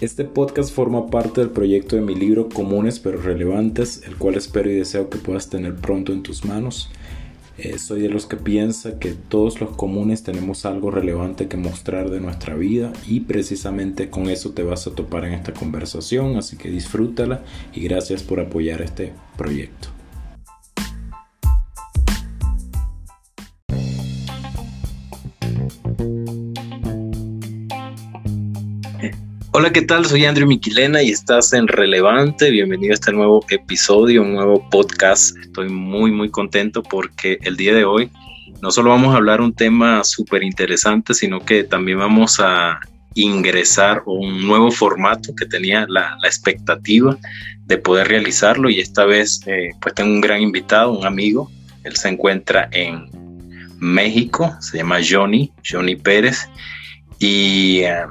Este 0.00 0.22
podcast 0.22 0.72
forma 0.72 1.08
parte 1.08 1.40
del 1.40 1.50
proyecto 1.50 1.96
de 1.96 2.02
mi 2.02 2.14
libro 2.14 2.48
Comunes 2.48 3.00
pero 3.00 3.20
Relevantes, 3.20 4.04
el 4.06 4.14
cual 4.14 4.36
espero 4.36 4.70
y 4.70 4.76
deseo 4.76 5.10
que 5.10 5.18
puedas 5.18 5.50
tener 5.50 5.74
pronto 5.74 6.12
en 6.12 6.22
tus 6.22 6.44
manos. 6.44 6.88
Eh, 7.58 7.80
soy 7.80 8.02
de 8.02 8.08
los 8.08 8.26
que 8.26 8.36
piensa 8.36 9.00
que 9.00 9.10
todos 9.10 9.60
los 9.60 9.70
comunes 9.70 10.22
tenemos 10.22 10.64
algo 10.66 10.92
relevante 10.92 11.48
que 11.48 11.56
mostrar 11.56 12.10
de 12.10 12.20
nuestra 12.20 12.54
vida 12.54 12.92
y 13.08 13.20
precisamente 13.20 14.08
con 14.08 14.30
eso 14.30 14.50
te 14.50 14.62
vas 14.62 14.86
a 14.86 14.92
topar 14.92 15.24
en 15.24 15.32
esta 15.32 15.52
conversación, 15.52 16.36
así 16.36 16.56
que 16.56 16.70
disfrútala 16.70 17.42
y 17.74 17.80
gracias 17.80 18.22
por 18.22 18.38
apoyar 18.38 18.82
este 18.82 19.12
proyecto. 19.36 19.97
¿Qué 29.72 29.82
tal? 29.82 30.06
Soy 30.06 30.24
Andrew 30.24 30.48
Miquilena 30.48 31.02
y 31.02 31.10
estás 31.10 31.52
en 31.52 31.68
Relevante. 31.68 32.50
Bienvenido 32.50 32.92
a 32.92 32.94
este 32.94 33.12
nuevo 33.12 33.44
episodio, 33.50 34.22
un 34.22 34.32
nuevo 34.32 34.66
podcast. 34.70 35.36
Estoy 35.36 35.68
muy, 35.68 36.10
muy 36.10 36.30
contento 36.30 36.82
porque 36.82 37.38
el 37.42 37.58
día 37.58 37.74
de 37.74 37.84
hoy 37.84 38.10
no 38.62 38.70
solo 38.70 38.90
vamos 38.90 39.12
a 39.12 39.18
hablar 39.18 39.42
un 39.42 39.52
tema 39.52 40.04
súper 40.04 40.42
interesante, 40.42 41.12
sino 41.12 41.44
que 41.44 41.64
también 41.64 41.98
vamos 41.98 42.40
a 42.40 42.80
ingresar 43.14 44.02
un 44.06 44.46
nuevo 44.46 44.70
formato 44.70 45.34
que 45.34 45.44
tenía 45.44 45.84
la, 45.86 46.16
expectativa 46.24 47.18
de 47.66 47.76
poder 47.76 48.08
realizarlo 48.08 48.70
y 48.70 48.80
esta 48.80 49.04
vez 49.04 49.42
eh, 49.46 49.72
pues 49.82 49.94
tengo 49.94 50.12
un 50.12 50.22
gran 50.22 50.40
invitado, 50.40 50.92
un 50.92 51.04
amigo. 51.04 51.50
Él 51.84 51.94
se 51.96 52.08
encuentra 52.08 52.70
en 52.72 53.10
México, 53.78 54.56
se 54.60 54.78
llama 54.78 55.00
Johnny, 55.06 55.52
Johnny 55.68 55.94
Pérez. 55.94 56.48
Y 57.18 57.80
eh, 57.80 58.06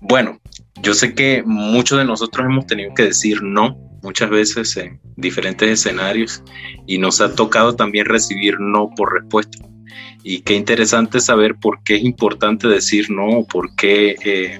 bueno, 0.00 0.40
yo 0.82 0.94
sé 0.94 1.14
que 1.14 1.42
muchos 1.44 1.98
de 1.98 2.04
nosotros 2.04 2.46
hemos 2.46 2.66
tenido 2.66 2.94
que 2.94 3.04
decir 3.04 3.42
no 3.42 3.78
muchas 4.02 4.28
veces 4.30 4.76
en 4.76 5.00
diferentes 5.16 5.68
escenarios 5.68 6.42
y 6.86 6.98
nos 6.98 7.20
ha 7.20 7.34
tocado 7.34 7.74
también 7.74 8.06
recibir 8.06 8.60
no 8.60 8.90
por 8.96 9.14
respuesta. 9.14 9.58
Y 10.22 10.40
qué 10.40 10.54
interesante 10.54 11.20
saber 11.20 11.56
por 11.56 11.82
qué 11.82 11.96
es 11.96 12.04
importante 12.04 12.68
decir 12.68 13.10
no, 13.10 13.46
por 13.50 13.74
qué 13.76 14.16
eh, 14.24 14.58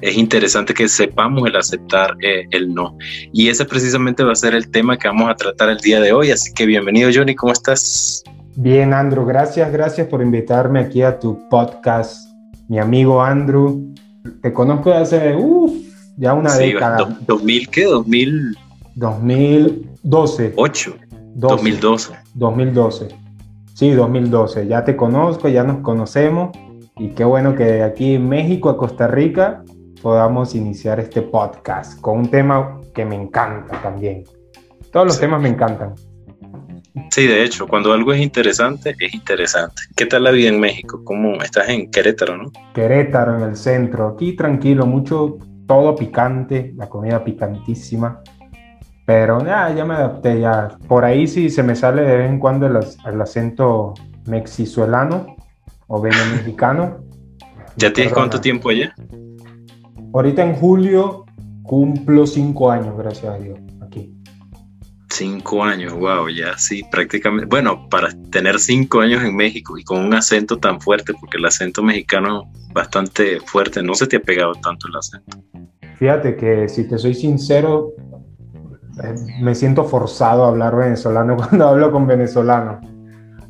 es 0.00 0.16
interesante 0.16 0.74
que 0.74 0.88
sepamos 0.88 1.46
el 1.48 1.56
aceptar 1.56 2.16
eh, 2.22 2.46
el 2.50 2.72
no. 2.74 2.96
Y 3.32 3.48
ese 3.48 3.64
precisamente 3.64 4.22
va 4.22 4.32
a 4.32 4.36
ser 4.36 4.54
el 4.54 4.70
tema 4.70 4.96
que 4.96 5.08
vamos 5.08 5.30
a 5.30 5.34
tratar 5.34 5.70
el 5.70 5.78
día 5.78 6.00
de 6.00 6.12
hoy. 6.12 6.30
Así 6.30 6.52
que 6.52 6.66
bienvenido 6.66 7.10
Johnny, 7.12 7.34
¿cómo 7.34 7.52
estás? 7.52 8.22
Bien, 8.56 8.92
Andrew, 8.92 9.24
gracias, 9.24 9.70
gracias 9.72 10.06
por 10.08 10.20
invitarme 10.20 10.80
aquí 10.80 11.02
a 11.02 11.18
tu 11.18 11.48
podcast. 11.48 12.28
Mi 12.68 12.78
amigo 12.78 13.22
Andrew, 13.22 13.94
te 14.42 14.52
conozco 14.52 14.90
de 14.90 14.96
hace, 14.96 15.36
uff, 15.36 15.72
ya 16.16 16.34
una 16.34 16.54
década. 16.54 16.98
¿2000 17.26 17.68
qué? 17.68 17.86
¿2000? 17.86 18.56
2012. 18.94 20.52
8. 20.56 20.96
2012. 21.34 22.14
2012. 22.34 23.08
Sí, 23.74 23.90
2012. 23.90 24.66
Ya 24.66 24.84
te 24.84 24.96
conozco, 24.96 25.48
ya 25.48 25.62
nos 25.62 25.78
conocemos. 25.78 26.50
Y 26.96 27.10
qué 27.10 27.24
bueno 27.24 27.54
que 27.54 27.64
de 27.64 27.82
aquí 27.84 28.14
en 28.14 28.28
México 28.28 28.70
a 28.70 28.76
Costa 28.76 29.06
Rica 29.06 29.62
podamos 30.02 30.54
iniciar 30.54 30.98
este 30.98 31.22
podcast 31.22 32.00
con 32.00 32.18
un 32.18 32.30
tema 32.30 32.80
que 32.94 33.04
me 33.04 33.14
encanta 33.14 33.80
también. 33.80 34.24
Todos 34.92 35.06
los 35.06 35.20
temas 35.20 35.40
me 35.40 35.48
encantan. 35.48 35.94
Sí, 37.10 37.26
de 37.26 37.44
hecho, 37.44 37.66
cuando 37.66 37.92
algo 37.92 38.12
es 38.12 38.20
interesante, 38.20 38.94
es 38.98 39.14
interesante. 39.14 39.82
¿Qué 39.96 40.06
tal 40.06 40.24
la 40.24 40.30
vida 40.30 40.48
en 40.48 40.60
México? 40.60 41.02
¿Cómo 41.04 41.40
estás 41.42 41.68
en 41.68 41.90
Querétaro, 41.90 42.36
no? 42.36 42.52
Querétaro, 42.74 43.36
en 43.36 43.42
el 43.42 43.56
centro. 43.56 44.08
Aquí 44.08 44.34
tranquilo, 44.34 44.86
mucho, 44.86 45.38
todo 45.66 45.94
picante, 45.96 46.72
la 46.76 46.88
comida 46.88 47.22
picantísima. 47.24 48.22
Pero 49.04 49.44
ya, 49.44 49.74
ya 49.74 49.84
me 49.84 49.94
adapté, 49.94 50.40
ya. 50.40 50.76
Por 50.86 51.04
ahí 51.04 51.26
sí 51.26 51.50
se 51.50 51.62
me 51.62 51.74
sale 51.74 52.02
de 52.02 52.16
vez 52.16 52.30
en 52.30 52.38
cuando 52.38 52.66
el, 52.66 53.20
acento 53.20 53.94
mexizuelano 54.26 55.36
o 55.86 56.02
mexicano. 56.02 56.98
¿Ya 57.76 57.92
tienes 57.92 58.12
cuánto 58.12 58.40
tiempo 58.40 58.68
allá? 58.70 58.94
Ahorita 60.12 60.42
en 60.42 60.54
julio 60.54 61.24
cumplo 61.62 62.26
cinco 62.26 62.70
años, 62.70 62.96
gracias 62.96 63.34
a 63.34 63.38
Dios. 63.38 63.58
Cinco 65.18 65.64
años, 65.64 65.94
wow, 65.94 66.28
ya 66.28 66.56
sí, 66.56 66.84
prácticamente. 66.92 67.46
Bueno, 67.46 67.88
para 67.90 68.10
tener 68.30 68.60
cinco 68.60 69.00
años 69.00 69.24
en 69.24 69.34
México 69.34 69.76
y 69.76 69.82
con 69.82 69.98
un 69.98 70.14
acento 70.14 70.58
tan 70.58 70.80
fuerte, 70.80 71.12
porque 71.12 71.38
el 71.38 71.44
acento 71.44 71.82
mexicano 71.82 72.44
bastante 72.72 73.40
fuerte, 73.40 73.82
no 73.82 73.94
se 73.94 74.06
te 74.06 74.18
ha 74.18 74.20
pegado 74.20 74.52
tanto 74.62 74.86
el 74.86 74.94
acento. 74.94 75.36
Fíjate 75.96 76.36
que 76.36 76.68
si 76.68 76.86
te 76.86 76.98
soy 76.98 77.14
sincero, 77.14 77.94
eh, 79.02 79.14
me 79.40 79.56
siento 79.56 79.82
forzado 79.82 80.44
a 80.44 80.48
hablar 80.50 80.76
venezolano 80.76 81.36
cuando 81.48 81.66
hablo 81.66 81.90
con 81.90 82.06
venezolanos, 82.06 82.86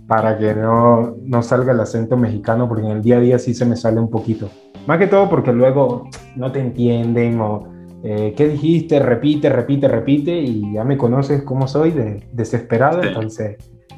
para 0.06 0.38
que 0.38 0.54
no, 0.54 1.18
no 1.20 1.42
salga 1.42 1.72
el 1.72 1.80
acento 1.80 2.16
mexicano, 2.16 2.66
porque 2.66 2.86
en 2.86 2.92
el 2.92 3.02
día 3.02 3.18
a 3.18 3.20
día 3.20 3.38
sí 3.38 3.52
se 3.52 3.66
me 3.66 3.76
sale 3.76 4.00
un 4.00 4.08
poquito. 4.08 4.50
Más 4.86 4.98
que 4.98 5.06
todo 5.06 5.28
porque 5.28 5.52
luego 5.52 6.08
no 6.34 6.50
te 6.50 6.60
entienden 6.60 7.38
o 7.42 7.77
eh, 8.04 8.34
¿qué 8.36 8.48
dijiste? 8.48 9.00
Repite, 9.00 9.48
repite, 9.48 9.88
repite 9.88 10.40
y 10.40 10.74
ya 10.74 10.84
me 10.84 10.96
conoces 10.96 11.42
cómo 11.42 11.66
soy, 11.66 11.90
de, 11.90 12.26
desesperado, 12.32 13.02
entonces 13.02 13.56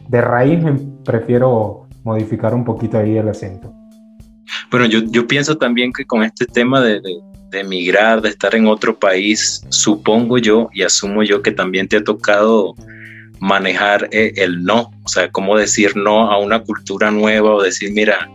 de 0.08 0.20
raíz 0.20 0.62
me 0.62 0.74
prefiero 1.04 1.86
modificar 2.02 2.54
un 2.54 2.64
poquito 2.64 2.98
ahí 2.98 3.16
el 3.16 3.28
acento. 3.28 3.72
Bueno, 4.70 4.86
yo, 4.86 5.00
yo 5.04 5.26
pienso 5.26 5.56
también 5.56 5.92
que 5.92 6.04
con 6.04 6.24
este 6.24 6.46
tema 6.46 6.80
de, 6.80 7.00
de, 7.00 7.60
emigrar, 7.60 8.20
de 8.20 8.30
estar 8.30 8.54
en 8.54 8.66
otro 8.66 8.98
país, 8.98 9.64
supongo 9.68 10.38
yo 10.38 10.68
y 10.72 10.82
asumo 10.82 11.22
yo 11.22 11.42
que 11.42 11.52
también 11.52 11.86
te 11.86 11.98
ha 11.98 12.04
tocado 12.04 12.74
manejar 13.40 14.08
eh, 14.12 14.32
el 14.36 14.64
no, 14.64 14.90
o 15.04 15.08
sea, 15.08 15.30
cómo 15.30 15.56
decir 15.56 15.96
no 15.96 16.30
a 16.30 16.38
una 16.38 16.62
cultura 16.62 17.10
nueva 17.10 17.54
o 17.54 17.62
decir, 17.62 17.92
mira, 17.92 18.30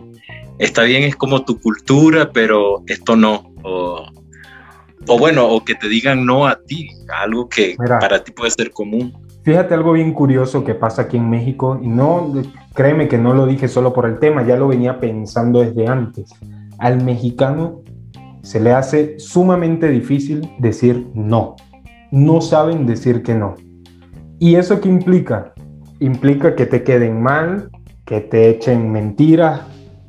está 0.58 0.82
bien, 0.82 1.02
es 1.02 1.16
como 1.16 1.44
tu 1.44 1.60
cultura, 1.60 2.32
pero 2.32 2.82
esto 2.86 3.16
no, 3.16 3.52
o 3.62 4.06
o 5.08 5.18
bueno, 5.18 5.48
o 5.48 5.64
que 5.64 5.74
te 5.74 5.88
digan 5.88 6.24
no 6.24 6.46
a 6.46 6.58
ti, 6.60 6.88
algo 7.22 7.48
que 7.48 7.76
para 7.76 8.22
ti 8.22 8.32
puede 8.32 8.50
ser 8.50 8.70
común. 8.70 9.12
Fíjate 9.42 9.74
algo 9.74 9.92
bien 9.92 10.12
curioso 10.12 10.64
que 10.64 10.74
pasa 10.74 11.02
aquí 11.02 11.16
en 11.16 11.30
México, 11.30 11.78
y 11.80 11.86
no, 11.86 12.32
créeme 12.74 13.06
que 13.06 13.18
no 13.18 13.32
lo 13.32 13.46
dije 13.46 13.68
solo 13.68 13.92
por 13.92 14.06
el 14.06 14.18
tema, 14.18 14.44
ya 14.44 14.56
lo 14.56 14.68
venía 14.68 14.98
pensando 14.98 15.60
desde 15.60 15.86
antes. 15.86 16.30
Al 16.78 17.02
mexicano 17.04 17.82
se 18.42 18.60
le 18.60 18.72
hace 18.72 19.18
sumamente 19.18 19.88
difícil 19.88 20.50
decir 20.58 21.06
no. 21.14 21.54
No 22.10 22.40
saben 22.40 22.86
decir 22.86 23.22
que 23.22 23.34
no. 23.34 23.54
¿Y 24.38 24.56
eso 24.56 24.80
qué 24.80 24.88
implica? 24.88 25.54
Implica 26.00 26.54
que 26.54 26.66
te 26.66 26.82
queden 26.82 27.22
mal, 27.22 27.70
que 28.04 28.20
te 28.20 28.50
echen 28.50 28.90
mentiras, 28.90 29.62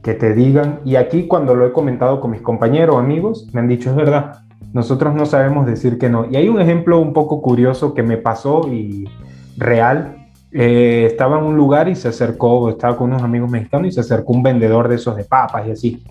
que 0.04 0.14
te 0.14 0.34
digan. 0.34 0.82
Y 0.84 0.96
aquí 0.96 1.28
cuando 1.28 1.56
lo 1.56 1.66
he 1.66 1.72
comentado 1.72 2.20
con 2.20 2.32
mis 2.32 2.42
compañeros, 2.42 2.98
amigos, 2.98 3.48
me 3.54 3.62
han 3.62 3.68
dicho 3.68 3.92
es 3.92 3.96
verdad 3.96 4.47
nosotros 4.78 5.16
no 5.16 5.26
sabemos 5.26 5.66
decir 5.66 5.98
que 5.98 6.08
no. 6.08 6.28
Y 6.30 6.36
hay 6.36 6.50
un 6.50 6.62
ejemplo 6.62 7.00
un 7.00 7.12
poco 7.12 7.42
curioso 7.42 7.96
que 7.96 8.04
me 8.04 8.18
pasó 8.18 8.72
y 8.72 9.10
real. 9.58 10.30
Eh, 10.52 11.06
estaba 11.08 11.40
en 11.40 11.46
un 11.46 11.58
lugar 11.58 11.90
y 11.90 11.96
se 11.96 12.10
acercó, 12.10 12.70
estaba 12.70 12.96
con 12.96 13.10
unos 13.10 13.24
amigos 13.24 13.50
mexicanos 13.50 13.88
y 13.88 13.92
se 13.92 14.02
acercó 14.02 14.34
un 14.34 14.44
vendedor 14.44 14.88
de 14.88 14.94
esos 14.94 15.16
de 15.16 15.24
papas 15.24 15.66
y 15.68 15.72
así. 15.72 16.04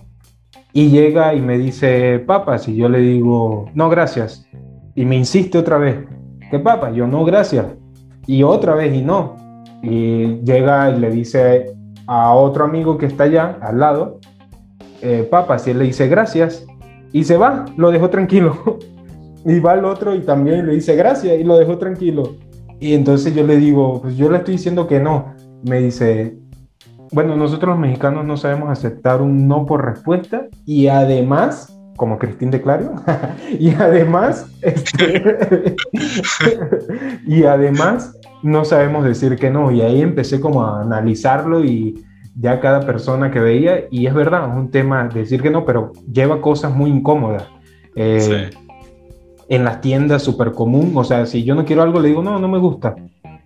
Y 0.73 0.89
llega 0.89 1.33
y 1.33 1.39
me 1.39 1.57
dice 1.57 2.19
papas 2.19 2.67
y 2.67 2.75
yo 2.75 2.89
le 2.89 2.99
digo, 2.99 3.69
no, 3.73 3.87
gracias. 3.89 4.45
Y 4.95 5.05
me 5.05 5.15
insiste 5.15 5.57
otra 5.57 5.77
vez, 5.77 6.05
¿qué 6.51 6.59
papas? 6.59 6.93
Yo 6.93 7.07
no, 7.07 7.23
gracias. 7.23 7.67
Y 8.25 8.43
otra 8.43 8.75
vez 8.75 8.93
y 8.93 9.01
no. 9.01 9.37
Y 9.81 10.41
llega 10.41 10.89
y 10.89 10.99
le 10.99 11.09
dice 11.09 11.73
a 12.05 12.33
otro 12.33 12.65
amigo 12.65 12.97
que 12.97 13.05
está 13.05 13.23
allá 13.23 13.59
al 13.61 13.79
lado, 13.79 14.19
eh, 15.01 15.25
papas, 15.31 15.65
y 15.67 15.71
él 15.71 15.79
le 15.79 15.85
dice 15.85 16.09
gracias. 16.09 16.66
Y 17.11 17.23
se 17.23 17.37
va, 17.37 17.65
lo 17.77 17.91
dejó 17.91 18.09
tranquilo. 18.09 18.79
y 19.45 19.59
va 19.59 19.75
el 19.75 19.85
otro 19.85 20.13
y 20.13 20.19
también 20.19 20.67
le 20.67 20.73
dice 20.73 20.95
gracias 20.95 21.39
y 21.39 21.43
lo 21.43 21.57
dejó 21.57 21.77
tranquilo. 21.77 22.35
Y 22.79 22.93
entonces 22.93 23.33
yo 23.33 23.45
le 23.45 23.57
digo, 23.57 24.01
pues 24.01 24.17
yo 24.17 24.29
le 24.29 24.37
estoy 24.37 24.55
diciendo 24.55 24.87
que 24.87 24.99
no. 24.99 25.33
Me 25.63 25.79
dice, 25.79 26.37
bueno, 27.11 27.35
nosotros 27.35 27.69
los 27.69 27.79
mexicanos 27.79 28.25
no 28.25 28.37
sabemos 28.37 28.69
aceptar 28.69 29.21
un 29.21 29.47
no 29.47 29.65
por 29.65 29.85
respuesta 29.85 30.47
y 30.65 30.87
además, 30.87 31.79
como 31.95 32.19
Cristín 32.19 32.51
de 32.51 32.61
y 33.59 33.73
además, 33.73 34.47
este, 34.61 35.75
y 37.25 37.43
además 37.43 38.19
no 38.43 38.65
sabemos 38.65 39.05
decir 39.05 39.37
que 39.37 39.49
no. 39.49 39.71
Y 39.71 39.81
ahí 39.81 40.01
empecé 40.01 40.39
como 40.39 40.63
a 40.63 40.81
analizarlo 40.81 41.63
y 41.63 42.05
ya 42.39 42.59
cada 42.59 42.81
persona 42.81 43.31
que 43.31 43.39
veía, 43.39 43.85
y 43.89 44.05
es 44.05 44.13
verdad, 44.13 44.49
es 44.49 44.55
un 44.55 44.69
tema 44.69 45.07
decir 45.07 45.41
que 45.41 45.49
no, 45.49 45.65
pero 45.65 45.91
lleva 46.11 46.41
cosas 46.41 46.73
muy 46.73 46.89
incómodas. 46.89 47.45
Eh, 47.95 48.49
en 49.49 49.63
las 49.63 49.81
tiendas 49.81 50.23
súper 50.23 50.51
común, 50.51 50.91
o 50.95 51.03
sea, 51.03 51.25
si 51.25 51.43
yo 51.43 51.55
no 51.55 51.65
quiero 51.65 51.81
algo, 51.81 51.99
le 51.99 52.09
digo, 52.09 52.21
no, 52.21 52.37
no 52.37 52.47
me 52.47 52.59
gusta. 52.59 52.95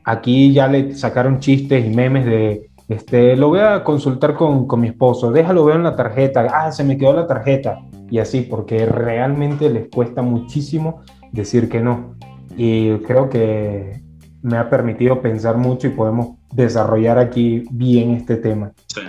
Aquí 0.04 0.52
ya 0.52 0.68
le 0.68 0.96
sacaron 0.96 1.40
chistes 1.40 1.86
y 1.86 1.90
memes 1.90 2.26
de 2.26 2.72
este, 2.90 3.38
lo 3.38 3.48
voy 3.48 3.60
a 3.60 3.84
consultar 3.86 4.34
con, 4.34 4.68
con 4.68 4.82
mi 4.82 4.90
esposo, 4.90 5.32
déjalo 5.32 5.64
ver 5.64 5.78
en 5.78 5.84
la 5.84 5.96
tarjeta, 5.96 6.46
ah, 6.54 6.72
se 6.74 6.84
me 6.84 6.98
quedó 6.98 7.14
la 7.14 7.26
tarjeta, 7.26 7.80
y 8.10 8.20
así, 8.20 8.42
porque 8.42 8.86
realmente 8.86 9.70
les 9.70 9.88
cuesta 9.88 10.22
muchísimo 10.22 11.02
decir 11.32 11.70
que 11.70 11.80
no. 11.80 12.16
Y 12.58 12.98
creo 13.00 13.30
que 13.30 14.01
me 14.42 14.58
ha 14.58 14.70
permitido 14.70 15.22
pensar 15.22 15.58
mucho 15.58 15.88
y 15.88 15.92
podemos 15.92 16.38
desarrollar 16.52 17.18
aquí 17.20 17.64
bien 17.72 18.12
este 18.12 18.36
tema. 18.36 18.72
Sí. 18.88 19.02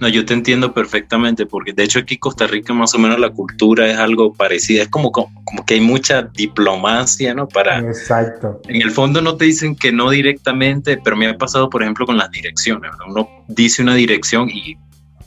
No, 0.00 0.08
yo 0.08 0.24
te 0.24 0.34
entiendo 0.34 0.72
perfectamente, 0.72 1.46
porque 1.46 1.72
de 1.72 1.84
hecho 1.84 2.00
aquí 2.00 2.14
en 2.14 2.20
Costa 2.20 2.46
Rica 2.46 2.72
más 2.72 2.94
o 2.94 2.98
menos 2.98 3.18
la 3.18 3.30
cultura 3.30 3.86
es 3.86 3.96
algo 3.96 4.32
parecido, 4.32 4.82
es 4.82 4.88
como, 4.88 5.12
como, 5.12 5.30
que 5.66 5.74
hay 5.74 5.80
mucha 5.80 6.22
diplomacia, 6.22 7.34
¿no? 7.34 7.48
Para... 7.48 7.78
Exacto. 7.80 8.60
En 8.68 8.82
el 8.82 8.90
fondo 8.90 9.20
no 9.20 9.36
te 9.36 9.46
dicen 9.46 9.76
que 9.76 9.92
no 9.92 10.10
directamente, 10.10 10.98
pero 11.02 11.16
me 11.16 11.26
ha 11.28 11.36
pasado, 11.36 11.70
por 11.70 11.82
ejemplo, 11.82 12.06
con 12.06 12.16
las 12.16 12.30
direcciones, 12.30 12.90
Uno 13.08 13.28
dice 13.48 13.82
una 13.82 13.94
dirección 13.94 14.48
y... 14.50 14.76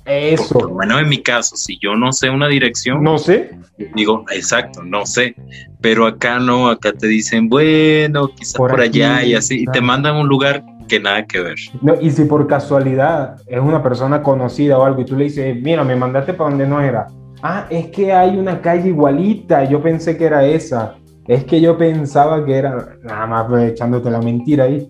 Eso. 0.08 0.54
Por, 0.54 0.70
lo 0.70 0.76
menos 0.76 1.02
en 1.02 1.10
mi 1.10 1.22
caso, 1.22 1.56
si 1.58 1.78
yo 1.80 1.96
no 1.96 2.14
sé 2.14 2.30
una 2.30 2.48
dirección... 2.48 3.04
No 3.04 3.18
sé. 3.18 3.52
Digo, 3.94 4.26
exacto, 4.32 4.82
no 4.84 5.06
sé. 5.06 5.36
Pero 5.82 6.08
acá 6.08 6.40
no, 6.40 6.70
acá 6.70 6.94
te 6.94 7.08
dicen, 7.08 7.50
bueno, 7.50 8.30
quizás 8.30 8.54
por, 8.54 8.80
allá 8.80 9.24
y 9.24 9.36
así, 9.36 9.64
y 9.64 9.66
te 9.66 9.82
mandan 9.82 10.16
a 10.16 10.20
un 10.22 10.28
lugar 10.28 10.64
que 10.88 11.00
nada 11.00 11.26
que 11.26 11.42
ver. 11.42 11.58
No, 11.82 11.94
y 12.00 12.10
si 12.12 12.24
por 12.24 12.48
casualidad 12.48 13.36
es 13.46 13.60
una 13.60 13.84
persona 13.84 14.24
conocida 14.24 14.78
o 14.80 14.86
algo 14.86 15.02
y 15.02 15.06
tú 15.06 15.16
le 15.16 15.26
dices, 15.26 15.56
mira, 15.62 15.84
me 15.84 15.96
mandaste 15.96 16.34
para 16.34 16.50
donde 16.50 16.68
no 16.68 16.82
era. 16.82 17.08
Ah, 17.44 17.68
es 17.70 17.88
que 17.88 18.14
hay 18.14 18.38
una 18.38 18.62
calle 18.62 18.90
igualita, 18.90 19.66
yo 19.66 19.82
pensé 19.82 20.18
que 20.18 20.26
era 20.26 20.46
esa. 20.46 20.96
Es 21.28 21.44
que 21.44 21.60
yo 21.60 21.78
pensaba 21.78 22.44
que 22.46 22.56
era, 22.56 22.96
nada 23.04 23.28
más 23.28 23.64
echándote 23.64 24.10
la 24.10 24.22
mentira 24.22 24.64
ahí. 24.64 24.90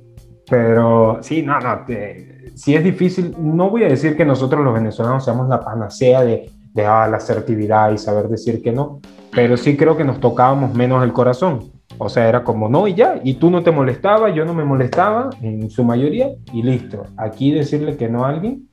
Pero 0.50 1.18
sí, 1.22 1.42
no, 1.42 1.60
no, 1.60 1.84
si 2.58 2.76
es 2.76 2.84
difícil, 2.84 3.36
no 3.40 3.70
voy 3.70 3.84
a 3.84 3.88
decir 3.88 4.18
que 4.18 4.26
nosotros 4.26 4.64
los 4.64 4.74
venezolanos 4.74 5.24
seamos 5.24 5.48
la 5.48 5.62
panacea 5.62 6.24
de, 6.24 6.50
de 6.74 6.86
ah, 6.86 7.08
la 7.08 7.18
asertividad 7.18 7.92
y 7.92 7.98
saber 7.98 8.28
decir 8.28 8.62
que 8.62 8.72
no, 8.72 9.00
pero 9.32 9.56
sí 9.56 9.78
creo 9.78 9.96
que 9.96 10.04
nos 10.04 10.20
tocábamos 10.20 10.74
menos 10.74 11.04
el 11.04 11.14
corazón 11.14 11.72
o 11.98 12.10
sea, 12.10 12.28
era 12.30 12.44
como 12.44 12.70
no 12.70 12.88
y 12.88 12.94
ya, 12.94 13.20
y 13.24 13.36
tú 13.36 13.50
no 13.50 13.64
te 13.64 13.72
molestabas, 13.72 14.36
yo 14.36 14.46
no 14.46 14.54
me 14.54 14.64
molestaba 14.64 15.30
en 15.42 15.70
su 15.70 15.84
mayoría 15.84 16.32
y 16.54 16.62
listo. 16.62 17.04
Aquí 17.18 17.52
decirle 17.52 17.98
que 17.98 18.08
no 18.08 18.26
a 18.26 18.30
alguien 18.30 18.70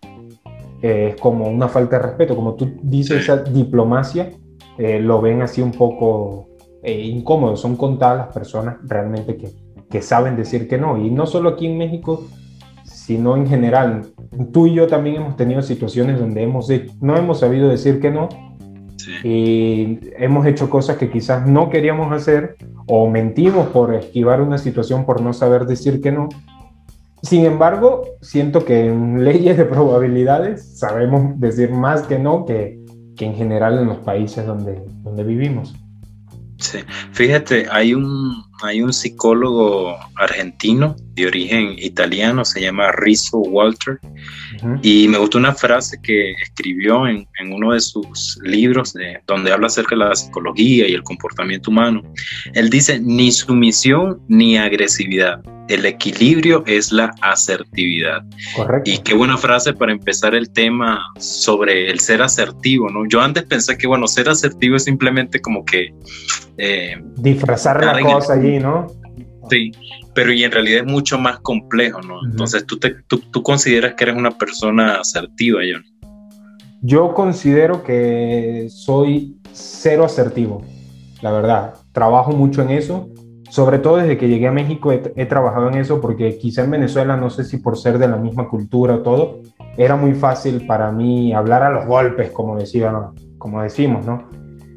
eh, 0.82 1.12
es 1.14 1.20
como 1.20 1.48
una 1.48 1.68
falta 1.68 1.96
de 1.96 2.02
respeto, 2.02 2.36
como 2.36 2.54
tú 2.54 2.74
dices, 2.82 3.22
esa 3.22 3.38
diplomacia 3.38 4.30
eh, 4.76 5.00
lo 5.00 5.20
ven 5.22 5.40
así 5.40 5.62
un 5.62 5.72
poco 5.72 6.48
eh, 6.82 7.00
incómodo. 7.00 7.56
Son 7.56 7.76
contadas 7.76 8.26
las 8.26 8.34
personas 8.34 8.76
realmente 8.82 9.36
que, 9.36 9.50
que 9.88 10.02
saben 10.02 10.36
decir 10.36 10.68
que 10.68 10.76
no. 10.76 10.98
Y 10.98 11.10
no 11.10 11.24
solo 11.24 11.50
aquí 11.50 11.66
en 11.66 11.78
México, 11.78 12.26
sino 13.04 13.36
en 13.36 13.46
general. 13.46 14.06
Tú 14.52 14.66
y 14.66 14.74
yo 14.74 14.86
también 14.86 15.16
hemos 15.16 15.36
tenido 15.36 15.60
situaciones 15.60 16.18
donde 16.18 16.42
hemos, 16.42 16.68
no 17.00 17.16
hemos 17.16 17.40
sabido 17.40 17.68
decir 17.68 18.00
que 18.00 18.10
no 18.10 18.28
y 19.22 20.00
hemos 20.16 20.46
hecho 20.46 20.70
cosas 20.70 20.96
que 20.96 21.10
quizás 21.10 21.46
no 21.46 21.68
queríamos 21.68 22.10
hacer 22.12 22.56
o 22.86 23.10
mentimos 23.10 23.68
por 23.68 23.94
esquivar 23.94 24.40
una 24.40 24.56
situación 24.56 25.04
por 25.04 25.20
no 25.20 25.34
saber 25.34 25.66
decir 25.66 26.00
que 26.00 26.12
no. 26.12 26.30
Sin 27.22 27.44
embargo, 27.44 28.04
siento 28.22 28.64
que 28.64 28.86
en 28.86 29.22
leyes 29.22 29.58
de 29.58 29.66
probabilidades 29.66 30.78
sabemos 30.78 31.38
decir 31.38 31.70
más 31.70 32.02
que 32.02 32.18
no 32.18 32.46
que, 32.46 32.78
que 33.16 33.26
en 33.26 33.34
general 33.34 33.78
en 33.78 33.86
los 33.86 33.98
países 33.98 34.46
donde, 34.46 34.82
donde 35.02 35.24
vivimos. 35.24 35.74
Sí, 36.56 36.78
fíjate, 37.12 37.66
hay 37.70 37.92
un, 37.92 38.34
hay 38.62 38.80
un 38.80 38.94
psicólogo 38.94 39.94
argentino 40.16 40.96
de 41.14 41.26
origen 41.26 41.76
italiano, 41.78 42.44
se 42.44 42.60
llama 42.60 42.92
Rizzo 42.92 43.38
Walter, 43.38 43.98
y 44.82 45.08
me 45.08 45.18
gustó 45.18 45.38
una 45.38 45.54
frase 45.54 45.98
que 46.02 46.32
escribió 46.32 47.06
en, 47.06 47.26
en 47.38 47.52
uno 47.52 47.72
de 47.72 47.80
sus 47.80 48.38
libros 48.42 48.92
de, 48.94 49.20
donde 49.26 49.52
habla 49.52 49.66
acerca 49.66 49.94
de 49.94 50.04
la 50.04 50.14
psicología 50.14 50.88
y 50.88 50.92
el 50.92 51.02
comportamiento 51.02 51.70
humano. 51.70 52.02
Él 52.54 52.70
dice, 52.70 52.98
ni 53.00 53.30
sumisión 53.30 54.20
ni 54.28 54.56
agresividad, 54.56 55.40
el 55.68 55.86
equilibrio 55.86 56.62
es 56.66 56.92
la 56.92 57.14
asertividad. 57.20 58.22
Correcto. 58.54 58.90
Y 58.90 58.98
qué 58.98 59.14
buena 59.14 59.36
frase 59.36 59.72
para 59.72 59.92
empezar 59.92 60.34
el 60.34 60.50
tema 60.50 61.00
sobre 61.18 61.90
el 61.90 62.00
ser 62.00 62.22
asertivo, 62.22 62.90
¿no? 62.90 63.06
Yo 63.08 63.20
antes 63.20 63.44
pensé 63.44 63.76
que, 63.78 63.86
bueno, 63.86 64.06
ser 64.06 64.28
asertivo 64.28 64.76
es 64.76 64.84
simplemente 64.84 65.40
como 65.40 65.64
que... 65.64 65.94
Eh, 66.58 66.96
Disfrazar 67.16 67.84
la 67.84 68.00
cosa 68.00 68.34
allí, 68.34 68.58
¿no? 68.58 68.88
Sí, 69.50 69.72
pero 70.14 70.32
y 70.32 70.44
en 70.44 70.52
realidad 70.52 70.84
es 70.84 70.92
mucho 70.92 71.18
más 71.18 71.38
complejo, 71.40 72.00
¿no? 72.02 72.24
Entonces, 72.24 72.66
¿tú, 72.66 72.78
te, 72.78 72.94
tú, 73.06 73.18
tú, 73.18 73.42
consideras 73.42 73.94
que 73.94 74.04
eres 74.04 74.16
una 74.16 74.30
persona 74.30 74.96
asertiva, 74.96 75.60
John? 75.60 75.84
Yo 76.82 77.14
considero 77.14 77.82
que 77.82 78.68
soy 78.70 79.36
cero 79.52 80.04
asertivo, 80.04 80.62
la 81.22 81.32
verdad. 81.32 81.74
Trabajo 81.92 82.32
mucho 82.32 82.62
en 82.62 82.70
eso 82.70 83.08
sobre 83.54 83.78
todo 83.78 83.98
desde 83.98 84.18
que 84.18 84.26
llegué 84.26 84.48
a 84.48 84.50
México 84.50 84.90
he, 84.90 85.26
trabajado 85.26 85.68
en 85.68 85.76
eso 85.76 86.00
porque 86.00 86.38
quizá 86.38 86.64
en 86.64 86.72
Venezuela, 86.72 87.16
no 87.16 87.30
sé 87.30 87.44
si 87.44 87.58
por 87.58 87.78
ser 87.78 87.98
de 87.98 88.08
la 88.08 88.16
misma 88.16 88.48
cultura 88.48 88.96
o 88.96 88.98
todo, 89.02 89.42
era 89.76 89.94
muy 89.94 90.12
fácil 90.14 90.66
para 90.66 90.90
mí 90.90 91.32
hablar 91.32 91.62
a 91.62 91.70
los 91.70 91.86
golpes, 91.86 92.32
como, 92.32 92.58
decía, 92.58 92.92
como 93.38 93.62
decimos, 93.62 94.04
¿no? 94.04 94.28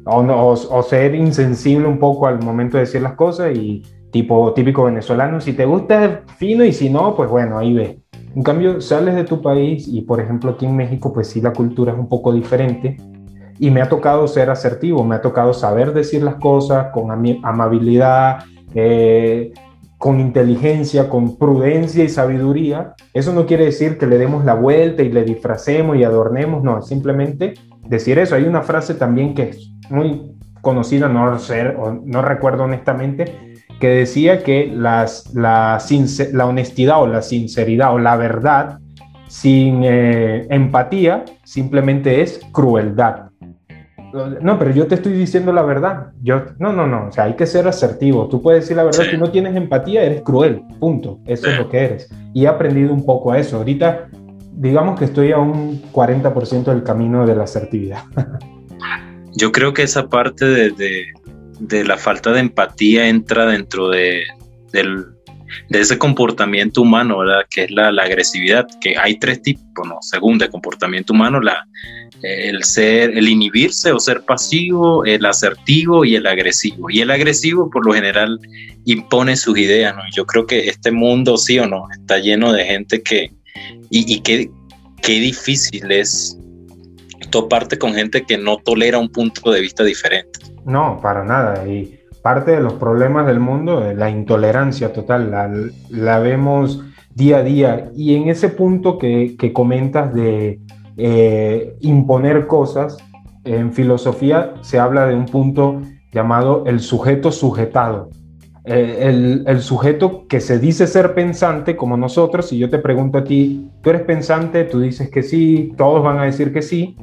O, 0.04 0.52
o, 0.52 0.82
ser 0.84 1.16
insensible 1.16 1.88
un 1.88 1.98
poco 1.98 2.28
al 2.28 2.40
momento 2.40 2.76
de 2.76 2.84
decir 2.84 3.02
las 3.02 3.14
cosas 3.14 3.52
y 3.56 3.82
tipo 4.10 4.52
típico 4.54 4.84
venezolano, 4.84 5.40
si 5.40 5.52
te 5.52 5.64
gusta 5.64 6.22
fino 6.36 6.64
y 6.64 6.72
si 6.72 6.90
no, 6.90 7.14
pues 7.14 7.28
bueno, 7.30 7.58
ahí 7.58 7.74
ve. 7.74 8.00
En 8.34 8.42
cambio, 8.42 8.80
sales 8.80 9.14
de 9.14 9.24
tu 9.24 9.42
país 9.42 9.88
y 9.88 10.02
por 10.02 10.20
ejemplo 10.20 10.52
aquí 10.52 10.66
en 10.66 10.76
México, 10.76 11.12
pues 11.12 11.28
sí, 11.28 11.40
la 11.40 11.52
cultura 11.52 11.92
es 11.92 11.98
un 11.98 12.08
poco 12.08 12.32
diferente 12.32 12.96
y 13.58 13.70
me 13.70 13.82
ha 13.82 13.88
tocado 13.88 14.28
ser 14.28 14.50
asertivo, 14.50 15.04
me 15.04 15.16
ha 15.16 15.20
tocado 15.20 15.52
saber 15.52 15.92
decir 15.92 16.22
las 16.22 16.36
cosas 16.36 16.88
con 16.92 17.10
amabilidad, 17.10 18.44
eh, 18.74 19.52
con 19.98 20.20
inteligencia, 20.20 21.08
con 21.08 21.36
prudencia 21.36 22.04
y 22.04 22.08
sabiduría. 22.08 22.94
Eso 23.12 23.32
no 23.32 23.46
quiere 23.46 23.64
decir 23.64 23.98
que 23.98 24.06
le 24.06 24.18
demos 24.18 24.44
la 24.44 24.54
vuelta 24.54 25.02
y 25.02 25.10
le 25.10 25.24
disfracemos 25.24 25.96
y 25.96 26.04
adornemos, 26.04 26.62
no, 26.62 26.80
simplemente 26.82 27.54
decir 27.88 28.18
eso. 28.18 28.36
Hay 28.36 28.44
una 28.44 28.62
frase 28.62 28.94
también 28.94 29.34
que 29.34 29.50
es 29.50 29.72
muy 29.90 30.36
conocida, 30.60 31.08
no, 31.08 31.38
sé, 31.38 31.74
no 32.04 32.22
recuerdo 32.22 32.64
honestamente, 32.64 33.47
que 33.80 33.88
decía 33.88 34.42
que 34.42 34.66
las, 34.66 35.32
la, 35.34 35.78
la, 36.32 36.46
honestidad 36.46 37.02
o 37.02 37.06
la 37.06 37.22
sinceridad 37.22 37.94
o 37.94 37.98
la 37.98 38.16
verdad 38.16 38.78
sin 39.28 39.82
eh, 39.84 40.46
empatía 40.50 41.24
simplemente 41.44 42.22
es 42.22 42.40
crueldad. 42.52 43.28
No, 44.40 44.58
pero 44.58 44.70
yo 44.70 44.86
te 44.86 44.94
estoy 44.94 45.12
diciendo 45.12 45.52
la 45.52 45.62
verdad. 45.62 46.12
Yo, 46.22 46.42
no, 46.58 46.72
no, 46.72 46.86
no. 46.86 47.08
O 47.08 47.12
sea, 47.12 47.24
hay 47.24 47.34
que 47.34 47.46
ser 47.46 47.68
asertivo. 47.68 48.26
Tú 48.28 48.40
puedes 48.40 48.64
decir 48.64 48.76
la 48.76 48.84
verdad. 48.84 49.04
Si 49.10 49.18
no 49.18 49.30
tienes 49.30 49.54
empatía, 49.54 50.02
eres 50.02 50.22
cruel. 50.22 50.62
Punto. 50.80 51.20
Eso 51.26 51.48
es 51.48 51.58
lo 51.58 51.68
que 51.68 51.84
eres. 51.84 52.10
Y 52.32 52.44
he 52.44 52.48
aprendido 52.48 52.92
un 52.92 53.04
poco 53.04 53.32
a 53.32 53.38
eso. 53.38 53.58
Ahorita, 53.58 54.08
digamos 54.52 54.98
que 54.98 55.04
estoy 55.04 55.32
a 55.32 55.38
un 55.38 55.82
40% 55.92 56.64
del 56.64 56.82
camino 56.82 57.26
de 57.26 57.36
la 57.36 57.44
asertividad. 57.44 58.02
Yo 59.36 59.52
creo 59.52 59.74
que 59.74 59.82
esa 59.82 60.08
parte 60.08 60.46
de, 60.46 60.70
de, 60.70 61.04
la 61.60 61.96
falta 61.96 62.32
de 62.32 62.40
empatía 62.40 63.08
entra 63.08 63.46
dentro 63.46 63.88
de, 63.88 64.24
del, 64.72 65.06
de 65.68 65.80
ese 65.80 65.98
comportamiento 65.98 66.82
humano, 66.82 67.18
¿verdad? 67.18 67.42
Que 67.50 67.64
es 67.64 67.70
la, 67.70 67.88
agresividad, 67.88 68.66
que 68.80 68.96
hay 68.96 69.18
tres 69.18 69.42
tipos, 69.42 69.86
¿no? 69.86 69.98
Según 70.00 70.38
de 70.38 70.48
comportamiento 70.48 71.12
humano, 71.12 71.40
la, 71.40 71.66
el 72.22 72.62
ser, 72.64 73.16
el 73.16 73.28
inhibirse 73.28 73.92
o 73.92 74.00
ser 74.00 74.22
pasivo, 74.22 75.04
el 75.04 75.24
asertivo 75.24 76.04
y 76.04 76.16
el 76.16 76.26
agresivo. 76.26 76.90
Y 76.90 77.00
el 77.00 77.10
agresivo 77.10 77.70
por 77.70 77.86
lo 77.86 77.92
general 77.92 78.38
impone 78.84 79.36
sus 79.36 79.58
ideas. 79.58 79.94
Yo 80.14 80.26
creo 80.26 80.46
que 80.46 80.68
este 80.68 80.90
mundo, 80.90 81.36
sí 81.36 81.58
o 81.58 81.66
no, 81.66 81.84
está 81.90 82.18
lleno 82.18 82.52
de 82.52 82.64
gente 82.64 83.02
que, 83.02 83.32
y, 83.90 84.20
qué 84.20 84.50
difícil 85.20 85.90
es 85.90 86.36
toparte 87.30 87.78
con 87.78 87.94
gente 87.94 88.24
que 88.24 88.38
no 88.38 88.58
tolera 88.58 88.98
un 88.98 89.08
punto 89.08 89.50
de 89.50 89.60
vista 89.60 89.84
diferente. 89.84 90.38
No, 90.68 91.00
para 91.00 91.24
nada. 91.24 91.66
Y 91.66 91.98
parte 92.22 92.50
de 92.50 92.60
los 92.60 92.74
problemas 92.74 93.26
del 93.26 93.40
mundo, 93.40 93.80
la 93.94 94.10
intolerancia 94.10 94.92
total, 94.92 95.30
la, 95.30 95.50
la 95.88 96.18
vemos 96.18 96.84
día 97.14 97.38
a 97.38 97.42
día. 97.42 97.90
Y 97.96 98.14
en 98.14 98.28
ese 98.28 98.50
punto 98.50 98.98
que, 98.98 99.34
que 99.38 99.52
comentas 99.54 100.12
de 100.12 100.60
eh, 100.98 101.74
imponer 101.80 102.46
cosas, 102.46 102.98
en 103.44 103.72
filosofía 103.72 104.54
se 104.60 104.78
habla 104.78 105.06
de 105.06 105.14
un 105.14 105.24
punto 105.24 105.80
llamado 106.12 106.64
el 106.66 106.80
sujeto 106.80 107.32
sujetado. 107.32 108.10
Eh, 108.64 108.98
el, 109.08 109.44
el, 109.46 109.62
sujeto 109.62 110.26
que 110.28 110.42
se 110.42 110.58
dice 110.58 110.86
ser 110.86 111.14
pensante 111.14 111.76
como 111.76 111.96
nosotros, 111.96 112.46
si 112.46 112.58
yo 112.58 112.68
te 112.68 112.78
pregunto 112.78 113.16
a 113.16 113.24
ti, 113.24 113.70
¿tú 113.80 113.88
eres 113.88 114.02
pensante? 114.02 114.64
Tú 114.64 114.80
dices 114.80 115.08
que 115.08 115.22
sí, 115.22 115.72
todos 115.78 116.04
van 116.04 116.18
a 116.18 116.24
decir 116.24 116.52
que 116.52 116.60
sí, 116.60 116.94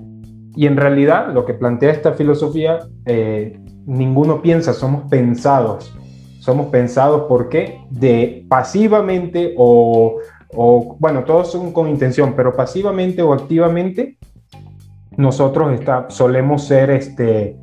y 0.55 0.67
en 0.67 0.77
realidad 0.77 1.33
lo 1.33 1.45
que 1.45 1.53
plantea 1.53 1.91
esta 1.91 2.13
filosofía, 2.13 2.79
eh, 3.05 3.59
ninguno 3.85 4.41
piensa, 4.41 4.74
somos 4.74 5.09
pensados. 5.09 5.93
Somos 6.39 6.67
pensados 6.67 7.25
porque 7.27 7.81
de 7.89 8.45
pasivamente 8.47 9.55
o 9.57 10.19
o 10.55 10.95
bueno, 11.00 11.24
todos 11.24 11.51
son 11.51 11.71
con 11.71 11.89
intención, 11.89 12.33
pero 12.35 12.55
pasivamente 12.55 13.21
o 13.21 13.33
activamente, 13.33 14.17
nosotros 15.17 15.74
está, 15.74 16.09
solemos 16.09 16.65
ser 16.65 16.89
este, 16.91 17.57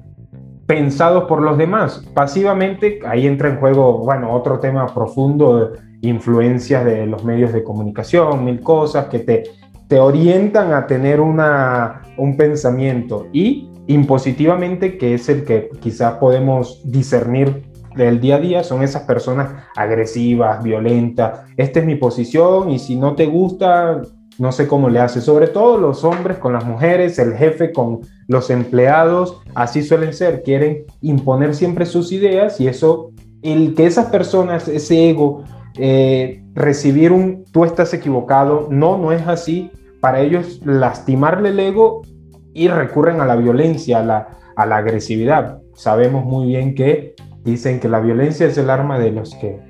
pensados 0.66 1.24
por 1.24 1.42
los 1.42 1.58
demás. 1.58 2.04
Pasivamente, 2.14 3.00
ahí 3.06 3.26
entra 3.26 3.48
en 3.48 3.58
juego, 3.58 3.98
bueno, 3.98 4.32
otro 4.32 4.58
tema 4.58 4.86
profundo, 4.86 5.72
influencias 6.02 6.84
de 6.84 7.06
los 7.06 7.24
medios 7.24 7.52
de 7.52 7.62
comunicación, 7.62 8.44
mil 8.44 8.60
cosas 8.60 9.06
que 9.06 9.20
te, 9.20 9.44
te 9.92 10.00
orientan 10.00 10.72
a 10.72 10.86
tener 10.86 11.20
una, 11.20 12.00
un 12.16 12.34
pensamiento 12.38 13.26
y 13.30 13.68
impositivamente, 13.88 14.96
que 14.96 15.12
es 15.12 15.28
el 15.28 15.44
que 15.44 15.68
quizás 15.80 16.14
podemos 16.14 16.80
discernir 16.82 17.64
del 17.94 18.18
día 18.18 18.36
a 18.36 18.40
día, 18.40 18.64
son 18.64 18.82
esas 18.82 19.02
personas 19.02 19.50
agresivas, 19.76 20.62
violentas. 20.62 21.40
Esta 21.58 21.80
es 21.80 21.84
mi 21.84 21.96
posición 21.96 22.70
y 22.70 22.78
si 22.78 22.96
no 22.96 23.14
te 23.14 23.26
gusta, 23.26 24.00
no 24.38 24.50
sé 24.50 24.66
cómo 24.66 24.88
le 24.88 24.98
hace. 24.98 25.20
Sobre 25.20 25.48
todo 25.48 25.76
los 25.76 26.04
hombres 26.04 26.38
con 26.38 26.54
las 26.54 26.64
mujeres, 26.64 27.18
el 27.18 27.34
jefe 27.34 27.70
con 27.70 28.00
los 28.28 28.48
empleados, 28.48 29.42
así 29.54 29.82
suelen 29.82 30.14
ser. 30.14 30.42
Quieren 30.42 30.86
imponer 31.02 31.54
siempre 31.54 31.84
sus 31.84 32.12
ideas 32.12 32.58
y 32.62 32.66
eso, 32.66 33.10
el 33.42 33.74
que 33.74 33.84
esas 33.84 34.06
personas, 34.06 34.68
ese 34.68 35.10
ego, 35.10 35.44
eh, 35.76 36.42
recibir 36.54 37.12
un 37.12 37.44
tú 37.52 37.66
estás 37.66 37.92
equivocado, 37.92 38.68
no, 38.70 38.96
no 38.96 39.12
es 39.12 39.28
así. 39.28 39.70
Para 40.02 40.20
ellos 40.20 40.60
lastimarle 40.64 41.50
el 41.50 41.60
ego 41.60 42.02
y 42.52 42.66
recurren 42.66 43.20
a 43.20 43.24
la 43.24 43.36
violencia, 43.36 44.00
a 44.00 44.02
la, 44.02 44.28
a 44.56 44.66
la 44.66 44.78
agresividad. 44.78 45.60
Sabemos 45.74 46.24
muy 46.24 46.48
bien 46.48 46.74
que 46.74 47.14
dicen 47.44 47.78
que 47.78 47.88
la 47.88 48.00
violencia 48.00 48.46
es 48.48 48.58
el 48.58 48.68
arma 48.68 48.98
de 48.98 49.12
los 49.12 49.32
que 49.36 49.60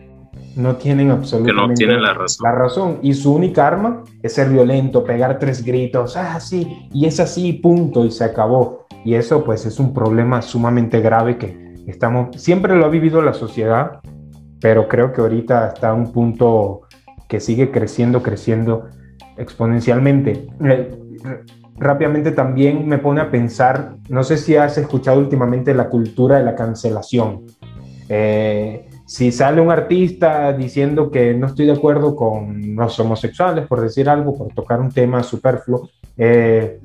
no 0.56 0.76
tienen 0.76 1.10
absolutamente 1.10 1.86
la, 1.86 2.14
razón. 2.54 2.98
Y 3.02 3.12
su 3.12 3.34
única 3.34 3.66
arma 3.66 4.04
es 4.22 4.32
ser 4.32 4.48
violento, 4.48 5.04
pegar 5.04 5.38
tres 5.38 5.62
gritos, 5.62 6.16
ah, 6.16 6.40
sí, 6.40 6.88
y 6.94 7.04
es 7.04 7.20
así, 7.20 7.52
punto, 7.52 8.06
y 8.06 8.10
se 8.10 8.24
acabó. 8.24 8.86
Y 9.04 9.16
eso 9.16 9.44
pues 9.44 9.66
es 9.66 9.78
un 9.78 9.92
problema 9.92 10.40
sumamente 10.40 11.02
grave 11.02 11.36
que 11.36 11.74
estamos, 11.86 12.40
siempre 12.40 12.74
lo 12.74 12.86
ha 12.86 12.88
vivido 12.88 13.20
la 13.20 13.34
sociedad, 13.34 14.00
pero 14.62 14.88
creo 14.88 15.12
que 15.12 15.20
ahorita 15.20 15.74
está 15.74 15.90
a 15.90 15.94
un 15.94 16.10
punto 16.10 16.80
que 17.28 17.38
sigue 17.38 17.70
creciendo, 17.70 18.22
creciendo 18.22 18.88
exponencialmente. 19.36 20.46
Eh, 20.64 20.96
rápidamente 21.76 22.32
también 22.32 22.86
me 22.86 22.98
pone 22.98 23.20
a 23.20 23.30
pensar, 23.30 23.96
no 24.08 24.22
sé 24.22 24.36
si 24.36 24.56
has 24.56 24.76
escuchado 24.78 25.18
últimamente 25.18 25.74
la 25.74 25.88
cultura 25.88 26.38
de 26.38 26.44
la 26.44 26.54
cancelación. 26.54 27.42
Eh, 28.08 28.88
si 29.06 29.32
sale 29.32 29.60
un 29.60 29.70
artista 29.70 30.52
diciendo 30.52 31.10
que 31.10 31.34
no 31.34 31.46
estoy 31.46 31.66
de 31.66 31.72
acuerdo 31.72 32.14
con 32.14 32.76
los 32.76 32.98
homosexuales, 33.00 33.66
por 33.66 33.80
decir 33.80 34.08
algo, 34.08 34.36
por 34.36 34.52
tocar 34.52 34.80
un 34.80 34.90
tema 34.90 35.22
superfluo, 35.22 35.88
eh, 36.16 36.78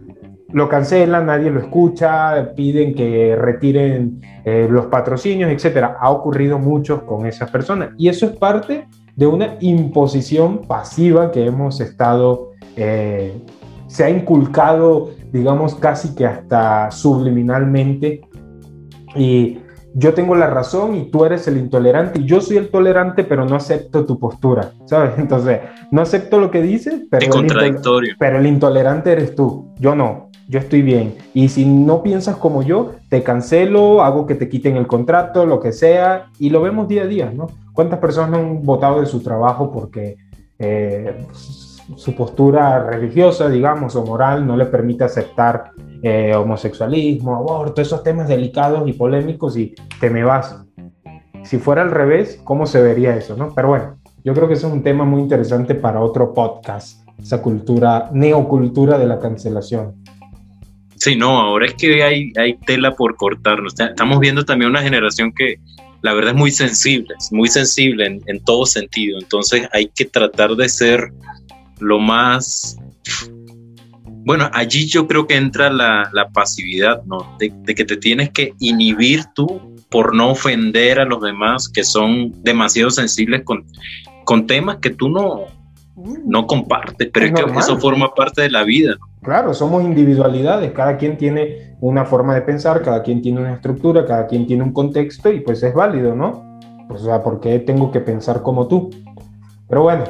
lo 0.50 0.70
cancelan, 0.70 1.26
nadie 1.26 1.52
lo 1.52 1.60
escucha, 1.60 2.54
piden 2.56 2.96
que 2.96 3.36
retiren 3.36 4.22
los 4.70 4.86
patrocinios, 4.86 5.52
etc. 5.52 5.90
Ha 6.00 6.10
ocurrido 6.10 6.58
mucho 6.58 7.06
con 7.06 7.26
esas 7.26 7.52
personas 7.52 7.90
y 7.98 8.08
eso 8.08 8.28
es 8.28 8.32
parte 8.32 8.88
de 9.18 9.28
una 9.28 9.58
imposición 9.60 10.60
pasiva 10.60 11.32
que 11.32 11.46
hemos 11.46 11.82
estado, 11.82 12.52
se 12.76 14.04
ha 14.04 14.10
inculcado, 14.10 15.10
digamos, 15.34 15.76
casi 15.76 16.16
que 16.16 16.26
hasta 16.26 16.92
subliminalmente. 16.92 18.22
Y 19.16 19.60
yo 19.96 20.14
tengo 20.14 20.36
la 20.36 20.48
razón 20.48 20.96
y 20.96 21.10
tú 21.10 21.26
eres 21.26 21.48
el 21.48 21.58
intolerante 21.58 22.20
y 22.20 22.26
yo 22.26 22.40
soy 22.40 22.58
el 22.58 22.70
tolerante, 22.70 23.24
pero 23.24 23.46
no 23.46 23.56
acepto 23.56 24.06
tu 24.06 24.20
postura, 24.20 24.74
¿sabes? 24.86 25.14
Entonces, 25.18 25.62
no 25.92 26.02
acepto 26.02 26.40
lo 26.40 26.52
que 26.52 26.62
dices, 26.62 27.02
pero, 27.10 27.26
el, 27.26 27.32
contradictorio. 27.32 28.14
pero 28.20 28.38
el 28.38 28.46
intolerante 28.46 29.12
eres 29.12 29.34
tú, 29.34 29.74
yo 29.80 29.96
no, 29.96 30.30
yo 30.48 30.60
estoy 30.60 30.84
bien. 30.84 31.16
Y 31.34 31.50
si 31.50 31.66
no 31.66 32.04
piensas 32.04 32.36
como 32.36 32.62
yo, 32.62 32.92
te 33.10 33.24
cancelo, 33.24 34.04
hago 34.04 34.28
que 34.28 34.36
te 34.36 34.48
quiten 34.50 34.78
el 34.78 34.86
contrato, 34.86 35.48
lo 35.48 35.60
que 35.60 35.72
sea, 35.72 36.28
y 36.38 36.52
lo 36.52 36.62
vemos 36.62 36.88
día 36.88 37.04
a 37.04 37.08
día, 37.08 37.32
¿no? 37.34 37.48
¿Cuántas 37.78 38.00
personas 38.00 38.40
han 38.40 38.64
votado 38.64 39.02
de 39.02 39.06
su 39.06 39.22
trabajo 39.22 39.72
porque 39.72 40.18
eh, 40.58 41.16
su 41.96 42.16
postura 42.16 42.84
religiosa, 42.84 43.50
digamos, 43.50 43.96
o 43.96 44.04
moral 44.04 44.48
no 44.48 44.58
le 44.58 44.66
permite 44.66 45.04
aceptar 45.04 45.74
eh, 46.02 46.34
homosexualismo, 46.34 47.36
aborto, 47.36 47.80
esos 47.80 48.02
temas 48.02 48.28
delicados 48.30 48.90
y 48.90 48.94
polémicos 48.94 49.56
y 49.58 49.76
te 50.00 50.10
me 50.10 50.24
vas. 50.24 50.60
Si 51.44 51.60
fuera 51.60 51.84
al 51.84 51.92
revés, 51.92 52.42
¿cómo 52.44 52.66
se 52.66 52.82
vería 52.82 53.16
eso? 53.16 53.38
¿no? 53.38 53.54
Pero 53.54 53.68
bueno, 53.68 53.98
yo 54.24 54.34
creo 54.34 54.48
que 54.48 54.56
eso 54.56 54.66
es 54.70 54.74
un 54.74 54.82
tema 54.82 55.06
muy 55.06 55.22
interesante 55.22 55.76
para 55.76 56.00
otro 56.00 56.34
podcast, 56.34 57.08
esa 57.20 57.44
cultura, 57.44 58.10
neocultura 58.12 58.98
de 58.98 59.06
la 59.06 59.20
cancelación. 59.20 60.04
Sí, 60.96 61.16
no, 61.16 61.40
ahora 61.40 61.68
es 61.68 61.76
que 61.76 62.02
hay, 62.02 62.34
hay 62.38 62.56
tela 62.56 62.96
por 62.96 63.16
cortarnos. 63.18 63.80
Estamos 63.80 64.20
viendo 64.20 64.46
también 64.46 64.72
una 64.72 64.82
generación 64.82 65.32
que 65.32 65.60
la 66.02 66.14
verdad 66.14 66.32
es 66.32 66.38
muy 66.38 66.52
sensible, 66.52 67.16
muy 67.32 67.48
sensible 67.50 68.22
en, 68.26 68.40
todo 68.44 68.66
sentido. 68.66 69.20
Entonces 69.20 69.68
hay 69.74 69.90
que 69.94 70.06
tratar 70.06 70.56
de 70.56 70.70
ser 70.70 71.12
lo 71.80 72.00
más 72.00 72.78
bueno, 74.04 74.50
allí 74.54 74.88
yo 74.88 75.08
creo 75.08 75.26
que 75.26 75.38
entra 75.38 75.70
la, 75.70 76.30
pasividad, 76.34 77.02
¿no? 77.06 77.38
De, 77.40 77.74
que 77.74 77.86
te 77.86 77.96
tienes 77.96 78.30
que 78.32 78.54
inhibir 78.60 79.24
tú 79.34 79.76
por 79.90 80.14
no 80.14 80.32
ofender 80.32 81.00
a 81.00 81.06
los 81.06 81.22
demás 81.22 81.70
que 81.70 81.86
son 81.86 82.34
demasiado 82.44 82.90
sensibles 82.90 83.44
con 83.44 84.46
temas 84.46 84.80
que 84.82 84.90
tú 84.90 85.08
no, 85.08 85.46
no 86.26 86.46
compartes, 86.46 87.10
pero 87.12 87.26
es, 87.26 87.34
que 87.34 87.60
eso 87.60 87.78
forma 87.78 88.14
parte 88.14 88.44
de 88.44 88.52
la 88.52 88.64
vida. 88.64 88.96
Claro, 89.24 89.54
somos 89.54 89.84
individualidades, 89.84 90.72
cada 90.72 90.98
quien 90.98 91.18
tiene 91.18 91.76
una 91.82 92.06
forma 92.06 92.36
de 92.36 92.42
pensar, 92.42 92.82
cada 92.82 93.02
quien 93.02 93.22
tiene 93.22 93.42
una 93.42 93.54
estructura, 93.54 94.06
cada 94.06 94.28
quien 94.28 94.46
tiene 94.46 94.64
un 94.64 94.74
contexto 94.74 95.32
y 95.32 95.40
pues 95.40 95.64
es 95.64 95.74
válido, 95.74 96.16
¿no? 96.16 96.48
o 96.90 96.98
sea, 96.98 97.22
¿por 97.24 97.40
qué 97.40 97.60
tengo 97.60 97.92
que 97.92 98.00
pensar 98.00 98.42
como 98.42 98.68
tú? 98.68 98.90
Pero 99.68 99.84
bueno, 99.84 100.06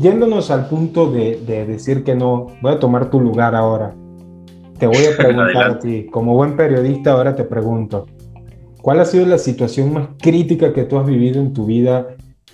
yéndonos 0.00 0.50
al 0.50 0.68
punto 0.68 1.10
de, 1.10 1.36
decir 1.66 2.04
que 2.04 2.14
no, 2.14 2.46
voy 2.62 2.72
a 2.72 2.78
tomar 2.78 3.10
tu 3.10 3.20
lugar 3.20 3.54
ahora. 3.54 3.94
Te 4.78 4.86
voy 4.86 5.04
a 5.12 5.16
preguntar 5.16 5.70
a 5.70 5.78
ti, 5.78 6.06
como 6.06 6.34
buen 6.34 6.56
periodista, 6.56 7.12
ahora 7.12 7.34
te 7.34 7.44
pregunto, 7.44 8.06
¿cuál 8.80 9.00
ha 9.00 9.04
sido 9.04 9.26
la 9.26 9.38
situación 9.38 9.92
más 9.92 10.08
crítica 10.20 10.72
que 10.72 10.84
tú 10.84 10.98
has 10.98 11.06
vivido 11.06 11.40
en 11.40 11.52
tu 11.52 11.66
vida 11.66 12.06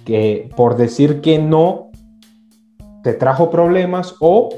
que 0.04 0.50
por 0.56 0.76
decir 0.76 1.20
que 1.20 1.38
no 1.38 1.90
te 3.04 3.12
trajo 3.12 3.50
problemas 3.50 4.16
o 4.18 4.48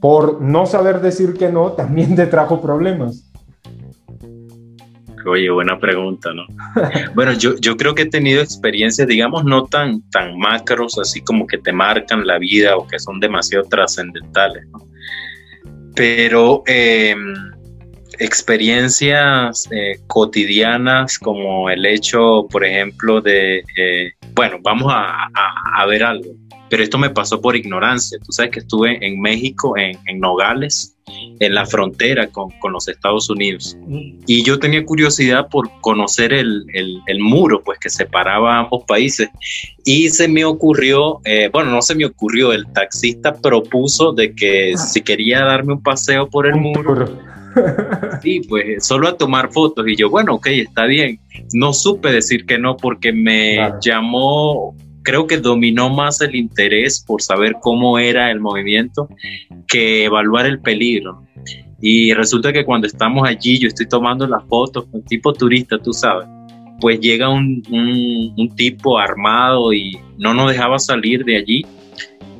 por 0.00 0.40
no 0.40 0.64
saber 0.64 1.02
decir 1.02 1.34
que 1.34 1.50
no 1.50 1.72
también 1.72 2.16
te 2.16 2.26
trajo 2.26 2.60
problemas? 2.60 3.30
Oye, 5.26 5.50
buena 5.50 5.78
pregunta, 5.78 6.30
¿no? 6.32 6.46
bueno, 7.14 7.34
yo, 7.34 7.54
yo 7.56 7.76
creo 7.76 7.94
que 7.94 8.02
he 8.02 8.06
tenido 8.06 8.40
experiencias, 8.40 9.06
digamos, 9.06 9.44
no 9.44 9.66
tan, 9.66 10.00
tan 10.10 10.38
macros, 10.38 10.98
así 10.98 11.20
como 11.20 11.46
que 11.46 11.58
te 11.58 11.70
marcan 11.70 12.26
la 12.26 12.38
vida 12.38 12.74
o 12.78 12.86
que 12.86 12.98
son 12.98 13.20
demasiado 13.20 13.66
trascendentales, 13.66 14.66
¿no? 14.68 14.88
Pero 15.94 16.62
em, 16.66 17.34
experiencias 18.20 19.66
eh, 19.72 19.98
cotidianas 20.06 21.18
como 21.18 21.70
el 21.70 21.84
hecho, 21.86 22.46
por 22.50 22.64
ejemplo, 22.64 23.20
de, 23.20 23.64
eh, 23.76 24.12
bueno, 24.34 24.58
vamos 24.62 24.92
a, 24.94 25.28
a, 25.74 25.86
ver 25.86 26.04
algo, 26.04 26.30
pero 26.68 26.82
esto 26.82 26.98
me 26.98 27.08
pasó 27.10 27.40
por 27.40 27.56
ignorancia. 27.56 28.18
Tú 28.18 28.30
sabes 28.30 28.52
que 28.52 28.60
estuve 28.60 29.04
en 29.04 29.20
México, 29.20 29.76
en, 29.76 29.98
en 30.06 30.20
Nogales, 30.20 30.94
en 31.40 31.54
la 31.54 31.64
frontera 31.64 32.28
con, 32.28 32.50
con, 32.60 32.72
los 32.72 32.88
Estados 32.88 33.30
Unidos. 33.30 33.76
Y 34.26 34.44
yo 34.44 34.58
tenía 34.58 34.84
curiosidad 34.84 35.48
por 35.48 35.70
conocer 35.80 36.32
el, 36.32 36.66
el, 36.74 37.18
muro 37.18 37.62
pues, 37.64 37.78
que 37.78 37.88
separaba 37.88 38.58
ambos 38.58 38.84
países. 38.86 39.30
Y 39.84 40.10
se 40.10 40.28
me 40.28 40.44
ocurrió, 40.44 41.20
eh, 41.24 41.48
bueno, 41.50 41.70
no 41.70 41.80
se 41.80 41.94
me 41.94 42.04
ocurrió, 42.04 42.52
el 42.52 42.70
taxista 42.72 43.34
propuso 43.34 44.12
de 44.12 44.34
que 44.34 44.76
si 44.76 45.00
quería 45.00 45.40
darme 45.40 45.72
un 45.72 45.82
paseo 45.82 46.28
por 46.28 46.46
el 46.46 46.56
muro. 46.56 47.08
Sí, 48.22 48.42
pues 48.48 48.84
solo 48.86 49.08
a 49.08 49.16
tomar 49.16 49.50
fotos. 49.50 49.86
Y 49.88 49.96
yo, 49.96 50.10
bueno, 50.10 50.34
ok, 50.34 50.46
está 50.48 50.84
bien. 50.84 51.20
No 51.54 51.72
supe 51.72 52.12
decir 52.12 52.44
que 52.44 52.58
no 52.58 52.76
porque 52.76 53.12
me 53.12 53.58
llamó 53.80 54.74
creo 55.02 55.26
que 55.26 55.38
dominó 55.38 55.88
más 55.90 56.20
el 56.20 56.34
interés 56.36 57.02
por 57.06 57.22
saber 57.22 57.56
cómo 57.60 57.98
era 57.98 58.30
el 58.30 58.40
movimiento 58.40 59.08
que 59.66 60.04
evaluar 60.04 60.46
el 60.46 60.60
peligro. 60.60 61.24
Y 61.80 62.12
resulta 62.12 62.52
que 62.52 62.64
cuando 62.64 62.86
estamos 62.86 63.26
allí, 63.26 63.58
yo 63.58 63.68
estoy 63.68 63.88
tomando 63.88 64.26
las 64.26 64.44
fotos, 64.44 64.86
un 64.92 65.02
tipo 65.04 65.32
turista, 65.32 65.78
tú 65.78 65.92
sabes, 65.92 66.28
pues 66.80 67.00
llega 67.00 67.28
un, 67.28 67.62
un, 68.36 68.54
tipo 68.54 68.98
armado 68.98 69.72
y 69.72 69.98
no 70.18 70.34
nos 70.34 70.50
dejaba 70.50 70.78
salir 70.78 71.24
de 71.24 71.36
allí. 71.36 71.66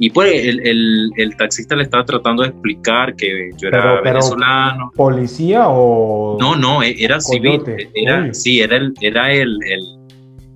Y 0.03 0.11
pues 0.11 0.33
el, 0.33 0.67
el, 0.67 1.11
el, 1.17 1.37
taxista 1.37 1.77
le 1.77 1.83
estaba 1.83 2.05
tratando 2.07 2.43
de 2.43 2.49
explicar 2.49 3.15
que 3.15 3.51
yo 3.59 3.69
era 3.69 4.01
venezolano. 4.01 4.91
¿Policía 4.97 5.69
o.? 5.69 6.39
No, 6.41 6.57
no, 6.57 6.83
era 6.83 7.21
civil. 7.21 7.63
Era, 7.95 8.33
sí, 8.33 8.61
era 8.61 8.79
el, 8.79 8.95
era 9.03 9.31
el, 9.31 9.59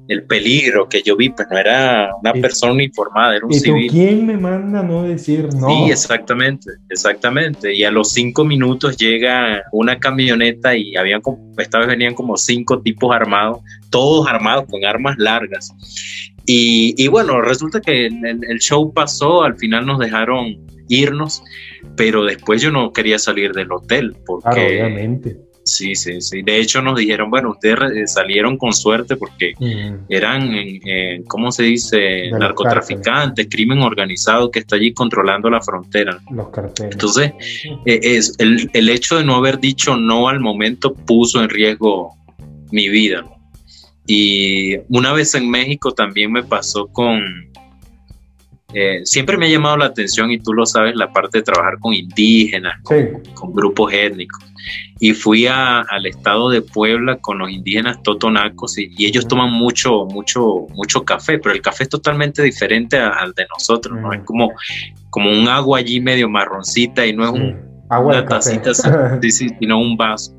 el 0.08 0.24
peligro 0.24 0.88
que 0.88 1.02
yo 1.02 1.16
vi, 1.16 1.30
pues 1.30 1.48
no 1.50 1.58
era 1.58 2.10
una 2.20 2.32
persona 2.34 2.82
informada, 2.82 3.36
era 3.36 3.46
un 3.46 3.52
¿y 3.52 3.58
civil. 3.58 3.90
¿Quién 3.90 4.26
me 4.26 4.36
manda 4.36 4.80
a 4.80 4.82
no 4.82 5.02
decir 5.02 5.48
no? 5.54 5.68
Sí, 5.68 5.90
exactamente, 5.90 6.70
exactamente. 6.90 7.74
Y 7.74 7.84
a 7.84 7.90
los 7.90 8.12
cinco 8.12 8.44
minutos 8.44 8.96
llega 8.96 9.62
una 9.72 9.98
camioneta 9.98 10.76
y 10.76 10.96
habían, 10.96 11.22
esta 11.58 11.78
vez 11.78 11.88
venían 11.88 12.14
como 12.14 12.36
cinco 12.36 12.80
tipos 12.80 13.14
armados, 13.14 13.60
todos 13.90 14.26
armados 14.28 14.66
con 14.70 14.84
armas 14.84 15.16
largas. 15.18 15.72
Y, 16.46 16.94
y 16.96 17.08
bueno, 17.08 17.40
resulta 17.40 17.80
que 17.80 18.06
el, 18.06 18.40
el, 18.48 18.58
show 18.58 18.92
pasó, 18.92 19.42
al 19.42 19.56
final 19.56 19.86
nos 19.86 19.98
dejaron 19.98 20.58
irnos, 20.88 21.42
pero 21.96 22.24
después 22.24 22.60
yo 22.60 22.70
no 22.70 22.92
quería 22.92 23.18
salir 23.18 23.52
del 23.52 23.72
hotel 23.72 24.14
porque... 24.26 24.50
Claro, 24.50 24.66
obviamente 24.66 25.38
Sí, 25.64 25.94
sí, 25.94 26.20
sí. 26.20 26.42
De 26.42 26.60
hecho 26.60 26.82
nos 26.82 26.98
dijeron, 26.98 27.30
bueno, 27.30 27.52
ustedes 27.52 27.78
eh, 27.96 28.06
salieron 28.06 28.58
con 28.58 28.74
suerte 28.74 29.16
porque 29.16 29.54
eran, 30.10 30.52
¿cómo 31.26 31.50
se 31.50 31.62
dice? 31.64 32.30
Narcotraficantes, 32.30 33.48
crimen 33.50 33.80
organizado 33.80 34.50
que 34.50 34.58
está 34.58 34.76
allí 34.76 34.92
controlando 34.92 35.48
la 35.48 35.62
frontera. 35.62 36.18
Los 36.30 36.48
carteles. 36.50 36.92
Entonces, 36.92 37.32
eh, 37.86 37.98
es, 38.02 38.34
el, 38.38 38.70
el, 38.74 38.90
hecho 38.90 39.16
de 39.16 39.24
no 39.24 39.36
haber 39.36 39.58
dicho 39.58 39.96
no 39.96 40.28
al 40.28 40.38
momento 40.38 40.94
puso 40.94 41.42
en 41.42 41.48
riesgo 41.48 42.14
mi 42.70 42.90
vida. 42.90 43.24
Y 44.06 44.76
una 44.88 45.12
vez 45.12 45.34
en 45.34 45.50
México 45.50 45.92
también 45.92 46.30
me 46.30 46.42
pasó 46.42 46.86
con, 46.88 47.22
eh, 48.74 49.00
siempre 49.04 49.36
me 49.38 49.46
ha 49.46 49.48
llamado 49.48 49.76
la 49.76 49.86
atención, 49.86 50.30
y 50.30 50.38
tú 50.38 50.52
lo 50.52 50.66
sabes, 50.66 50.96
la 50.96 51.12
parte 51.12 51.38
de 51.38 51.44
trabajar 51.44 51.78
con 51.78 51.94
indígenas, 51.94 52.80
con, 52.82 53.52
grupos 53.52 53.92
étnicos. 53.92 54.44
Y 54.98 55.12
fui 55.12 55.46
al 55.46 56.06
estado 56.06 56.50
de 56.50 56.62
Puebla 56.62 57.18
con 57.18 57.38
los 57.38 57.50
indígenas 57.50 58.02
totonacos 58.02 58.78
y, 58.78 58.90
ellos 58.98 59.28
toman 59.28 59.52
mucho, 59.52 60.06
mucho, 60.06 60.66
mucho 60.70 61.04
café, 61.04 61.38
pero 61.38 61.54
el 61.54 61.62
café 61.62 61.84
es 61.84 61.88
totalmente 61.88 62.42
diferente 62.42 62.98
al 62.98 63.32
de 63.34 63.46
nosotros, 63.52 63.98
¿no? 64.00 64.12
Es 64.12 64.20
mm. 64.20 64.24
como, 64.24 64.52
como 65.10 65.30
un 65.30 65.48
agua 65.48 65.78
allí 65.78 66.00
medio 66.00 66.28
marroncita 66.28 67.06
y 67.06 67.12
no 67.12 67.24
es 67.24 67.30
un, 67.30 67.56
agua 67.88 68.18
una 68.18 68.26
tacita, 68.26 68.72
sino 69.22 69.78
un 69.78 69.96
vaso. 69.96 70.36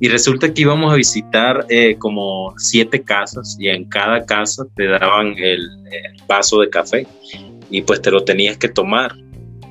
Y 0.00 0.08
resulta 0.08 0.52
que 0.52 0.62
íbamos 0.62 0.92
a 0.92 0.96
visitar 0.96 1.66
eh, 1.68 1.96
como 1.98 2.54
siete 2.56 3.02
casas 3.02 3.56
y 3.58 3.68
en 3.68 3.84
cada 3.88 4.24
casa 4.24 4.64
te 4.76 4.86
daban 4.86 5.34
el 5.38 5.68
vaso 6.28 6.60
de 6.60 6.70
café 6.70 7.06
y 7.70 7.82
pues 7.82 8.00
te 8.00 8.10
lo 8.10 8.24
tenías 8.24 8.56
que 8.56 8.68
tomar. 8.68 9.16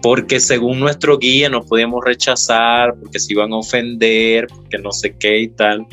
Porque 0.01 0.39
según 0.39 0.79
nuestro 0.79 1.17
guía 1.17 1.49
no 1.49 1.63
podíamos 1.63 2.03
rechazar, 2.05 2.93
porque 2.99 3.19
se 3.19 3.33
iban 3.33 3.51
a 3.51 3.57
ofender, 3.57 4.47
porque 4.47 4.77
no 4.77 4.91
sé 4.91 5.15
qué 5.17 5.39
y 5.39 5.47
tal. 5.47 5.87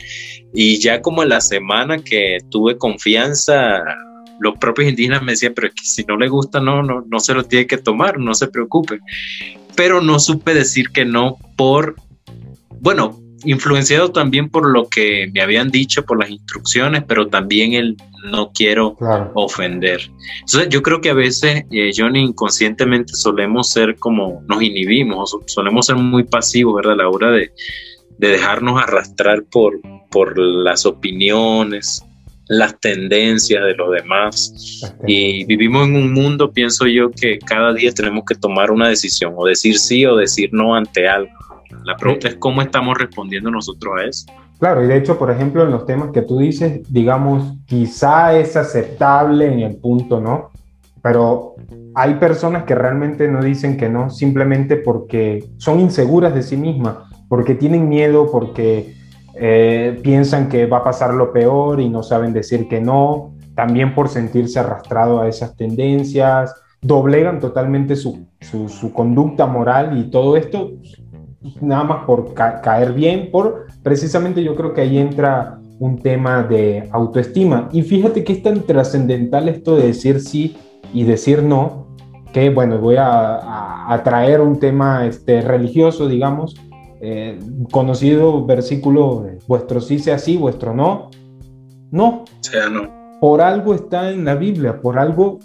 Y 0.52 0.78
ya 0.78 1.00
como 1.00 1.22
en 1.22 1.30
la 1.30 1.40
semana 1.40 1.98
que 1.98 2.38
tuve 2.50 2.76
confianza, 2.76 3.82
los 4.40 4.58
propios 4.58 4.90
indígenas 4.90 5.22
me 5.22 5.32
decían, 5.32 5.54
pero 5.54 5.68
es 5.68 5.74
que 5.74 5.84
si 5.84 6.04
no 6.04 6.16
le 6.18 6.28
gusta, 6.28 6.60
no, 6.60 6.82
no, 6.82 7.04
no 7.08 7.18
se 7.18 7.34
lo 7.34 7.44
tiene 7.44 7.66
que 7.66 7.78
tomar, 7.78 8.18
no 8.18 8.34
se 8.34 8.48
preocupe. 8.48 9.00
Pero 9.74 10.00
no 10.00 10.20
supe 10.20 10.54
decir 10.54 10.90
que 10.90 11.04
no 11.04 11.38
por, 11.56 11.96
bueno, 12.80 13.18
influenciado 13.44 14.10
también 14.10 14.48
por 14.48 14.70
lo 14.70 14.88
que 14.88 15.30
me 15.32 15.40
habían 15.40 15.70
dicho, 15.70 16.04
por 16.04 16.20
las 16.20 16.30
instrucciones, 16.30 17.04
pero 17.06 17.28
también 17.28 17.74
el 17.74 17.96
no 18.30 18.52
quiero 18.52 18.96
ofender. 19.34 20.00
Entonces 20.40 20.68
yo 20.70 20.82
creo 20.82 21.00
que 21.00 21.10
a 21.10 21.14
veces, 21.14 21.64
eh, 21.70 21.92
Johnny, 21.94 22.20
inconscientemente 22.20 23.14
solemos 23.14 23.70
ser 23.70 23.96
como, 23.96 24.42
nos 24.46 24.62
inhibimos, 24.62 25.36
solemos 25.46 25.86
ser 25.86 25.96
muy 25.96 26.24
pasivos, 26.24 26.76
¿verdad? 26.76 26.94
A 26.94 26.96
la 26.96 27.08
hora 27.08 27.30
de, 27.30 27.52
de 28.18 28.28
dejarnos 28.28 28.82
arrastrar 28.82 29.44
por, 29.44 29.80
por 30.10 30.38
las 30.38 30.86
opiniones, 30.86 32.02
las 32.48 32.78
tendencias 32.80 33.64
de 33.64 33.74
los 33.74 33.92
demás. 33.92 34.94
Y 35.06 35.44
vivimos 35.44 35.88
en 35.88 35.96
un 35.96 36.12
mundo, 36.12 36.52
pienso 36.52 36.86
yo, 36.86 37.10
que 37.10 37.38
cada 37.38 37.72
día 37.72 37.92
tenemos 37.92 38.24
que 38.26 38.34
tomar 38.34 38.70
una 38.70 38.88
decisión, 38.88 39.34
o 39.36 39.46
decir 39.46 39.78
sí 39.78 40.04
o 40.06 40.16
decir 40.16 40.50
no 40.52 40.74
ante 40.74 41.08
algo. 41.08 41.32
La 41.85 41.97
pregunta 41.97 42.28
es 42.28 42.37
cómo 42.37 42.62
estamos 42.62 42.97
respondiendo 42.99 43.50
nosotros 43.50 43.95
a 43.99 44.04
eso. 44.04 44.26
Claro, 44.58 44.84
y 44.84 44.86
de 44.86 44.97
hecho, 44.97 45.19
por 45.19 45.30
ejemplo, 45.30 45.65
en 45.65 45.71
los 45.71 45.84
temas 45.84 46.10
que 46.10 46.23
tú 46.23 46.38
dices, 46.38 46.80
digamos, 46.91 47.54
quizá 47.67 48.38
es 48.38 48.56
aceptable 48.56 49.52
en 49.52 49.60
el 49.60 49.76
punto, 49.76 50.21
¿no? 50.21 50.50
Pero 51.02 51.54
hay 51.95 52.15
personas 52.15 52.65
que 52.65 52.75
realmente 52.75 53.28
no 53.28 53.43
dicen 53.43 53.76
que 53.76 53.88
no, 53.88 54.10
simplemente 54.10 54.76
porque 54.76 55.45
son 55.58 55.80
inseguras 55.80 56.34
de 56.34 56.43
sí 56.43 56.56
mismas, 56.56 56.97
porque 57.28 57.54
tienen 57.54 57.88
miedo, 57.88 58.30
porque 58.30 58.95
eh, 59.34 59.99
piensan 60.02 60.49
que 60.49 60.67
va 60.67 60.78
a 60.78 60.84
pasar 60.84 61.12
lo 61.12 61.32
peor 61.32 61.80
y 61.80 61.88
no 61.88 62.02
saben 62.02 62.32
decir 62.32 62.69
que 62.69 62.80
no, 62.80 63.34
también 63.54 63.95
por 63.95 64.08
sentirse 64.08 64.60
arrastrado 64.60 65.21
a 65.21 65.28
esas 65.28 65.56
tendencias, 65.56 66.54
doblegan 66.80 67.41
totalmente 67.41 67.97
su, 67.97 68.26
su, 68.41 68.69
su 68.69 68.93
conducta 68.93 69.47
moral 69.47 69.99
y 69.99 70.10
todo 70.10 70.36
esto 70.36 70.73
nada 71.61 71.85
más 71.85 72.04
por 72.04 72.35
caer 72.35 72.93
bien, 72.93 73.30
por 73.30 73.67
precisamente 73.83 74.43
yo 74.43 74.54
creo 74.54 74.73
que 74.73 74.83
ahí 74.83 74.99
entra 74.99 75.59
un 75.78 75.99
tema 75.99 76.43
de 76.43 76.89
autoestima. 76.93 77.69
Y 77.73 77.83
fíjate 77.83 78.25
que 78.25 78.33
es 78.33 78.43
tan 78.43 78.61
trascendental 78.63 79.49
esto 79.49 79.76
de 79.76 79.89
decir 79.89 80.21
sí 80.21 80.57
y 80.93 81.04
decir 81.04 81.43
no, 81.43 81.87
que 82.33 82.50
bueno, 82.50 82.78
voy 82.78 82.97
a, 82.99 84.00
traer 84.02 84.41
un 84.41 84.59
tema 84.59 85.07
este, 85.07 85.41
religioso, 85.41 86.09
digamos, 86.09 86.57
eh, 87.00 87.39
conocido 87.71 88.45
versículo, 88.45 89.26
vuestro 89.47 89.80
sí 89.80 89.99
sea 89.99 90.19
sí, 90.19 90.37
vuestro 90.37 90.75
no, 90.75 91.11
no. 91.91 92.25
Sea 92.41 92.69
no. 92.69 92.89
Por 93.21 93.41
algo 93.41 93.75
está 93.75 94.11
en 94.11 94.25
la 94.25 94.35
Biblia, 94.35 94.80
por 94.80 94.99
algo 94.99 95.39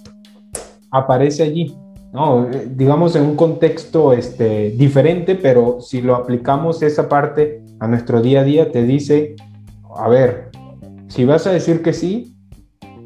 aparece 0.92 1.44
allí. 1.44 1.76
¿No? 2.12 2.48
digamos 2.67 3.15
en 3.15 3.24
un 3.24 3.36
contexto 3.36 4.13
este, 4.13 4.72
diferente, 4.72 5.36
pero 5.36 5.80
si 5.82 6.02
lo 6.02 6.15
aplicamos 6.15 6.82
esa 6.82 7.08
parte 7.08 7.62
a 7.80 7.88
nuestro 7.88 8.22
día 8.22 8.41
a 8.41 8.43
día, 8.43 8.72
te 8.72 8.84
dice, 8.84 9.36
a 9.95 10.08
ver, 10.10 10.50
si 11.08 11.26
vas 11.26 11.48
a 11.48 11.52
decir 11.52 11.82
que 11.82 11.93
sí, 11.93 12.36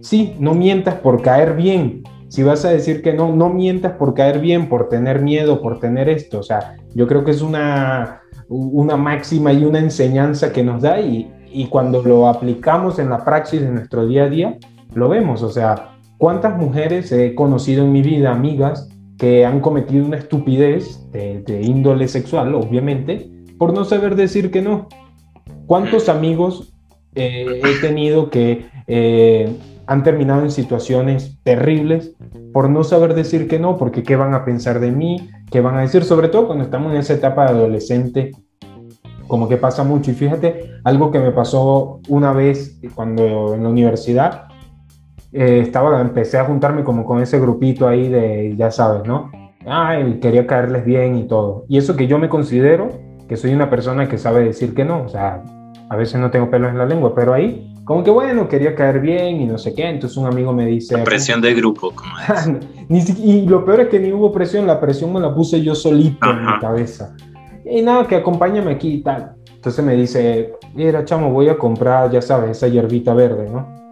sí, 0.02 0.36
no 0.40 0.54
mientas 0.54 0.96
por 0.96 1.22
caer 1.22 1.56
bien. 1.56 2.04
Si 2.28 2.42
vas 2.42 2.66
a 2.66 2.70
decir 2.70 3.04
que 3.04 3.14
no, 3.14 3.36
no 3.36 3.50
mientas 3.50 3.94
por 3.94 4.16
caer 4.16 4.40
bien, 4.40 4.68
por 4.68 4.90
tener 4.90 5.22
miedo, 5.22 5.62
por 5.62 5.80
tener 5.80 6.10
esto. 6.10 6.40
O 6.40 6.44
sea, 6.44 6.78
yo 6.96 7.08
creo 7.08 7.24
que 7.24 7.32
es 7.32 7.44
una, 7.44 8.22
una 8.50 8.98
máxima 8.98 9.54
y 9.54 9.64
una 9.64 9.78
enseñanza 9.78 10.52
que 10.52 10.64
nos 10.64 10.82
da 10.82 11.00
y, 11.00 11.32
y 11.52 11.68
cuando 11.68 12.02
lo 12.02 12.28
aplicamos 12.28 12.98
en 12.98 13.12
la 13.12 13.24
praxis 13.24 13.62
de 13.62 13.70
nuestro 13.70 14.08
día 14.08 14.24
a 14.24 14.30
día, 14.30 14.58
lo 14.96 15.10
vemos. 15.10 15.44
O 15.44 15.50
sea, 15.50 15.93
¿cuántas 16.24 16.58
mujeres 16.58 17.12
he 17.12 17.36
conocido 17.36 17.84
en 17.84 17.92
mi 17.92 18.02
vida, 18.02 18.32
amigas, 18.32 18.88
que 19.18 19.46
han 19.46 19.60
cometido 19.60 20.06
una 20.06 20.16
estupidez 20.16 21.12
de, 21.12 21.62
índole 21.62 22.08
sexual, 22.08 22.56
obviamente, 22.56 23.30
por 23.58 23.74
no 23.74 23.84
saber 23.84 24.16
decir 24.16 24.50
que 24.50 24.62
no. 24.62 24.88
¿Cuántos 25.66 26.08
amigos 26.08 26.74
eh, 27.14 27.60
he 27.62 27.82
tenido 27.82 28.30
que 28.30 28.68
eh, 28.88 29.54
han 29.86 30.04
terminado 30.04 30.44
en 30.44 30.52
situaciones 30.52 31.40
terribles 31.44 32.16
por 32.54 32.70
no 32.70 32.86
saber 32.86 33.16
decir 33.16 33.50
que 33.50 33.60
no? 33.60 33.76
Porque 33.76 34.02
qué 34.02 34.16
van 34.16 34.34
a 34.34 34.46
pensar 34.46 34.80
de 34.80 34.94
mí, 34.94 35.30
qué 35.52 35.60
van 35.60 35.76
a 35.76 35.82
decir, 35.82 36.06
sobre 36.06 36.30
todo 36.30 36.48
cuando 36.48 36.64
estamos 36.64 36.94
en 36.94 37.00
esa 37.00 37.16
etapa 37.16 37.44
de 37.44 37.50
adolescente, 37.50 38.32
como 39.28 39.50
que 39.50 39.58
pasa 39.58 39.84
mucho. 39.84 40.12
Y 40.12 40.14
fíjate, 40.14 40.72
algo 40.86 41.12
que 41.12 41.20
me 41.20 41.32
pasó 41.32 42.00
una 42.08 42.32
vez 42.32 42.80
cuando 42.96 43.56
en 43.56 43.64
la 43.64 43.68
universidad, 43.68 44.53
eh, 45.34 45.60
estaba, 45.62 46.00
empecé 46.00 46.38
a 46.38 46.46
juntarme 46.46 46.84
como 46.84 47.06
con 47.06 47.22
ese 47.22 47.40
grupito 47.40 47.88
ahí 47.88 48.08
de, 48.08 48.56
ya 48.56 48.70
sabes, 48.70 49.08
¿no? 49.08 49.32
Ay, 49.66 50.20
quería 50.22 50.46
caerles 50.46 50.86
bien 50.86 51.18
y 51.18 51.28
todo. 51.28 51.66
Y 51.68 51.78
eso 51.78 51.96
que 51.96 52.08
yo 52.08 52.20
me 52.20 52.30
considero 52.30 52.90
que 53.28 53.36
soy 53.38 53.54
una 53.54 53.70
persona 53.70 54.08
que 54.08 54.18
sabe 54.18 54.44
decir 54.44 54.74
que 54.76 54.86
no, 54.86 55.04
o 55.04 55.10
sea, 55.10 55.42
a 55.90 55.96
veces 55.96 56.20
no 56.20 56.30
tengo 56.30 56.50
pelos 56.50 56.70
en 56.70 56.78
la 56.78 56.86
lengua, 56.86 57.16
pero 57.16 57.34
ahí, 57.34 57.74
como 57.84 58.04
que 58.04 58.12
bueno, 58.12 58.48
quería 58.48 58.76
caer 58.76 59.00
bien 59.00 59.42
y 59.42 59.46
no 59.46 59.58
sé 59.58 59.74
qué, 59.74 59.90
entonces 59.90 60.18
un 60.18 60.28
amigo 60.28 60.54
me 60.54 60.66
dice... 60.66 60.98
presión 61.00 61.42
de 61.42 61.54
grupo, 61.54 61.94
como 61.96 62.12
Y 62.90 63.46
lo 63.48 63.66
peor 63.66 63.82
es 63.82 63.88
que 63.88 64.00
ni 64.00 64.12
hubo 64.12 64.32
presión, 64.32 64.68
la 64.68 64.80
presión 64.80 65.12
me 65.14 65.20
la 65.20 65.34
puse 65.34 65.62
yo 65.62 65.74
solito 65.74 66.30
en 66.30 66.46
mi 66.46 66.60
cabeza. 66.60 67.16
Y 67.66 67.82
nada, 67.82 68.06
que 68.06 68.18
acompáñame 68.18 68.72
aquí 68.72 68.96
y 68.96 69.02
tal. 69.02 69.36
Entonces 69.56 69.84
me 69.84 69.96
dice, 69.96 70.54
mira, 70.76 71.06
chamo, 71.06 71.32
voy 71.32 71.48
a 71.50 71.58
comprar, 71.58 72.12
ya 72.12 72.22
sabes, 72.22 72.52
esa 72.52 72.68
hierbita 72.68 73.14
verde, 73.14 73.50
¿no? 73.50 73.83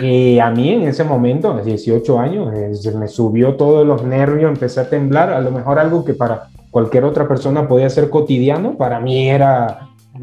Y 0.00 0.38
a 0.38 0.50
mí 0.50 0.70
en 0.70 0.82
ese 0.82 1.04
momento, 1.04 1.52
a 1.52 1.62
18 1.62 2.18
años, 2.18 2.48
se 2.80 2.96
me 2.96 3.08
subió 3.08 3.54
todos 3.54 3.86
los 3.86 4.04
nervios, 4.04 4.50
empecé 4.50 4.80
a 4.80 4.88
temblar, 4.88 5.30
a 5.30 5.40
lo 5.40 5.50
mejor 5.50 5.78
algo 5.78 6.04
que 6.04 6.14
para 6.14 6.48
cualquier 6.70 7.04
otra 7.04 7.26
persona 7.26 7.66
podía 7.66 7.88
ser 7.90 8.10
cotidiano, 8.10 8.76
para 8.76 9.00
mí 9.00 9.28
era... 9.28 9.86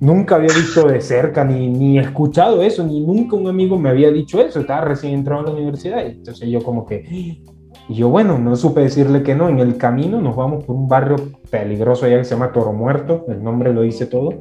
Nunca 0.00 0.36
había 0.36 0.54
visto 0.54 0.86
de 0.86 1.00
cerca 1.00 1.44
ni, 1.44 1.68
ni 1.68 1.98
escuchado 1.98 2.62
eso, 2.62 2.84
ni 2.84 3.00
nunca 3.00 3.34
un 3.34 3.48
amigo 3.48 3.78
me 3.78 3.88
había 3.88 4.10
dicho 4.12 4.40
eso, 4.40 4.60
estaba 4.60 4.82
recién 4.82 5.14
entrado 5.14 5.40
a 5.40 5.44
la 5.44 5.50
universidad, 5.52 6.06
entonces 6.06 6.48
yo 6.48 6.62
como 6.62 6.86
que... 6.86 7.40
Y 7.88 7.94
yo, 7.94 8.08
bueno, 8.08 8.38
no 8.38 8.54
supe 8.54 8.82
decirle 8.82 9.24
que 9.24 9.34
no. 9.34 9.48
En 9.48 9.58
el 9.58 9.76
camino 9.76 10.20
nos 10.20 10.36
vamos 10.36 10.62
por 10.62 10.76
un 10.76 10.86
barrio 10.86 11.16
peligroso 11.50 12.06
allá 12.06 12.18
que 12.18 12.24
se 12.24 12.34
llama 12.34 12.52
Toro 12.52 12.72
Muerto, 12.72 13.24
el 13.28 13.42
nombre 13.42 13.74
lo 13.74 13.82
dice 13.82 14.06
todo. 14.06 14.34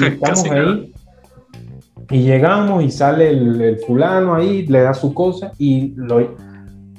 Y 0.00 0.04
estamos 0.12 0.44
ahí 0.50 0.93
Y 2.10 2.22
llegamos 2.22 2.82
y 2.84 2.90
sale 2.90 3.30
el, 3.30 3.78
fulano 3.86 4.34
ahí, 4.34 4.66
le 4.66 4.82
da 4.82 4.94
su 4.94 5.14
cosa 5.14 5.52
y 5.58 5.94
lo 5.96 6.34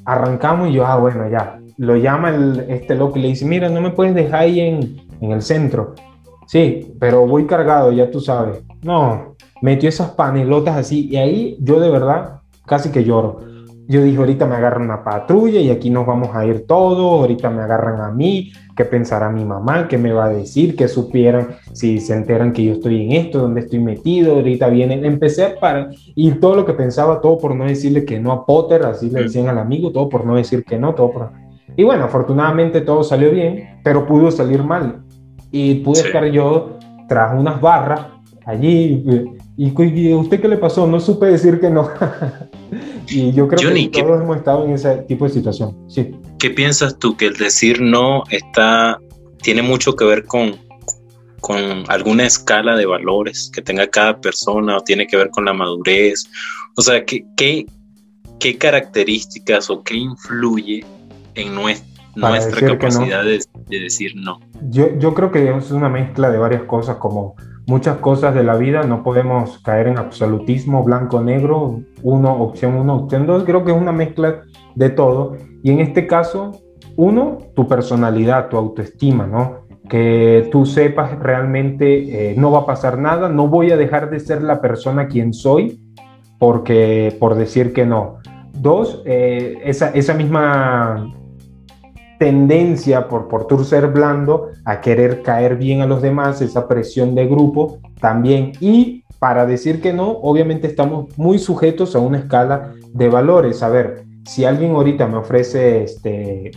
arrancamos 0.06 0.70
y 0.70 0.74
yo, 0.74 0.86
ah, 0.86 0.98
bueno, 0.98 1.30
ya. 1.30 1.60
Lo 1.78 1.98
llama 1.98 2.30
el, 2.30 2.66
este 2.70 2.96
loco 2.96 3.20
y 3.20 3.24
le 3.24 3.28
dice, 3.30 3.46
mira, 3.46 3.70
no 3.70 3.82
me 3.82 3.92
puedes 3.92 4.16
dejar 4.16 4.42
ahí 4.42 4.60
en, 4.60 5.02
en 5.22 5.32
el 5.32 5.42
centro. 5.42 5.94
Sí, 6.48 6.94
pero 7.00 7.28
voy 7.28 7.46
cargado, 7.46 7.92
ya 7.92 8.10
tú 8.10 8.20
sabes. 8.20 8.64
No, 8.82 9.36
metió 9.62 9.90
esas 9.90 10.12
panelotas 10.12 10.78
así 10.78 11.10
y 11.10 11.18
ahí 11.18 11.58
yo 11.60 11.80
de 11.80 11.90
verdad 11.90 12.42
casi 12.66 12.92
que 12.92 13.04
lloro 13.04 13.55
yo 13.88 14.02
dije, 14.02 14.18
ahorita 14.18 14.46
me 14.46 14.56
agarran 14.56 14.84
una 14.84 15.04
patrulla 15.04 15.60
y 15.60 15.70
aquí 15.70 15.90
nos 15.90 16.06
vamos 16.06 16.36
a 16.36 16.46
ir 16.46 16.66
todos, 16.66 17.22
ahorita 17.22 17.50
me 17.50 17.62
agarran 17.62 18.02
a 18.02 18.12
mí, 18.12 18.52
qué 18.76 18.86
pensará 18.86 19.30
mi 19.30 19.46
mamá, 19.46 19.88
qué 19.88 19.98
me 19.98 20.12
va 20.12 20.26
a 20.26 20.30
decir, 20.30 20.76
que 20.76 20.88
supieran 20.88 21.56
si 21.74 22.00
se 22.00 22.14
enteran 22.14 22.52
que 22.52 22.64
yo 22.64 22.74
estoy 22.74 23.04
en 23.04 23.12
esto, 23.14 23.40
dónde 23.40 23.62
estoy 23.62 23.80
metido, 23.80 24.36
ahorita 24.36 24.68
vienen, 24.70 25.06
empecé 25.06 25.46
a 25.46 25.60
parar 25.60 25.90
y 26.16 26.32
todo 26.32 26.56
lo 26.56 26.66
que 26.66 26.74
pensaba, 26.74 27.22
todo 27.22 27.38
por 27.38 27.56
no 27.56 27.66
decirle 27.66 28.06
que 28.06 28.20
no 28.20 28.32
a 28.32 28.46
Potter, 28.46 28.84
así 28.86 29.10
le 29.10 29.24
decían 29.24 29.48
al 29.48 29.60
amigo, 29.60 29.92
todo 29.92 30.10
por 30.10 30.26
no 30.26 30.36
decir 30.36 30.64
que 30.64 30.78
no, 30.78 30.96
todo 30.96 31.12
por... 31.12 31.32
Y 31.78 31.84
bueno, 31.84 32.06
afortunadamente 32.06 32.82
todo 32.82 33.04
salió 33.04 33.32
bien, 33.32 33.80
pero 33.84 34.06
pudo 34.06 34.32
salir 34.32 34.64
mal. 34.64 35.04
Y 35.52 35.76
pude 35.76 36.02
estar 36.02 36.26
yo 36.26 36.78
tras 37.08 37.38
unas 37.38 37.60
barras 37.60 38.02
allí. 38.46 39.04
¿Y 39.58 40.14
usted 40.14 40.42
qué 40.42 40.48
le 40.48 40.58
pasó? 40.58 40.88
No 40.88 41.00
supe 41.00 41.26
decir 41.28 41.60
que 41.60 41.70
no. 41.70 41.90
Y 43.08 43.32
yo 43.34 43.48
creo 43.48 43.74
que 43.74 44.02
todos 44.02 44.22
hemos 44.22 44.38
estado 44.38 44.66
en 44.66 44.72
ese 44.72 44.98
tipo 45.08 45.26
de 45.26 45.34
situación. 45.34 45.76
Sí. 45.88 46.12
¿Qué 46.40 46.50
piensas 46.50 46.98
tú 46.98 47.16
que 47.18 47.28
el 47.28 47.36
decir 47.36 47.82
no 47.82 48.24
está 48.30 49.00
tiene 49.42 49.62
mucho 49.62 49.96
que 49.96 50.06
ver 50.06 50.26
con, 50.26 50.56
con 51.40 51.84
alguna 51.88 52.26
escala 52.26 52.76
de 52.76 52.86
valores 52.86 53.52
que 53.54 53.62
tenga 53.62 53.88
cada 53.88 54.20
persona 54.20 54.78
o 54.78 54.82
tiene 54.82 55.08
que 55.08 55.18
ver 55.18 55.30
con 55.30 55.46
la 55.46 55.54
madurez? 55.54 56.30
O 56.76 56.82
sea, 56.82 57.06
¿qué, 57.06 57.26
qué, 57.38 57.66
qué 58.40 58.58
características 58.58 59.70
o 59.70 59.84
qué 59.84 59.96
influye 59.96 60.86
en 61.36 61.54
nuestra, 61.54 61.90
nuestra 62.16 62.68
capacidad 62.68 63.24
de, 63.24 63.44
de, 63.68 63.80
decir 63.80 64.14
no? 64.16 64.40
Yo, 64.70 64.98
yo 64.98 65.14
creo 65.14 65.32
que 65.32 65.56
es 65.56 65.72
una 65.72 65.90
mezcla 65.90 66.32
de 66.32 66.38
varias 66.38 66.64
cosas 66.64 66.98
como 66.98 67.36
muchas 67.68 67.98
cosas 67.98 68.36
de 68.36 68.44
la 68.44 68.56
vida, 68.56 68.84
no 68.84 69.04
podemos 69.04 69.60
caer 69.60 69.88
en 69.88 69.98
absolutismo 69.98 70.84
blanco-negro, 70.84 71.82
uno, 72.04 72.34
opción 72.44 72.76
uno, 72.76 72.96
opción 72.96 73.26
dos, 73.26 73.44
creo 73.44 73.64
que 73.64 73.72
es 73.72 73.78
una 73.78 73.92
mezcla 73.92 74.42
de 74.76 74.90
todo. 74.90 75.36
Y 75.64 75.72
en 75.72 75.80
este 75.80 76.08
caso, 76.08 76.52
uno, 76.96 77.40
tu 77.56 77.68
personalidad, 77.68 78.50
tu 78.50 78.58
autoestima, 78.58 79.26
¿no? 79.26 79.66
Que 79.90 80.48
tú 80.52 80.66
sepas 80.66 81.18
realmente 81.20 82.32
eh, 82.32 82.36
no 82.38 82.52
va 82.52 82.60
a 82.60 82.66
pasar 82.66 82.98
nada, 82.98 83.30
no 83.30 83.48
voy 83.48 83.72
a 83.72 83.78
dejar 83.78 84.10
de 84.10 84.20
ser 84.20 84.42
la 84.42 84.62
persona 84.62 85.08
quien 85.08 85.34
soy 85.34 85.80
porque 86.40 87.16
por 87.20 87.36
decir 87.36 87.74
que 87.74 87.86
no. 87.86 88.18
Dos, 88.54 89.02
eh, 89.06 89.60
esa, 89.64 89.90
esa 89.90 90.14
misma 90.14 91.14
tendencia 92.18 93.08
por, 93.08 93.28
por 93.28 93.48
tu 93.48 93.64
ser 93.64 93.88
blando 93.88 94.50
a 94.64 94.82
querer 94.82 95.22
caer 95.22 95.58
bien 95.58 95.82
a 95.82 95.86
los 95.86 96.02
demás, 96.02 96.42
esa 96.42 96.68
presión 96.68 97.16
de 97.16 97.28
grupo 97.28 97.80
también. 98.00 98.54
Y 98.60 99.04
para 99.20 99.46
decir 99.46 99.82
que 99.82 99.94
no, 99.94 100.10
obviamente 100.10 100.68
estamos 100.68 101.18
muy 101.18 101.40
sujetos 101.40 101.96
a 101.96 102.00
una 102.00 102.20
escala 102.20 102.74
de 102.94 103.10
valores. 103.10 103.64
A 103.64 103.70
ver, 103.70 104.06
si 104.26 104.46
alguien 104.46 104.72
ahorita 104.72 105.08
me 105.08 105.18
ofrece 105.18 105.84
este, 105.84 106.48
eh, 106.48 106.52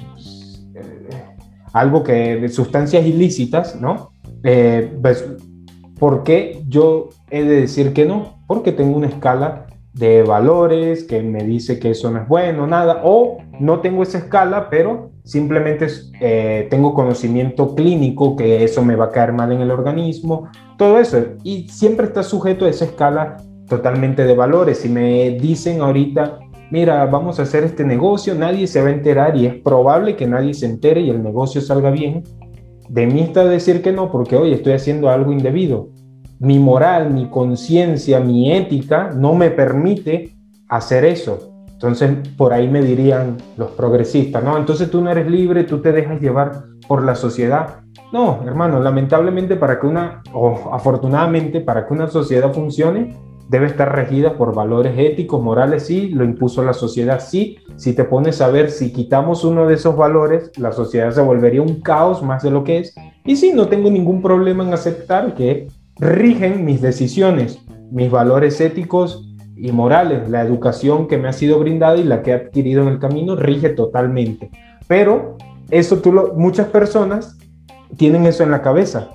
algo 1.73 2.03
que 2.03 2.37
de 2.37 2.49
sustancias 2.49 3.05
ilícitas, 3.07 3.81
¿no? 3.81 4.12
Eh, 4.42 4.97
pues, 5.01 5.25
¿Por 5.99 6.23
qué 6.23 6.62
yo 6.68 7.09
he 7.31 7.42
de 7.42 7.62
decir 7.62 7.92
que 7.92 8.05
no? 8.05 8.38
Porque 8.47 8.73
tengo 8.73 8.97
una 8.97 9.09
escala 9.09 9.66
de 9.94 10.23
valores 10.23 11.05
que 11.05 11.23
me 11.23 11.42
dice 11.42 11.81
que 11.81 11.90
eso 11.90 12.11
no 12.11 12.21
es 12.21 12.29
bueno, 12.29 12.66
nada, 12.66 13.01
o 13.03 13.38
no 13.59 13.81
tengo 13.81 14.05
esa 14.05 14.18
escala, 14.18 14.71
pero 14.71 15.11
simplemente 15.24 15.87
eh, 16.20 16.66
tengo 16.70 16.94
conocimiento 16.94 17.74
clínico 17.74 18.37
que 18.37 18.64
eso 18.64 18.83
me 18.83 18.96
va 18.96 19.07
a 19.07 19.11
caer 19.11 19.33
mal 19.33 19.52
en 19.52 19.61
el 19.61 19.70
organismo, 19.70 20.48
todo 20.76 20.98
eso, 20.98 21.18
y 21.44 21.68
siempre 21.68 22.07
está 22.07 22.22
sujeto 22.22 22.64
a 22.64 22.70
esa 22.70 22.87
escala 22.87 23.37
totalmente 23.68 24.24
de 24.24 24.35
valores. 24.35 24.78
Si 24.78 24.88
me 24.88 25.31
dicen 25.31 25.81
ahorita, 25.81 26.38
mira, 26.70 27.04
vamos 27.07 27.38
a 27.38 27.42
hacer 27.42 27.64
este 27.64 27.85
negocio, 27.85 28.35
nadie 28.35 28.66
se 28.66 28.81
va 28.81 28.88
a 28.88 28.92
enterar 28.92 29.37
y 29.37 29.46
es 29.46 29.54
probable 29.54 30.16
que 30.16 30.26
nadie 30.26 30.54
se 30.54 30.66
entere 30.66 31.00
y 31.00 31.11
el 31.11 31.22
negocio 31.22 31.61
salga 31.61 31.90
bien, 31.90 32.22
de 32.88 33.07
mí 33.07 33.20
está 33.20 33.44
decir 33.44 33.83
que 33.83 33.92
no, 33.92 34.11
porque 34.11 34.37
hoy 34.37 34.52
estoy 34.52 34.72
haciendo 34.72 35.11
algo 35.11 35.33
indebido 35.33 35.90
mi 36.38 36.59
moral, 36.59 37.12
mi 37.12 37.28
conciencia, 37.28 38.20
mi 38.20 38.52
ética 38.52 39.11
no 39.14 39.35
me 39.35 39.50
permite 39.50 40.37
hacer 40.68 41.04
eso. 41.04 41.52
Entonces, 41.79 42.11
por 42.37 42.53
ahí 42.53 42.67
me 42.67 42.83
dirían 42.83 43.37
los 43.57 43.71
progresistas, 43.71 44.43
¿no? 44.43 44.59
Entonces 44.59 44.91
tú 44.91 45.01
no 45.01 45.12
eres 45.12 45.31
libre, 45.31 45.62
tú 45.62 45.79
te 45.79 45.93
dejas 45.93 46.21
llevar 46.21 46.64
por 46.88 47.05
la 47.05 47.14
sociedad. 47.14 47.83
No, 48.12 48.41
hermano, 48.45 48.81
lamentablemente 48.81 49.55
para 49.55 49.79
que 49.79 49.87
una, 49.87 50.25
o 50.33 50.75
afortunadamente 50.75 51.61
para 51.61 51.87
que 51.87 51.95
una 51.95 52.09
sociedad 52.09 52.53
funcione, 52.53 53.14
debe 53.49 53.67
estar 53.67 53.95
regida 53.95 54.37
por 54.37 54.57
valores 54.57 54.95
éticos, 54.99 55.41
morales, 55.41 55.87
sí, 55.87 56.09
lo 56.09 56.25
impuso 56.25 56.64
la 56.64 56.73
sociedad, 56.73 57.21
sí. 57.21 57.59
Si 57.77 57.93
te 57.93 58.03
pones 58.03 58.41
a 58.41 58.49
ver, 58.49 58.73
si 58.73 58.93
quitamos 58.93 59.45
uno 59.45 59.69
de 59.69 59.75
esos 59.75 59.97
valores, 59.97 60.51
la 60.59 60.73
sociedad 60.73 61.12
se 61.12 61.23
volvería 61.23 61.62
un 61.62 61.81
caos 61.81 62.25
más 62.25 62.43
de 62.43 62.51
lo 62.51 62.64
que 62.64 62.79
es. 62.79 62.93
Y 63.25 63.37
sí, 63.37 63.53
no 63.55 63.69
tengo 63.69 63.88
ningún 63.88 64.21
problema 64.21 64.64
en 64.64 64.73
aceptar 64.73 65.37
que 65.37 65.69
rigen 66.01 66.64
mis 66.64 66.81
decisiones, 66.83 67.61
mis 67.93 68.11
valores 68.11 68.61
éticos 68.61 69.28
y 69.61 69.73
morales. 69.73 70.29
La 70.29 70.42
educación 70.42 71.09
que 71.09 71.18
me 71.18 71.29
ha 71.29 71.33
sido 71.33 71.59
brindada 71.59 71.97
y 71.97 72.05
la 72.05 72.23
que 72.23 72.31
he 72.31 72.35
adquirido 72.35 72.83
en 72.83 72.88
el 72.88 72.99
camino 72.99 73.37
rige 73.37 73.71
totalmente. 73.71 74.51
Pero 74.87 75.37
eso 75.71 75.99
tú 75.99 76.12
muchas 76.37 76.68
personas 76.68 77.37
tienen 77.97 78.27
eso 78.27 78.42
en 78.42 78.51
la 78.51 78.62
cabeza. 78.62 79.11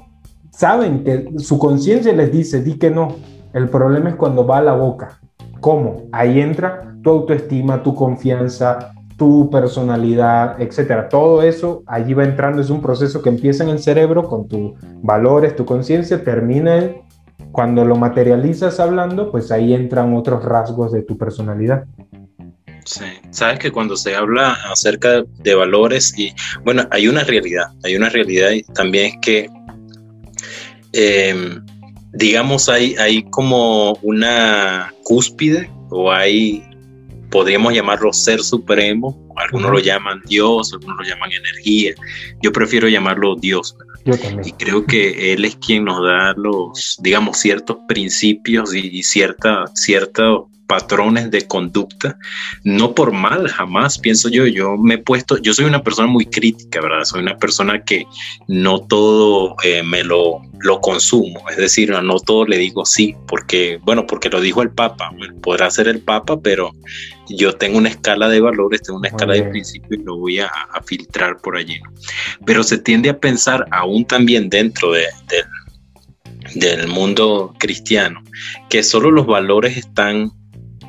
Saben 0.52 1.04
que 1.04 1.32
su 1.38 1.58
conciencia 1.58 2.14
les 2.14 2.32
dice, 2.32 2.62
di 2.62 2.78
que 2.78 2.92
no. 2.92 3.16
El 3.54 3.70
problema 3.70 4.10
es 4.10 4.16
cuando 4.16 4.46
va 4.46 4.58
a 4.58 4.62
la 4.62 4.74
boca. 4.74 5.20
¿Cómo? 5.60 6.04
Ahí 6.12 6.40
entra 6.40 6.96
tu 7.02 7.10
autoestima, 7.10 7.82
tu 7.82 7.96
confianza, 7.96 8.94
tu 9.18 9.50
personalidad, 9.50 10.62
etcétera. 10.62 11.10
Todo 11.10 11.42
eso 11.42 11.84
allí 11.86 12.14
va 12.14 12.24
entrando, 12.24 12.62
es 12.62 12.70
un 12.70 12.82
proceso 12.82 13.22
que 13.22 13.30
empieza 13.30 13.64
en 13.64 13.70
el 13.70 13.80
cerebro 13.80 14.24
con 14.24 14.48
tus 14.48 14.74
valores, 15.02 15.56
tu 15.56 15.66
conciencia, 15.66 16.24
termina 16.24 16.92
cuando 17.54 17.86
lo 17.86 17.96
materializas 17.96 18.80
hablando, 18.80 19.32
pues 19.32 19.52
ahí 19.52 19.74
entran 19.74 20.16
otros 20.16 20.44
rasgos 20.44 20.92
de 20.92 21.04
tu 21.04 21.18
personalidad. 21.20 21.86
Sí, 22.84 23.06
sabes 23.30 23.60
que 23.60 23.72
cuando 23.72 23.96
se 23.96 24.16
habla 24.16 24.58
acerca 24.70 25.24
de 25.24 25.56
valores 25.56 26.18
y 26.18 26.34
bueno, 26.66 26.86
hay 26.90 27.08
una 27.08 27.24
realidad, 27.24 27.68
hay 27.84 27.96
una 27.96 28.10
realidad 28.10 28.50
también 28.74 29.14
es 29.14 29.18
que 29.22 29.50
em, 30.94 31.64
digamos 32.12 32.68
hay, 32.68 32.96
hay 32.96 33.24
como 33.30 33.94
una 34.02 34.92
cúspide 35.04 35.70
o 35.92 36.12
hay 36.12 36.68
podríamos 37.34 37.74
llamarlo 37.74 38.14
ser 38.14 38.44
supremo, 38.44 39.28
algunos 39.38 39.72
lo 39.72 39.80
llaman 39.80 40.22
Dios, 40.28 40.72
algunos 40.72 40.98
lo 40.98 41.04
llaman 41.04 41.32
energía. 41.32 41.96
Yo 42.44 42.52
prefiero 42.52 42.88
llamarlo 42.88 43.36
Dios. 43.36 43.76
Y 44.46 44.52
creo 44.52 44.86
que 44.86 45.34
Él 45.34 45.44
es 45.44 45.56
quien 45.56 45.86
nos 45.86 46.06
da 46.06 46.36
los, 46.38 47.00
digamos, 47.02 47.40
ciertos 47.40 47.78
principios 47.88 48.76
y, 48.76 49.02
cierta, 49.02 49.66
cierta 49.74 50.24
patrones 50.68 51.30
de 51.30 51.46
conducta, 51.46 52.18
no 52.64 52.96
por 52.96 53.12
mal, 53.12 53.48
jamás 53.48 54.00
pienso 54.00 54.30
yo, 54.30 54.48
yo 54.48 54.78
me 54.78 54.96
he 54.96 54.98
puesto, 54.98 55.38
yo 55.38 55.54
soy 55.54 55.66
una 55.66 55.84
persona 55.84 56.08
muy 56.08 56.26
crítica, 56.26 56.82
¿verdad? 56.82 57.04
Soy 57.04 57.22
una 57.22 57.38
persona 57.38 57.84
que 57.84 58.06
no 58.48 58.80
todo 58.80 59.56
eh, 59.64 59.84
me 59.84 60.04
lo, 60.04 60.42
lo 60.60 60.80
consumo, 60.80 61.44
es 61.50 61.58
decir, 61.58 61.92
no 61.92 62.20
todo 62.20 62.46
le 62.46 62.58
digo 62.58 62.86
sí, 62.86 63.16
porque, 63.28 63.80
bueno, 63.84 64.08
porque 64.08 64.30
lo 64.30 64.40
dijo 64.42 64.62
el 64.62 64.72
Papa, 64.72 65.12
podrá 65.42 65.70
ser 65.70 65.90
el 65.90 66.00
Papa, 66.00 66.40
pero 66.42 66.72
yo 67.30 67.54
tengo 67.54 67.78
una 67.78 67.90
escala 67.90 68.28
de 68.30 68.42
valores, 68.42 68.82
tengo 68.82 69.00
una 69.00 69.10
escala 69.10 69.34
de 69.34 69.44
principios 69.44 70.00
y 70.00 70.04
lo 70.04 70.18
voy 70.18 70.40
a, 70.40 70.52
filtrar 70.86 71.38
por 71.38 71.58
allí. 71.58 71.80
Pero 72.46 72.64
se 72.64 72.78
tiende 72.78 73.10
a 73.10 73.20
pensar 73.20 73.66
aún 73.72 74.06
también 74.06 74.50
dentro 74.50 74.92
de, 74.92 75.06
del 76.56 76.88
mundo 76.88 77.54
cristiano, 77.60 78.22
que 78.70 78.84
solo 78.84 79.12
los 79.12 79.26
valores 79.26 79.78
están 79.78 80.32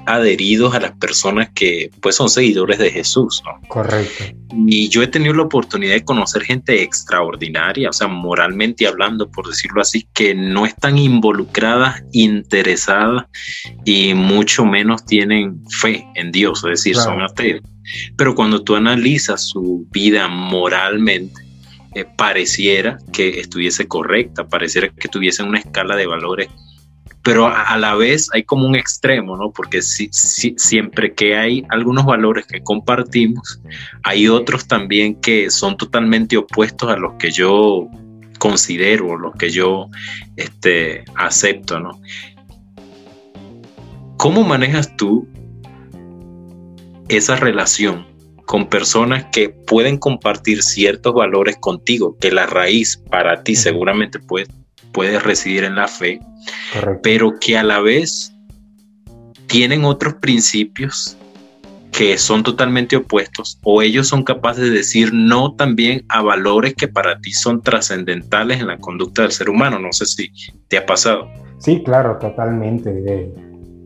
adheridos 0.06 0.74
a 0.74 0.80
las 0.80 0.92
personas 0.92 1.50
que 1.54 1.90
pues 2.00 2.16
son 2.16 2.28
seguidores 2.28 2.78
de 2.78 2.90
Jesús, 2.90 3.42
¿no? 3.44 3.60
Correcto. 3.68 4.24
Y 4.66 4.88
yo 4.88 5.02
he 5.02 5.06
tenido 5.06 5.34
la 5.34 5.42
oportunidad 5.42 5.94
de 5.94 6.04
conocer 6.04 6.42
gente 6.42 6.82
extraordinaria, 6.82 7.90
o 7.90 7.92
sea, 7.92 8.08
moralmente 8.08 8.86
hablando, 8.86 9.30
por 9.30 9.48
decirlo 9.48 9.80
así, 9.80 10.06
que 10.12 10.34
no 10.34 10.66
están 10.66 10.98
involucradas, 10.98 12.02
interesadas 12.12 13.24
y 13.84 14.14
mucho 14.14 14.64
menos 14.64 15.04
tienen 15.04 15.64
fe 15.68 16.06
en 16.14 16.32
Dios, 16.32 16.62
es 16.64 16.70
decir, 16.70 16.96
son 16.96 17.22
ateos. 17.22 17.62
Pero 18.16 18.34
cuando 18.34 18.62
tú 18.62 18.76
analizas 18.76 19.48
su 19.48 19.86
vida 19.90 20.28
moralmente, 20.28 21.42
eh, 21.94 22.04
pareciera 22.16 22.98
que 23.12 23.40
estuviese 23.40 23.86
correcta, 23.86 24.48
pareciera 24.48 24.88
que 24.88 25.08
tuviese 25.08 25.42
una 25.42 25.58
escala 25.58 25.94
de 25.94 26.06
valores 26.06 26.48
pero 27.24 27.48
a, 27.48 27.76
la 27.78 27.94
vez 27.94 28.28
hay 28.34 28.42
como 28.44 28.66
un 28.66 28.76
extremo, 28.76 29.34
¿no? 29.34 29.50
Porque 29.50 29.80
si, 29.80 30.10
siempre 30.12 31.14
que 31.14 31.34
hay 31.34 31.64
algunos 31.70 32.04
valores 32.04 32.46
que 32.46 32.62
compartimos, 32.62 33.62
hay 34.02 34.28
otros 34.28 34.68
también 34.68 35.18
que 35.22 35.50
son 35.50 35.78
totalmente 35.78 36.36
opuestos 36.36 36.90
a 36.90 36.96
los 36.96 37.14
que 37.14 37.30
yo 37.30 37.88
considero, 38.38 39.16
los 39.16 39.34
que 39.36 39.48
yo 39.48 39.86
este, 40.36 41.04
acepto, 41.16 41.80
¿no? 41.80 41.98
¿Cómo 44.18 44.44
manejas 44.44 44.94
tú 44.96 45.26
esa 47.08 47.36
relación 47.36 48.06
con 48.44 48.68
personas 48.68 49.24
que 49.32 49.48
pueden 49.48 49.96
compartir 49.96 50.62
ciertos 50.62 51.14
valores 51.14 51.56
contigo, 51.56 52.18
que 52.20 52.30
la 52.30 52.44
raíz 52.44 52.98
para 53.10 53.42
ti 53.42 53.56
seguramente 53.56 54.18
puede, 54.18 54.46
puede 54.94 55.18
residir 55.18 55.64
en 55.64 55.74
la 55.74 55.88
fe, 55.88 56.20
pero 57.02 57.34
que 57.38 57.58
a 57.58 57.62
la 57.62 57.80
vez 57.80 58.32
tienen 59.48 59.84
otros 59.84 60.14
principios 60.14 61.18
que 61.92 62.18
son 62.18 62.42
totalmente 62.42 62.96
opuestos 62.96 63.60
o 63.62 63.82
ellos 63.82 64.08
son 64.08 64.24
capaces 64.24 64.64
de 64.64 64.70
decir 64.70 65.12
no 65.12 65.54
también 65.54 66.04
a 66.08 66.22
valores 66.22 66.74
que 66.74 66.88
para 66.88 67.20
ti 67.20 67.32
son 67.32 67.60
trascendentales 67.60 68.60
en 68.60 68.68
la 68.68 68.78
conducta 68.78 69.22
del 69.22 69.30
ser 69.30 69.48
humano. 69.48 69.78
No 69.78 69.92
sé 69.92 70.06
si 70.06 70.30
te 70.68 70.78
ha 70.78 70.86
pasado. 70.86 71.28
Sí, 71.58 71.82
claro, 71.84 72.18
totalmente. 72.18 73.32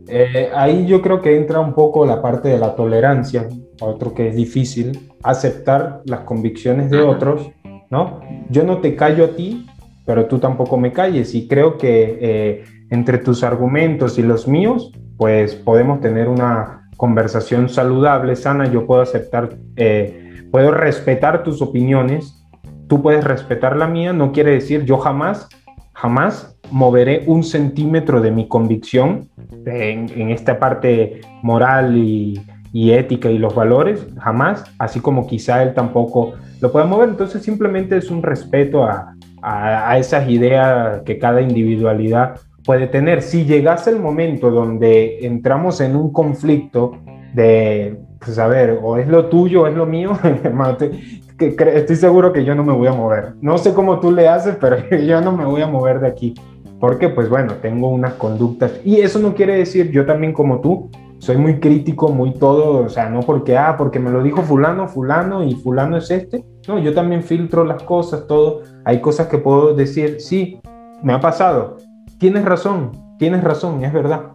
Eh, 0.07 0.49
ahí 0.55 0.87
yo 0.87 1.03
creo 1.03 1.21
que 1.21 1.37
entra 1.37 1.59
un 1.59 1.73
poco 1.73 2.03
la 2.03 2.19
parte 2.19 2.49
de 2.49 2.57
la 2.57 2.75
tolerancia, 2.75 3.47
otro 3.79 4.15
que 4.15 4.29
es 4.29 4.35
difícil, 4.35 5.11
aceptar 5.21 6.01
las 6.05 6.21
convicciones 6.21 6.89
de 6.89 7.01
otros, 7.01 7.51
¿no? 7.91 8.21
Yo 8.49 8.63
no 8.63 8.79
te 8.79 8.95
callo 8.95 9.25
a 9.25 9.35
ti, 9.35 9.67
pero 10.09 10.25
tú 10.25 10.39
tampoco 10.39 10.75
me 10.75 10.91
calles. 10.91 11.35
Y 11.35 11.47
creo 11.47 11.77
que 11.77 12.17
eh, 12.19 12.63
entre 12.89 13.19
tus 13.19 13.43
argumentos 13.43 14.17
y 14.17 14.23
los 14.23 14.47
míos, 14.47 14.91
pues 15.17 15.53
podemos 15.53 16.01
tener 16.01 16.27
una 16.27 16.89
conversación 16.97 17.69
saludable, 17.69 18.35
sana, 18.35 18.65
yo 18.71 18.87
puedo 18.87 19.01
aceptar, 19.01 19.49
eh, 19.75 20.47
puedo 20.51 20.71
respetar 20.71 21.43
tus 21.43 21.61
opiniones, 21.61 22.43
tú 22.87 23.03
puedes 23.03 23.23
respetar 23.23 23.77
la 23.77 23.85
mía, 23.85 24.11
no 24.11 24.31
quiere 24.31 24.49
decir 24.49 24.83
yo 24.83 24.97
jamás, 24.97 25.47
jamás 25.93 26.57
moveré 26.71 27.25
un 27.27 27.43
centímetro 27.43 28.19
de 28.19 28.31
mi 28.31 28.47
convicción 28.47 29.29
en, 29.67 30.31
esta 30.31 30.57
parte 30.57 31.21
moral 31.43 31.97
y, 31.97 32.41
ética 32.73 33.29
y 33.29 33.37
los 33.37 33.53
valores, 33.53 34.07
jamás, 34.19 34.63
así 34.79 35.01
como 35.01 35.27
quizá 35.27 35.61
él 35.61 35.75
tampoco 35.75 36.33
lo 36.61 36.71
pueda 36.71 36.87
mover. 36.87 37.09
Entonces 37.09 37.43
simplemente 37.43 37.95
es 37.95 38.09
un 38.09 38.23
respeto 38.23 38.85
a, 38.85 39.13
esas 39.97 40.29
ideas 40.29 41.01
que 41.03 41.17
cada 41.17 41.41
individualidad 41.41 42.35
puede 42.65 42.87
tener. 42.87 43.21
Si 43.21 43.45
llegase 43.45 43.89
el 43.89 43.99
momento 43.99 44.51
donde 44.51 45.25
entramos 45.25 45.81
en 45.81 45.95
un 45.95 46.11
conflicto 46.11 46.97
de, 47.33 47.97
pues 48.19 48.37
a 48.39 48.47
ver, 48.47 48.79
o 48.81 48.97
es 48.97 49.07
lo 49.07 49.27
tuyo 49.27 49.63
o 49.63 49.67
es 49.67 49.75
lo 49.75 49.85
mío, 49.85 50.17
estoy 51.39 51.95
seguro 51.95 52.33
que 52.33 52.43
yo 52.43 52.55
no 52.55 52.63
me 52.63 52.73
voy 52.73 52.87
a 52.87 52.93
mover. 52.93 53.33
No 53.41 53.57
sé 53.57 53.73
cómo 53.73 53.99
tú 53.99 54.11
le 54.11 54.27
haces, 54.27 54.57
pero 54.59 54.77
yo 55.05 55.21
no 55.21 55.31
me 55.31 55.45
voy 55.45 55.61
a 55.61 55.67
mover 55.67 55.99
de 55.99 56.07
aquí 56.07 56.33
porque 56.79 57.09
pues 57.09 57.29
bueno, 57.29 57.55
tengo 57.61 57.89
unas 57.89 58.13
conductas 58.13 58.71
y 58.83 59.01
eso 59.01 59.19
no 59.19 59.35
quiere 59.35 59.57
decir 59.57 59.91
yo 59.91 60.05
también 60.05 60.33
como 60.33 60.61
tú, 60.61 60.89
soy 61.19 61.37
muy 61.37 61.59
crítico, 61.59 62.09
muy 62.09 62.33
todo, 62.33 62.85
o 62.85 62.89
sea, 62.89 63.09
no 63.09 63.19
porque, 63.21 63.57
ah, 63.57 63.75
porque 63.77 63.99
me 63.99 64.09
lo 64.09 64.23
dijo 64.23 64.41
fulano, 64.41 64.87
fulano 64.87 65.43
y 65.43 65.53
fulano 65.55 65.97
es 65.97 66.09
este, 66.09 66.45
no, 66.69 66.79
yo 66.79 66.93
también 66.93 67.23
filtro 67.23 67.65
las 67.65 67.83
cosas, 67.83 68.27
todo, 68.27 68.61
hay 68.85 69.01
cosas 69.01 69.27
que 69.27 69.39
puedo 69.39 69.73
decir, 69.73 70.21
sí, 70.21 70.61
me 71.03 71.13
ha 71.13 71.19
pasado, 71.19 71.77
tienes 72.19 72.45
razón, 72.45 72.91
tienes 73.17 73.43
razón, 73.43 73.83
es 73.83 73.91
verdad, 73.91 74.31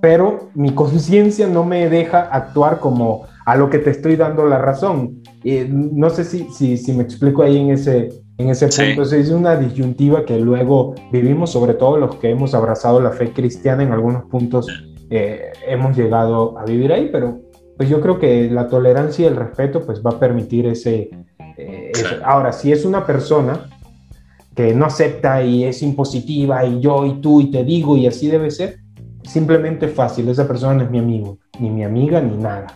pero 0.00 0.48
mi 0.54 0.70
conciencia 0.74 1.48
no 1.48 1.64
me 1.64 1.90
deja 1.90 2.20
actuar 2.20 2.78
como 2.78 3.26
a 3.44 3.56
lo 3.56 3.68
que 3.68 3.78
te 3.78 3.90
estoy 3.90 4.16
dando 4.16 4.46
la 4.46 4.58
razón. 4.58 5.22
no 5.44 6.10
sé 6.10 6.24
si, 6.24 6.48
si, 6.50 6.76
si 6.76 6.92
me 6.92 7.02
explico 7.02 7.42
ahí 7.42 7.58
en 7.58 7.70
ese, 7.70 8.10
en 8.36 8.50
ese 8.50 8.68
punto. 8.68 9.02
Es 9.02 9.30
una 9.30 9.56
disyuntiva 9.56 10.24
que 10.24 10.38
luego 10.38 10.94
vivimos, 11.10 11.50
sobre 11.50 11.74
todo 11.74 11.98
los 11.98 12.16
que 12.16 12.30
hemos 12.30 12.54
abrazado 12.54 13.00
la 13.00 13.10
fe 13.10 13.32
cristiana 13.32 13.82
en 13.82 13.92
algunos 13.92 14.24
puntos 14.24 14.66
eh, 15.10 15.50
hemos 15.66 15.96
llegado 15.96 16.58
a 16.58 16.64
vivir 16.64 16.92
ahí, 16.92 17.08
pero 17.10 17.40
pues 17.78 17.88
yo 17.88 18.00
creo 18.00 18.18
que 18.18 18.50
la 18.50 18.68
tolerancia 18.68 19.24
y 19.24 19.28
el 19.28 19.36
respeto 19.36 19.80
pues 19.84 20.02
va 20.04 20.10
a 20.10 20.18
permitir 20.18 20.66
ese... 20.66 21.10
Eh, 21.58 21.92
ahora, 22.24 22.52
si 22.52 22.70
es 22.70 22.84
una 22.84 23.04
persona 23.04 23.68
que 24.54 24.72
no 24.74 24.86
acepta 24.86 25.42
y 25.42 25.64
es 25.64 25.82
impositiva 25.82 26.64
y 26.64 26.80
yo 26.80 27.04
y 27.04 27.20
tú 27.20 27.40
y 27.40 27.50
te 27.50 27.64
digo 27.64 27.96
y 27.96 28.06
así 28.06 28.28
debe 28.28 28.50
ser, 28.50 28.78
simplemente 29.24 29.88
fácil, 29.88 30.28
esa 30.28 30.46
persona 30.46 30.74
no 30.74 30.82
es 30.84 30.90
mi 30.90 30.98
amigo, 30.98 31.38
ni 31.58 31.68
mi 31.70 31.84
amiga, 31.84 32.20
ni 32.20 32.36
nada. 32.36 32.68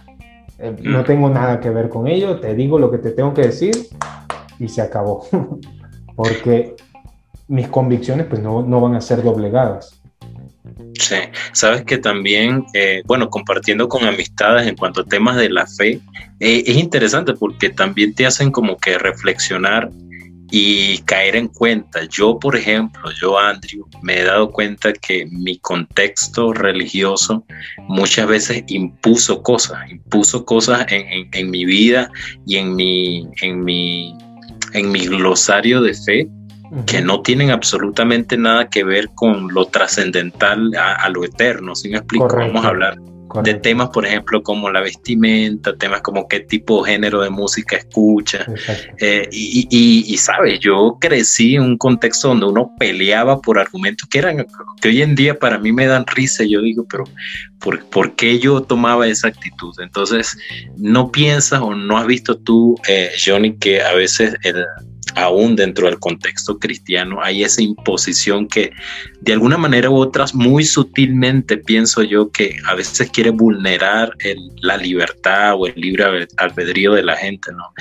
Eh, 0.58 0.76
no 0.82 1.00
mm. 1.00 1.04
tengo 1.04 1.28
nada 1.30 1.60
que 1.60 1.70
ver 1.70 1.88
con 1.88 2.08
ello, 2.08 2.40
te 2.40 2.54
digo 2.54 2.78
lo 2.78 2.90
que 2.90 2.98
te 2.98 3.12
tengo 3.12 3.32
que 3.32 3.42
decir 3.42 3.74
y 4.58 4.68
se 4.68 4.82
acabó. 4.82 5.24
Porque 6.16 6.74
mis 7.48 7.68
convicciones 7.68 8.26
pues 8.26 8.42
no, 8.42 8.62
no, 8.62 8.80
van 8.80 8.96
a 8.96 9.00
ser 9.00 9.22
doblegadas. 9.22 10.01
Sí, 10.98 11.16
sabes 11.52 11.84
que 11.84 11.98
también, 11.98 12.64
eh, 12.74 13.02
bueno, 13.06 13.28
compartiendo 13.28 13.88
con 13.88 14.04
amistades 14.04 14.66
en 14.66 14.76
cuanto 14.76 15.02
a 15.02 15.04
temas 15.04 15.36
de 15.36 15.50
la 15.50 15.66
fe, 15.66 16.00
eh, 16.40 16.64
es 16.66 16.76
interesante 16.76 17.34
porque 17.34 17.70
también 17.70 18.14
te 18.14 18.26
hacen 18.26 18.50
como 18.50 18.76
que 18.76 18.98
reflexionar 18.98 19.90
y 20.50 20.98
caer 20.98 21.36
en 21.36 21.48
cuenta. 21.48 22.04
Yo, 22.10 22.38
por 22.38 22.56
ejemplo, 22.56 23.10
yo, 23.20 23.38
Andrew, 23.38 23.86
me 24.02 24.20
he 24.20 24.24
dado 24.24 24.50
cuenta 24.50 24.92
que 24.92 25.26
mi 25.30 25.58
contexto 25.58 26.52
religioso 26.52 27.44
muchas 27.88 28.26
veces 28.26 28.62
impuso 28.68 29.42
cosas, 29.42 29.90
impuso 29.90 30.44
cosas 30.44 30.84
en, 30.90 31.28
en 31.32 31.50
mi 31.50 31.64
vida 31.64 32.10
y 32.46 32.56
en 32.56 32.74
mi, 32.76 33.26
en 33.40 33.64
mi 33.64 34.14
en 34.74 34.90
mi 34.90 35.06
glosario 35.06 35.82
de 35.82 35.94
fe 35.94 36.28
que 36.86 37.00
no 37.02 37.22
tienen 37.22 37.50
absolutamente 37.50 38.36
nada 38.36 38.68
que 38.68 38.84
ver 38.84 39.10
con 39.14 39.48
lo 39.52 39.66
trascendental 39.66 40.72
a, 40.76 41.08
lo 41.10 41.24
eterno. 41.24 41.74
Si 41.74 41.88
me 41.88 41.98
explico, 41.98 42.28
vamos 42.28 42.64
a 42.64 42.68
hablar 42.68 42.98
de 43.42 43.54
temas, 43.54 43.88
por 43.88 44.04
ejemplo, 44.04 44.42
como 44.42 44.70
la 44.70 44.80
vestimenta, 44.80 45.74
temas 45.76 46.02
como 46.02 46.28
qué 46.28 46.40
tipo 46.40 46.84
de 46.84 46.92
género 46.92 47.22
de 47.22 47.30
música 47.30 47.76
escucha. 47.76 48.44
Eh, 48.98 49.28
y, 49.32 50.16
sabes, 50.18 50.60
yo 50.60 50.98
crecí 51.00 51.56
en 51.56 51.62
un 51.62 51.78
contexto 51.78 52.28
donde 52.28 52.46
uno 52.46 52.70
peleaba 52.78 53.40
por 53.40 53.58
argumentos 53.58 54.08
que 54.08 54.18
eran, 54.18 54.46
que 54.80 54.88
hoy 54.88 55.02
en 55.02 55.14
día 55.14 55.38
para 55.38 55.58
mí 55.58 55.72
me 55.72 55.86
dan 55.86 56.06
risa. 56.06 56.44
Yo 56.44 56.60
digo, 56.60 56.84
pero 56.88 57.04
¿por, 57.58 57.84
¿por 57.86 58.14
qué 58.14 58.38
yo 58.38 58.62
tomaba 58.62 59.06
esa 59.06 59.28
actitud? 59.28 59.74
Entonces, 59.80 60.36
no 60.76 61.10
piensas 61.10 61.60
o 61.62 61.74
no 61.74 61.96
has 61.96 62.06
visto 62.06 62.36
tú, 62.36 62.76
eh, 62.88 63.12
Johnny, 63.24 63.56
que 63.56 63.82
a 63.82 63.94
veces 63.94 64.36
el 64.42 64.66
aún 65.14 65.56
dentro 65.56 65.86
del 65.86 65.98
contexto 65.98 66.58
cristiano 66.58 67.22
hay 67.22 67.42
esa 67.42 67.62
imposición 67.62 68.48
que 68.48 68.72
de 69.20 69.32
alguna 69.32 69.58
manera 69.58 69.90
u 69.90 69.96
otras 69.96 70.34
muy 70.34 70.64
sutilmente 70.64 71.58
pienso 71.58 72.02
yo 72.02 72.30
que 72.30 72.56
a 72.66 72.74
veces 72.74 73.10
quiere 73.10 73.30
vulnerar 73.30 74.14
la 74.62 74.76
libertad 74.76 75.54
o 75.56 75.66
el 75.66 75.74
libre 75.76 76.26
albedrío 76.36 76.92
de 76.92 77.02
la 77.02 77.16
gente, 77.16 77.52
¿no? 77.52 77.72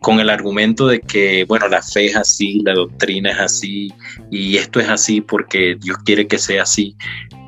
Con 0.00 0.20
el 0.20 0.30
argumento 0.30 0.86
de 0.86 1.00
que, 1.00 1.44
bueno, 1.44 1.68
la 1.68 1.82
fe 1.82 2.06
es 2.06 2.16
así, 2.16 2.60
la 2.64 2.74
doctrina 2.74 3.30
es 3.30 3.38
así 3.38 3.92
y 4.30 4.56
esto 4.56 4.80
es 4.80 4.88
así 4.88 5.20
porque 5.20 5.76
Dios 5.80 5.98
quiere 6.04 6.26
que 6.26 6.38
sea 6.38 6.62
así, 6.62 6.96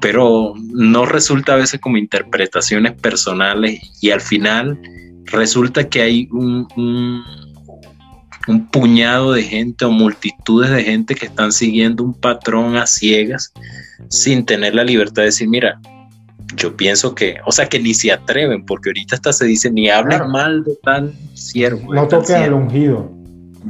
pero 0.01 0.55
no 0.73 1.07
resulta 1.07 1.55
a 1.55 1.57
veces 1.57 1.81
como 1.81 1.97
interpretaciones 1.97 2.93
personales 2.93 3.81
y 4.01 4.11
al 4.11 4.21
final 4.21 4.79
resulta 5.27 5.89
que 5.89 6.03
hay 6.03 6.29
un 6.31 6.67
puñado 8.71 9.33
de 9.33 9.43
gente 9.43 9.85
o 9.85 9.91
multitudes 9.91 10.71
de 10.71 10.83
gente 10.83 11.15
que 11.15 11.27
están 11.27 11.53
siguiendo 11.53 12.05
un 12.05 12.15
patrón 12.15 12.77
a 12.77 12.87
ciegas 12.87 13.53
sin 14.09 14.45
tener 14.45 14.75
la 14.75 14.85
libertad 14.85 15.23
de 15.23 15.27
decir, 15.27 15.49
mira, 15.49 15.81
yo 16.57 16.77
pienso 16.77 17.15
que, 17.15 17.37
o 17.47 17.53
sea, 17.53 17.67
que 17.69 17.79
ni 17.79 17.95
se 17.95 18.13
atreven, 18.13 18.65
porque 18.65 18.91
ahorita 18.91 19.17
hasta 19.17 19.33
se 19.33 19.47
dice, 19.47 19.71
ni 19.71 19.89
hablen 19.89 20.29
mal 20.31 20.65
de 20.65 20.77
tal 20.83 21.15
siervo. 21.35 21.95
No 21.95 22.09
toquen 22.09 22.37
al 22.37 22.55
ungido. 22.55 23.11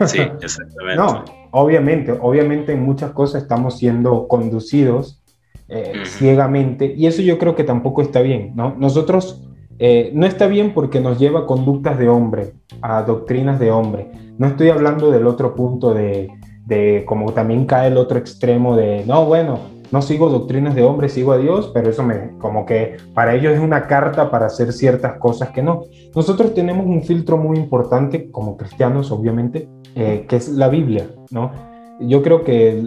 Sí, 0.06 0.18
exactamente. 0.42 0.96
no, 0.96 1.24
obviamente, 1.50 2.12
obviamente 2.20 2.72
en 2.72 2.82
muchas 2.82 3.12
cosas 3.12 3.42
estamos 3.42 3.78
siendo 3.78 4.26
conducidos 4.26 5.22
eh, 5.68 6.02
ciegamente 6.04 6.94
y 6.96 7.06
eso 7.06 7.22
yo 7.22 7.38
creo 7.38 7.54
que 7.54 7.64
tampoco 7.64 8.02
está 8.02 8.20
bien, 8.20 8.52
¿no? 8.54 8.74
Nosotros 8.78 9.42
eh, 9.78 10.10
no 10.14 10.26
está 10.26 10.46
bien 10.46 10.74
porque 10.74 11.00
nos 11.00 11.18
lleva 11.18 11.40
a 11.40 11.46
conductas 11.46 11.98
de 11.98 12.08
hombre, 12.08 12.52
a 12.80 13.02
doctrinas 13.02 13.58
de 13.58 13.70
hombre. 13.70 14.10
No 14.38 14.46
estoy 14.46 14.70
hablando 14.70 15.10
del 15.10 15.26
otro 15.26 15.54
punto 15.54 15.94
de, 15.94 16.30
de 16.66 17.04
como 17.06 17.32
también 17.32 17.66
cae 17.66 17.88
el 17.88 17.96
otro 17.96 18.18
extremo 18.18 18.76
de, 18.76 19.04
no, 19.06 19.24
bueno, 19.26 19.58
no 19.92 20.00
sigo 20.00 20.30
doctrinas 20.30 20.74
de 20.74 20.82
hombre, 20.82 21.10
sigo 21.10 21.32
a 21.32 21.38
Dios, 21.38 21.70
pero 21.74 21.90
eso 21.90 22.02
me, 22.02 22.38
como 22.38 22.64
que 22.64 22.96
para 23.14 23.34
ellos 23.34 23.52
es 23.52 23.60
una 23.60 23.86
carta 23.86 24.30
para 24.30 24.46
hacer 24.46 24.72
ciertas 24.72 25.18
cosas 25.18 25.50
que 25.50 25.62
no. 25.62 25.82
Nosotros 26.14 26.54
tenemos 26.54 26.86
un 26.86 27.02
filtro 27.02 27.36
muy 27.36 27.58
importante 27.58 28.30
como 28.30 28.56
cristianos, 28.56 29.10
obviamente, 29.10 29.68
eh, 29.94 30.24
que 30.26 30.36
es 30.36 30.48
la 30.48 30.68
Biblia, 30.68 31.08
¿no? 31.30 31.52
Yo 32.00 32.22
creo 32.22 32.42
que 32.42 32.82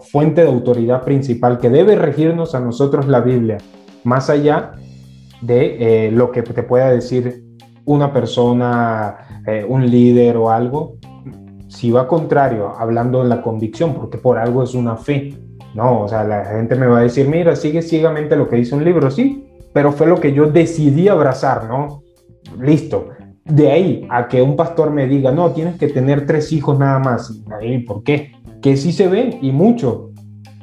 fuente 0.00 0.42
de 0.42 0.48
autoridad 0.48 1.04
principal 1.04 1.58
que 1.58 1.68
debe 1.68 1.94
regirnos 1.94 2.54
a 2.54 2.60
nosotros 2.60 3.06
la 3.06 3.20
Biblia, 3.20 3.58
más 4.02 4.30
allá 4.30 4.72
de 5.42 6.06
eh, 6.06 6.10
lo 6.10 6.32
que 6.32 6.42
te 6.42 6.62
pueda 6.62 6.90
decir 6.90 7.44
una 7.84 8.14
persona, 8.14 9.33
eh, 9.46 9.64
un 9.68 9.90
líder 9.90 10.36
o 10.36 10.50
algo, 10.50 10.96
si 11.68 11.90
va 11.90 12.06
contrario, 12.06 12.72
hablando 12.78 13.22
de 13.22 13.28
la 13.28 13.42
convicción, 13.42 13.94
porque 13.94 14.18
por 14.18 14.38
algo 14.38 14.62
es 14.62 14.74
una 14.74 14.96
fe, 14.96 15.34
¿no? 15.74 16.02
O 16.02 16.08
sea, 16.08 16.24
la 16.24 16.44
gente 16.44 16.76
me 16.76 16.86
va 16.86 17.00
a 17.00 17.02
decir, 17.02 17.28
mira, 17.28 17.56
sigue 17.56 17.82
ciegamente 17.82 18.36
lo 18.36 18.48
que 18.48 18.56
dice 18.56 18.74
un 18.74 18.84
libro, 18.84 19.10
sí, 19.10 19.46
pero 19.72 19.92
fue 19.92 20.06
lo 20.06 20.20
que 20.20 20.32
yo 20.32 20.46
decidí 20.46 21.08
abrazar, 21.08 21.68
¿no? 21.68 22.02
Listo. 22.60 23.08
De 23.44 23.70
ahí 23.70 24.06
a 24.08 24.28
que 24.28 24.40
un 24.40 24.56
pastor 24.56 24.90
me 24.90 25.06
diga, 25.06 25.32
no, 25.32 25.50
tienes 25.50 25.76
que 25.76 25.88
tener 25.88 26.26
tres 26.26 26.52
hijos 26.52 26.78
nada 26.78 26.98
más. 26.98 27.42
Ahí, 27.60 27.80
¿Por 27.80 28.02
qué? 28.02 28.32
Que 28.62 28.76
sí 28.76 28.92
se 28.92 29.08
ve 29.08 29.38
y 29.42 29.50
mucho. 29.52 30.12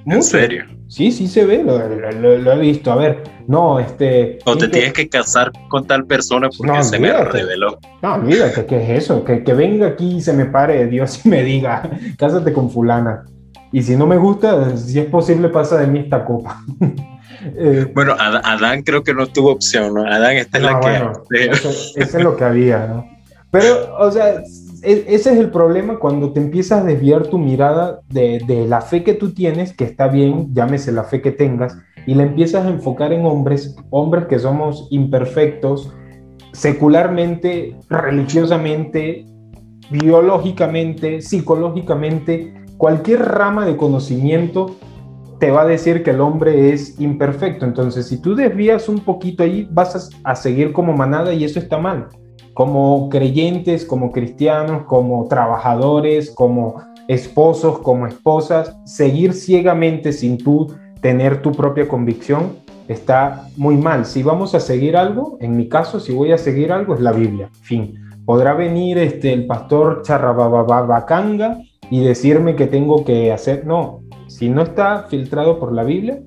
¿En 0.06 0.24
serio? 0.24 0.66
Sí, 0.88 1.12
sí 1.12 1.28
se 1.28 1.46
ve, 1.46 1.64
lo, 1.64 2.52
he 2.52 2.60
visto. 2.60 2.92
A 2.92 2.96
ver, 2.96 3.24
no, 3.48 3.80
este. 3.80 4.40
O 4.46 4.58
te 4.58 4.68
tienes 4.68 4.94
que 4.94 5.08
casar 5.08 5.52
con 5.70 5.88
tal 5.88 6.06
persona 6.06 6.50
porque 6.56 6.84
se 6.84 7.00
me 7.00 7.14
reveló. 7.14 7.80
No, 8.02 8.16
olvídate, 8.16 8.66
¿qué 8.66 8.84
es 8.84 9.04
eso? 9.04 9.24
Que, 9.24 9.44
que 9.44 9.54
venga 9.54 9.88
aquí 9.88 10.18
y 10.18 10.22
se 10.22 10.34
me 10.34 10.46
pare 10.46 10.88
Dios 10.88 11.26
y 11.26 11.30
me 11.30 11.44
diga, 11.44 11.90
cásate 12.18 12.52
con 12.52 12.70
Fulana. 12.70 13.24
Y 13.72 13.84
si 13.84 13.96
no 13.96 14.06
me 14.06 14.18
gusta, 14.18 14.76
si 14.76 15.00
es 15.00 15.06
posible, 15.06 15.48
pasa 15.50 15.78
de 15.78 15.88
mí 15.88 16.00
esta 16.00 16.26
copa. 16.26 16.62
Eh, 17.44 17.92
bueno, 17.96 18.16
Adán 18.20 18.84
creo 18.84 19.04
que 19.04 19.16
no 19.16 19.26
tuvo 19.26 19.52
opción, 19.54 19.96
¿no? 19.96 20.06
Adán, 20.06 20.36
esta 20.36 20.60
es 20.60 20.64
la 20.64 20.80
que. 20.80 21.46
Eso, 21.50 21.70
eso, 21.70 22.18
es 22.18 22.24
lo 22.24 22.36
que 22.36 22.44
había, 22.44 22.86
¿no? 22.86 23.10
Pero, 23.50 23.98
o 23.98 24.12
sea, 24.12 24.44
ese 24.84 25.32
es 25.32 25.38
el 25.38 25.52
problema 25.52 26.00
cuando 26.00 26.34
te 26.34 26.40
empiezas 26.40 26.82
a 26.82 26.86
desviar 26.86 27.28
tu 27.28 27.38
mirada 27.38 28.02
de, 28.10 28.66
la 28.68 28.82
fe 28.82 29.04
que 29.04 29.14
tú 29.14 29.34
tienes, 29.34 29.74
que 29.74 29.84
está 29.84 30.08
bien, 30.08 30.54
llámese 30.54 30.92
la 30.92 31.04
fe 31.04 31.22
que 31.22 31.32
tengas, 31.32 31.78
y 32.06 32.16
la 32.16 32.24
empiezas 32.24 32.66
a 32.66 32.70
enfocar 32.70 33.14
en 33.14 33.26
hombres, 33.26 33.76
hombres 33.90 34.26
que 34.26 34.40
somos 34.40 34.88
imperfectos, 34.90 35.94
secularmente, 36.54 37.76
religiosamente, 37.90 39.26
biológicamente, 39.92 41.22
psicológicamente, 41.22 42.54
cualquier 42.78 43.22
rama 43.22 43.66
de 43.66 43.78
conocimiento 43.78 44.76
te 45.42 45.50
va 45.50 45.64
a 45.64 45.66
decir 45.66 46.04
que 46.04 46.12
el 46.12 46.22
hombre 46.22 46.72
es 46.72 47.00
imperfecto. 47.00 47.66
Entonces, 47.66 48.08
si 48.08 48.22
tú 48.22 48.36
desvías 48.36 48.88
un 48.88 49.00
poquito 49.00 49.42
ahí, 49.42 49.68
vas 49.72 50.12
a, 50.24 50.36
seguir 50.36 50.72
como 50.72 50.94
manada 50.94 51.34
y 51.34 51.44
eso 51.44 51.58
está 51.58 51.80
mal. 51.80 52.10
Como 52.54 53.10
creyentes, 53.10 53.86
como 53.86 54.12
cristianos, 54.12 54.84
como 54.84 55.26
trabajadores, 55.28 56.32
como 56.32 56.82
esposos, 57.08 57.80
como 57.80 58.08
esposas, 58.08 58.76
seguir 58.86 59.34
ciegamente 59.34 60.12
sin 60.12 60.38
tú 60.38 60.74
tener 61.02 61.42
tu 61.42 61.52
propia 61.52 61.88
convicción 61.88 62.62
está 62.88 63.48
muy 63.58 63.78
mal. 63.78 64.06
Si 64.06 64.24
vamos 64.24 64.54
a 64.56 64.60
seguir 64.60 64.96
algo, 64.98 65.38
en 65.40 65.56
mi 65.56 65.68
caso, 65.68 66.00
si 66.00 66.14
voy 66.14 66.32
a 66.32 66.38
seguir 66.38 66.72
algo, 66.72 66.94
es 66.94 67.02
la 67.02 67.12
Biblia. 67.12 67.50
Fin. 67.62 67.96
Podrá 68.26 68.54
venir 68.54 68.98
este, 68.98 69.34
el 69.34 69.48
pastor 69.48 70.04
charrabababacanga 70.04 71.60
y 71.90 72.04
decirme 72.04 72.56
que 72.56 72.68
tengo 72.68 73.04
que 73.04 73.32
hacer. 73.32 73.66
No, 73.66 74.02
si 74.28 74.50
no 74.50 74.62
está 74.62 75.08
filtrado 75.10 75.60
por 75.60 75.74
la 75.74 75.84
Biblia, 75.84 76.22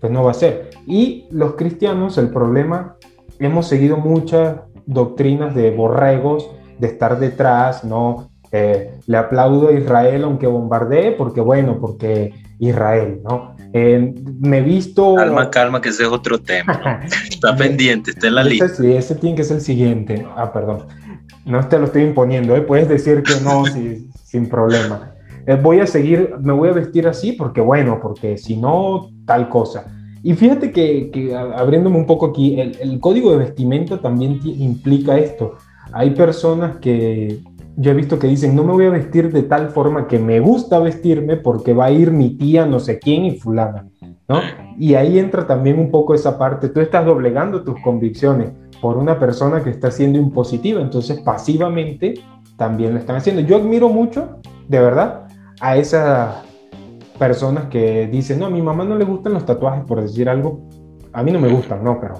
pues 0.00 0.12
no 0.12 0.22
va 0.22 0.32
a 0.32 0.34
ser. 0.34 0.70
Y 0.86 1.26
los 1.30 1.54
cristianos, 1.54 2.18
el 2.18 2.30
problema, 2.30 2.96
hemos 3.38 3.66
seguido 3.66 3.96
muchas 3.96 4.56
doctrinas 4.90 5.54
de 5.54 5.70
borregos, 5.70 6.50
de 6.78 6.86
estar 6.86 7.18
detrás, 7.18 7.84
¿no? 7.84 8.30
Eh, 8.52 8.98
le 9.06 9.16
aplaudo 9.16 9.68
a 9.68 9.72
Israel 9.72 10.24
aunque 10.24 10.46
bombardee, 10.46 11.12
porque 11.12 11.40
bueno, 11.40 11.78
porque 11.80 12.34
Israel, 12.58 13.20
¿no? 13.22 13.54
Eh, 13.72 14.14
me 14.40 14.58
he 14.58 14.62
visto... 14.62 15.14
Calma, 15.14 15.48
calma, 15.50 15.80
que 15.80 15.90
ese 15.90 16.02
es 16.02 16.08
otro 16.08 16.38
tema. 16.38 17.00
está 17.30 17.54
pendiente, 17.54 18.10
está 18.10 18.26
en 18.26 18.34
la 18.34 18.44
lista. 18.44 18.68
Sí, 18.68 18.92
ese 18.92 19.14
tiene 19.14 19.36
que 19.36 19.44
ser 19.44 19.58
el 19.58 19.62
siguiente. 19.62 20.26
Ah, 20.36 20.52
perdón. 20.52 20.86
No 21.44 21.66
te 21.68 21.78
lo 21.78 21.86
estoy 21.86 22.02
imponiendo, 22.02 22.56
¿eh? 22.56 22.62
puedes 22.62 22.88
decir 22.88 23.22
que 23.22 23.34
no 23.42 23.64
sin 24.24 24.48
problema. 24.48 25.14
Eh, 25.46 25.58
voy 25.60 25.80
a 25.80 25.86
seguir, 25.86 26.34
me 26.40 26.52
voy 26.52 26.68
a 26.68 26.72
vestir 26.72 27.06
así 27.08 27.32
porque 27.32 27.60
bueno, 27.60 27.98
porque 28.02 28.36
si 28.36 28.56
no, 28.56 29.10
tal 29.24 29.48
cosa. 29.48 29.99
Y 30.22 30.34
fíjate 30.34 30.72
que, 30.72 31.34
abriéndome 31.34 31.96
un 31.96 32.06
poco 32.06 32.26
aquí, 32.26 32.60
el, 32.60 33.00
código 33.00 33.32
de 33.32 33.38
vestimenta 33.38 34.00
también 34.00 34.40
implica 34.44 35.18
esto. 35.18 35.54
Hay 35.92 36.10
personas 36.10 36.76
que 36.76 37.40
yo 37.76 37.90
he 37.90 37.94
visto 37.94 38.18
que 38.18 38.26
dicen, 38.26 38.54
no 38.54 38.62
me 38.64 38.72
voy 38.72 38.86
a 38.86 38.90
vestir 38.90 39.32
de 39.32 39.42
tal 39.42 39.70
forma 39.70 40.06
que 40.06 40.18
me 40.18 40.40
gusta 40.40 40.78
vestirme 40.78 41.36
porque 41.36 41.72
va 41.72 41.86
a 41.86 41.90
ir 41.90 42.10
mi 42.10 42.30
tía 42.36 42.66
no 42.66 42.78
sé 42.80 42.98
quién 42.98 43.24
y 43.24 43.36
fulana, 43.38 43.88
¿no? 44.28 44.40
Y 44.78 44.94
ahí 44.94 45.18
entra 45.18 45.46
también 45.46 45.78
un 45.78 45.90
poco 45.90 46.14
esa 46.14 46.38
parte, 46.38 46.68
tú 46.68 46.80
estás 46.80 47.06
doblegando 47.06 47.62
tus 47.62 47.80
convicciones 47.80 48.50
por 48.82 48.98
una 48.98 49.18
persona 49.18 49.62
que 49.62 49.70
está 49.70 49.90
siendo 49.90 50.18
impositiva, 50.18 50.80
entonces 50.80 51.20
pasivamente 51.20 52.14
también 52.56 52.92
lo 52.92 52.98
están 52.98 53.16
haciendo. 53.16 53.42
Yo 53.42 53.56
admiro 53.56 53.88
mucho, 53.88 54.40
de 54.68 54.80
verdad, 54.80 55.28
a 55.60 55.76
esas 55.76 56.44
personas 57.20 57.66
que 57.66 58.08
dicen, 58.08 58.38
no, 58.38 58.46
a 58.46 58.50
mi 58.50 58.62
mamá 58.62 58.82
no 58.82 58.96
le 58.96 59.04
gustan 59.04 59.34
los 59.34 59.44
tatuajes, 59.44 59.84
por 59.84 60.00
decir 60.00 60.28
algo. 60.28 60.66
A 61.12 61.22
mí 61.22 61.30
no 61.30 61.38
me 61.38 61.48
gustan, 61.48 61.84
no, 61.84 62.00
pero 62.00 62.14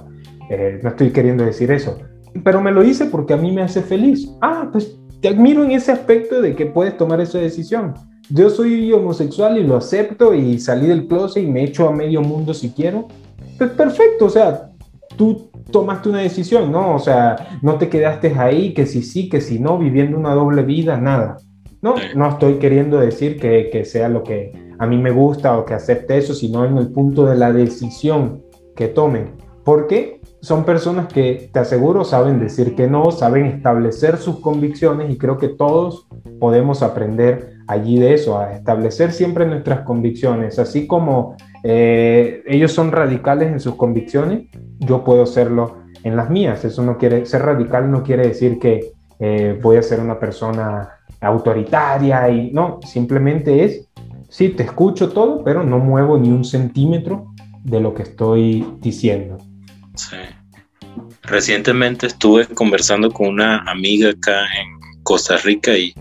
eh, 0.50 0.78
no 0.82 0.90
estoy 0.90 1.10
queriendo 1.10 1.42
decir 1.42 1.72
eso. 1.72 1.96
Pero 2.44 2.60
me 2.60 2.70
lo 2.70 2.84
hice 2.84 3.06
porque 3.06 3.32
a 3.32 3.38
mí 3.38 3.50
me 3.50 3.62
hace 3.62 3.80
feliz. 3.80 4.30
Ah, 4.42 4.68
pues 4.70 5.00
te 5.22 5.28
admiro 5.28 5.64
en 5.64 5.70
ese 5.70 5.90
aspecto 5.90 6.42
de 6.42 6.54
que 6.54 6.66
puedes 6.66 6.98
tomar 6.98 7.18
esa 7.20 7.38
decisión. 7.38 7.94
Yo 8.28 8.50
soy 8.50 8.92
homosexual 8.92 9.56
y 9.56 9.64
lo 9.64 9.76
acepto 9.76 10.34
y 10.34 10.58
salí 10.58 10.86
del 10.86 11.08
closet 11.08 11.42
y 11.44 11.46
me 11.46 11.64
echo 11.64 11.88
a 11.88 11.92
medio 11.92 12.20
mundo 12.20 12.52
si 12.52 12.70
quiero. 12.70 13.08
Pues 13.56 13.70
perfecto, 13.70 14.26
o 14.26 14.30
sea, 14.30 14.70
tú 15.16 15.50
tomaste 15.72 16.10
una 16.10 16.20
decisión, 16.20 16.70
¿no? 16.70 16.94
O 16.94 16.98
sea, 16.98 17.58
no 17.62 17.76
te 17.76 17.88
quedaste 17.88 18.34
ahí, 18.38 18.74
que 18.74 18.84
si 18.84 19.02
sí, 19.02 19.30
que 19.30 19.40
si 19.40 19.58
no, 19.58 19.78
viviendo 19.78 20.18
una 20.18 20.34
doble 20.34 20.62
vida, 20.62 20.98
nada. 20.98 21.38
No, 21.82 21.94
no 22.14 22.28
estoy 22.28 22.54
queriendo 22.54 23.00
decir 23.00 23.40
que, 23.40 23.84
sea 23.84 24.08
lo 24.08 24.22
que 24.22 24.52
a 24.80 24.86
mí 24.86 24.96
me 24.96 25.10
gusta 25.10 25.58
o 25.58 25.66
que 25.66 25.74
acepte 25.74 26.16
eso, 26.16 26.32
sino 26.32 26.64
en 26.64 26.78
el 26.78 26.88
punto 26.88 27.26
de 27.26 27.36
la 27.36 27.52
decisión 27.52 28.42
que 28.74 28.88
tomen. 28.88 29.36
Porque 29.62 30.22
son 30.40 30.64
personas 30.64 31.12
que, 31.12 31.50
te 31.52 31.58
aseguro, 31.58 32.02
saben 32.02 32.40
decir 32.40 32.74
que 32.74 32.88
no, 32.88 33.10
saben 33.10 33.44
establecer 33.44 34.16
sus 34.16 34.40
convicciones 34.40 35.10
y 35.10 35.18
creo 35.18 35.36
que 35.36 35.48
todos 35.48 36.08
podemos 36.38 36.82
aprender 36.82 37.58
allí 37.68 37.98
de 37.98 38.14
eso, 38.14 38.38
a 38.38 38.54
establecer 38.54 39.12
siempre 39.12 39.44
nuestras 39.44 39.80
convicciones. 39.80 40.58
Así 40.58 40.86
como 40.86 41.36
eh, 41.62 42.42
ellos 42.46 42.72
son 42.72 42.90
radicales 42.90 43.52
en 43.52 43.60
sus 43.60 43.74
convicciones, 43.74 44.48
yo 44.78 45.04
puedo 45.04 45.26
serlo 45.26 45.76
en 46.04 46.16
las 46.16 46.30
mías. 46.30 46.64
Eso 46.64 46.82
no 46.82 46.96
quiere, 46.96 47.26
ser 47.26 47.42
radical 47.42 47.90
no 47.90 48.02
quiere 48.02 48.28
decir 48.28 48.58
que 48.58 48.92
eh, 49.18 49.60
voy 49.62 49.76
a 49.76 49.82
ser 49.82 50.00
una 50.00 50.18
persona 50.18 50.88
autoritaria 51.20 52.30
y 52.30 52.50
no, 52.50 52.80
simplemente 52.82 53.64
es, 53.64 53.89
sí, 54.30 54.48
te 54.50 54.62
escucho 54.62 55.10
todo, 55.10 55.44
pero 55.44 55.62
no 55.62 55.78
muevo 55.78 56.18
ni 56.18 56.30
un 56.30 56.44
centímetro 56.44 57.34
de 57.64 57.80
lo 57.80 57.94
que 57.94 58.04
estoy 58.04 58.66
diciendo. 58.80 59.36
Sí. 59.94 60.16
Recientemente 61.22 62.06
estuve 62.06 62.46
conversando 62.46 63.10
con 63.10 63.28
una 63.28 63.58
amiga 63.70 64.10
acá 64.10 64.46
en 64.58 65.02
Costa 65.02 65.36
Rica 65.36 65.76
y 65.76 65.94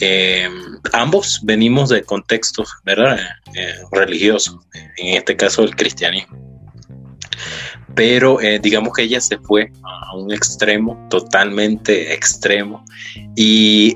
em, 0.00 0.52
ambos 0.92 1.40
venimos 1.42 1.88
de 1.88 2.02
contextos, 2.02 2.70
¿verdad? 2.84 3.18
Eh, 3.54 3.74
religiosos, 3.90 4.58
en 4.96 5.16
este 5.16 5.36
caso 5.36 5.64
el 5.64 5.74
cristianismo 5.74 6.50
pero 7.94 8.40
eh, 8.40 8.58
digamos 8.58 8.92
que 8.94 9.02
ella 9.02 9.20
se 9.20 9.38
fue 9.38 9.70
a 9.82 10.16
un 10.16 10.32
extremo, 10.32 11.06
totalmente 11.10 12.14
extremo, 12.14 12.84
y 13.36 13.92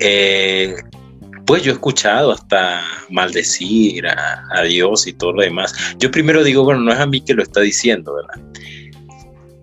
eh, 1.44 1.46
pues 1.46 1.62
yo 1.62 1.72
he 1.72 1.74
escuchado 1.74 2.32
hasta 2.32 2.82
maldecir 3.10 4.06
a, 4.06 4.62
Dios 4.62 5.06
y 5.06 5.12
todo 5.12 5.32
lo 5.32 5.42
demás. 5.42 5.74
Yo 5.98 6.10
primero 6.10 6.42
digo, 6.42 6.64
bueno, 6.64 6.80
no 6.80 6.92
es 6.92 6.98
a 6.98 7.06
mí 7.06 7.20
que 7.20 7.34
lo 7.34 7.42
está 7.42 7.60
diciendo, 7.60 8.14
¿verdad? 8.14 8.42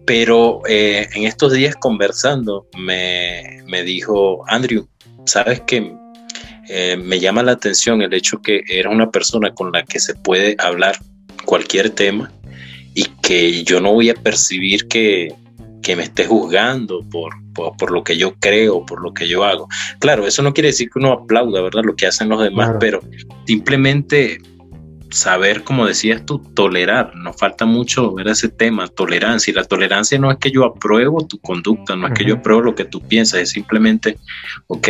Pero 0.05 0.61
eh, 0.67 1.07
en 1.13 1.23
estos 1.23 1.53
días 1.53 1.75
conversando 1.75 2.67
me, 2.77 3.63
me 3.65 3.83
dijo, 3.83 4.43
Andrew, 4.47 4.87
¿sabes 5.25 5.61
qué? 5.67 5.99
me 6.97 7.19
llama 7.19 7.43
la 7.43 7.51
atención 7.51 8.01
el 8.01 8.13
hecho 8.13 8.41
que 8.41 8.63
era 8.65 8.89
una 8.89 9.11
persona 9.11 9.53
con 9.53 9.73
la 9.73 9.83
que 9.83 9.99
se 9.99 10.15
puede 10.15 10.55
hablar 10.57 10.97
cualquier 11.43 11.89
tema 11.89 12.31
y 12.93 13.03
que 13.21 13.63
yo 13.63 13.81
no 13.81 13.93
voy 13.93 14.09
a 14.09 14.13
percibir 14.13 14.87
que, 14.87 15.33
me 15.95 16.03
esté 16.03 16.25
juzgando 16.25 17.01
por, 17.09 17.33
por, 17.53 17.91
lo 17.91 18.03
que 18.03 18.17
yo 18.17 18.35
creo, 18.35 18.85
por 18.85 19.01
lo 19.01 19.13
que 19.13 19.27
yo 19.27 19.43
hago. 19.43 19.67
Claro, 19.99 20.25
eso 20.25 20.41
no 20.41 20.53
quiere 20.53 20.67
decir 20.67 20.89
que 20.89 20.99
uno 20.99 21.11
aplauda, 21.11 21.61
¿verdad? 21.61 21.83
Lo 21.83 21.95
que 21.95 22.07
hacen 22.07 22.29
los 22.29 22.41
demás, 22.41 22.75
pero 22.79 23.01
simplemente 23.45 24.39
saber, 25.11 25.63
como 25.63 25.85
decías 25.85 26.25
tú, 26.25 26.39
tolerar. 26.39 27.15
Nos 27.15 27.35
falta 27.37 27.65
mucho 27.65 28.13
ver 28.13 28.27
ese 28.29 28.49
tema, 28.49 28.87
tolerancia. 28.87 29.51
Y 29.51 29.55
la 29.55 29.65
tolerancia 29.65 30.17
no 30.17 30.31
es 30.31 30.37
que 30.37 30.51
yo 30.51 30.65
apruebo 30.65 31.25
tu 31.27 31.39
conducta, 31.39 31.95
no 31.95 32.07
es 32.07 32.13
que 32.13 32.25
yo 32.25 32.35
apruebo 32.35 32.61
lo 32.61 32.75
que 32.75 32.85
tú 32.85 33.01
piensas, 33.01 33.41
es 33.41 33.49
simplemente, 33.49 34.17
ok, 34.67 34.87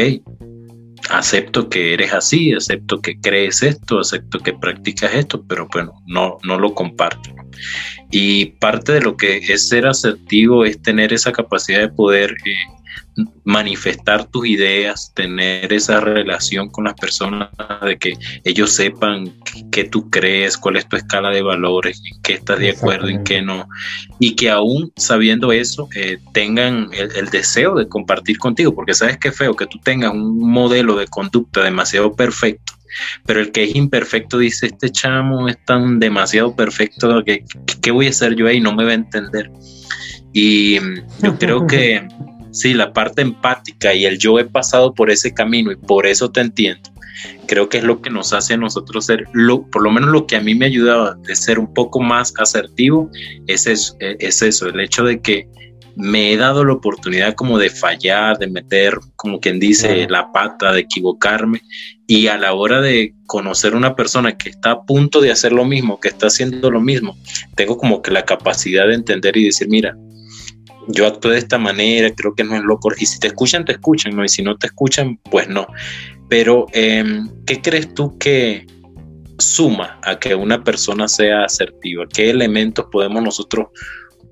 acepto 1.09 1.69
que 1.69 1.93
eres 1.93 2.13
así, 2.13 2.53
acepto 2.53 3.01
que 3.01 3.19
crees 3.19 3.63
esto, 3.63 3.99
acepto 3.99 4.39
que 4.39 4.53
practicas 4.53 5.13
esto, 5.13 5.43
pero 5.47 5.67
bueno, 5.71 5.93
no, 6.05 6.37
no 6.43 6.59
lo 6.59 6.73
comparto. 6.73 7.29
Y 8.11 8.45
parte 8.59 8.93
de 8.93 9.01
lo 9.01 9.17
que 9.17 9.37
es 9.37 9.67
ser 9.67 9.87
asertivo 9.87 10.65
es 10.65 10.81
tener 10.81 11.13
esa 11.13 11.31
capacidad 11.31 11.79
de 11.79 11.89
poder 11.89 12.31
eh, 12.45 12.53
manifestar 13.43 14.25
tus 14.25 14.47
ideas, 14.47 15.11
tener 15.13 15.71
esa 15.73 15.99
relación 15.99 16.69
con 16.69 16.85
las 16.85 16.93
personas, 16.93 17.49
de 17.83 17.97
que 17.97 18.13
ellos 18.43 18.71
sepan 18.71 19.33
qué 19.71 19.83
tú 19.83 20.09
crees, 20.09 20.57
cuál 20.57 20.77
es 20.77 20.87
tu 20.87 20.95
escala 20.95 21.29
de 21.29 21.41
valores, 21.41 22.01
en 22.11 22.21
qué 22.21 22.33
estás 22.33 22.59
de 22.59 22.71
acuerdo, 22.71 23.09
en 23.09 23.23
qué 23.23 23.41
no, 23.41 23.67
y 24.19 24.35
que 24.35 24.49
aún 24.49 24.91
sabiendo 24.95 25.51
eso, 25.51 25.89
eh, 25.95 26.17
tengan 26.33 26.89
el, 26.93 27.29
deseo 27.29 27.75
de 27.75 27.87
compartir 27.87 28.37
contigo, 28.37 28.73
porque 28.73 28.93
sabes 28.93 29.17
qué 29.17 29.31
feo 29.31 29.55
que 29.55 29.67
tú 29.67 29.79
tengas 29.79 30.13
un 30.13 30.49
modelo 30.49 30.95
de 30.95 31.07
conducta 31.07 31.63
demasiado 31.63 32.15
perfecto. 32.15 32.73
Pero 33.25 33.39
el 33.39 33.53
que 33.53 33.63
es 33.63 33.75
imperfecto 33.75 34.37
dice, 34.37 34.65
este 34.65 34.89
chamo 34.89 35.47
es 35.47 35.57
tan 35.63 35.99
demasiado 35.99 36.53
perfecto 36.53 37.23
que 37.23 37.45
¿qué 37.81 37.91
voy 37.91 38.07
a 38.07 38.09
hacer 38.09 38.35
yo 38.35 38.47
ahí? 38.47 38.59
No 38.59 38.75
me 38.75 38.83
va 38.83 38.91
a 38.91 38.95
entender. 38.95 39.49
Y 40.33 40.77
yo 41.21 41.37
creo 41.39 41.67
que 41.67 42.05
sí, 42.51 42.73
la 42.73 42.93
parte 42.93 43.21
empática 43.21 43.93
y 43.93 44.05
el 44.05 44.17
yo 44.17 44.39
he 44.39 44.45
pasado 44.45 44.93
por 44.93 45.09
ese 45.09 45.33
camino 45.33 45.71
y 45.71 45.75
por 45.75 46.05
eso 46.05 46.31
te 46.31 46.41
entiendo. 46.41 46.89
Creo 47.47 47.69
que 47.69 47.77
es 47.77 47.83
lo 47.83 48.01
que 48.01 48.09
nos 48.09 48.33
hace 48.33 48.53
a 48.53 48.57
nosotros 48.57 49.05
ser, 49.05 49.25
lo, 49.33 49.63
por 49.63 49.83
lo 49.83 49.91
menos 49.91 50.09
lo 50.09 50.25
que 50.25 50.37
a 50.37 50.41
mí 50.41 50.55
me 50.55 50.65
ayudaba 50.65 51.15
de 51.15 51.35
ser 51.35 51.59
un 51.59 51.73
poco 51.73 51.99
más 51.99 52.33
asertivo, 52.37 53.11
es 53.47 53.67
eso, 53.67 53.95
es 53.99 54.41
eso, 54.41 54.67
el 54.67 54.79
hecho 54.79 55.03
de 55.03 55.21
que 55.21 55.47
me 55.95 56.31
he 56.31 56.37
dado 56.37 56.63
la 56.63 56.73
oportunidad 56.73 57.35
como 57.35 57.57
de 57.57 57.69
fallar, 57.69 58.37
de 58.37 58.47
meter, 58.47 58.97
como 59.15 59.39
quien 59.39 59.59
dice, 59.59 60.07
la 60.09 60.31
pata, 60.31 60.71
de 60.71 60.81
equivocarme. 60.81 61.61
Y 62.07 62.27
a 62.27 62.37
la 62.37 62.53
hora 62.53 62.81
de 62.81 63.13
conocer 63.25 63.75
una 63.75 63.95
persona 63.95 64.37
que 64.37 64.49
está 64.49 64.71
a 64.71 64.83
punto 64.83 65.21
de 65.21 65.31
hacer 65.31 65.51
lo 65.51 65.65
mismo, 65.65 65.99
que 65.99 66.09
está 66.09 66.27
haciendo 66.27 66.71
lo 66.71 66.81
mismo, 66.81 67.17
tengo 67.55 67.77
como 67.77 68.01
que 68.01 68.11
la 68.11 68.25
capacidad 68.25 68.87
de 68.87 68.95
entender 68.95 69.37
y 69.37 69.45
decir, 69.45 69.67
mira, 69.69 69.95
yo 70.91 71.07
actúo 71.07 71.31
de 71.31 71.37
esta 71.37 71.57
manera, 71.57 72.13
creo 72.13 72.33
que 72.35 72.43
no 72.43 72.55
es 72.55 72.63
loco. 72.63 72.89
Y 72.97 73.05
si 73.05 73.19
te 73.19 73.27
escuchan, 73.27 73.65
te 73.65 73.73
escuchan, 73.73 74.15
¿no? 74.15 74.23
Y 74.23 74.29
si 74.29 74.41
no 74.41 74.57
te 74.57 74.67
escuchan, 74.67 75.17
pues 75.29 75.47
no. 75.47 75.67
Pero, 76.29 76.67
em, 76.73 77.29
¿qué 77.45 77.61
crees 77.61 77.93
tú 77.93 78.17
que 78.17 78.65
suma 79.37 79.99
a 80.03 80.19
que 80.19 80.35
una 80.35 80.63
persona 80.63 81.07
sea 81.07 81.45
asertiva? 81.45 82.05
¿Qué 82.13 82.29
elementos 82.29 82.85
podemos 82.91 83.23
nosotros 83.23 83.67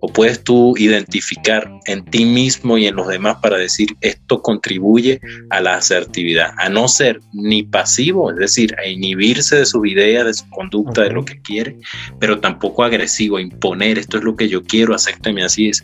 o 0.02 0.08
puedes 0.08 0.44
tú 0.44 0.76
identificar 0.78 1.70
en 1.86 2.06
ti 2.06 2.26
mismo 2.26 2.78
y 2.78 2.88
en 2.88 2.96
los 2.96 3.08
demás 3.08 3.38
para 3.42 3.58
decir 3.58 3.90
esto 4.02 4.42
contribuye 4.42 5.20
a 5.50 5.60
la 5.62 5.76
asertividad, 5.76 6.52
a 6.58 6.70
no 6.70 6.88
ser 6.88 7.20
ni 7.34 7.64
pasivo, 7.64 8.32
es 8.32 8.38
decir, 8.38 8.76
a 8.80 8.88
inhibirse 8.88 9.58
de 9.58 9.66
sus 9.66 9.86
ideas, 9.88 10.26
de 10.26 10.34
su 10.34 10.50
conducta, 10.50 11.04
de 11.04 11.12
lo 11.12 11.26
que 11.26 11.42
quiere, 11.42 11.78
pero 12.20 12.40
tampoco 12.40 12.84
agresivo, 12.84 13.38
a 13.38 13.42
imponer 13.42 13.98
esto 13.98 14.18
es 14.18 14.24
lo 14.24 14.36
que 14.36 14.48
yo 14.48 14.64
quiero, 14.64 14.96
acéptame 14.96 15.44
así 15.44 15.70
es. 15.70 15.84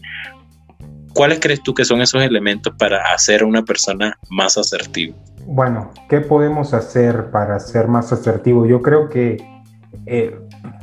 ¿Cuáles 1.15 1.39
crees 1.39 1.63
tú 1.63 1.73
que 1.73 1.85
son 1.85 2.01
esos 2.01 2.21
elementos 2.21 2.73
para 2.77 3.13
hacer 3.13 3.43
a 3.43 3.45
una 3.45 3.63
persona 3.63 4.19
más 4.29 4.57
asertiva? 4.57 5.15
Bueno, 5.45 5.91
¿qué 6.09 6.19
podemos 6.19 6.73
hacer 6.73 7.31
para 7.31 7.57
ser 7.61 7.87
más 7.87 8.11
asertivo? 8.11 8.65
Yo 8.65 8.81
creo 8.81 9.07
que 9.07 9.37
eh, 10.07 10.37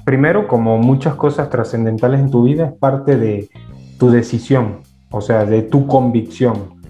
primero, 0.06 0.48
como 0.48 0.78
muchas 0.78 1.16
cosas 1.16 1.50
trascendentales 1.50 2.18
en 2.18 2.30
tu 2.30 2.44
vida, 2.44 2.68
es 2.68 2.72
parte 2.72 3.18
de 3.18 3.50
tu 3.98 4.10
decisión, 4.10 4.80
o 5.10 5.20
sea, 5.20 5.44
de 5.44 5.60
tu 5.60 5.86
convicción, 5.86 6.80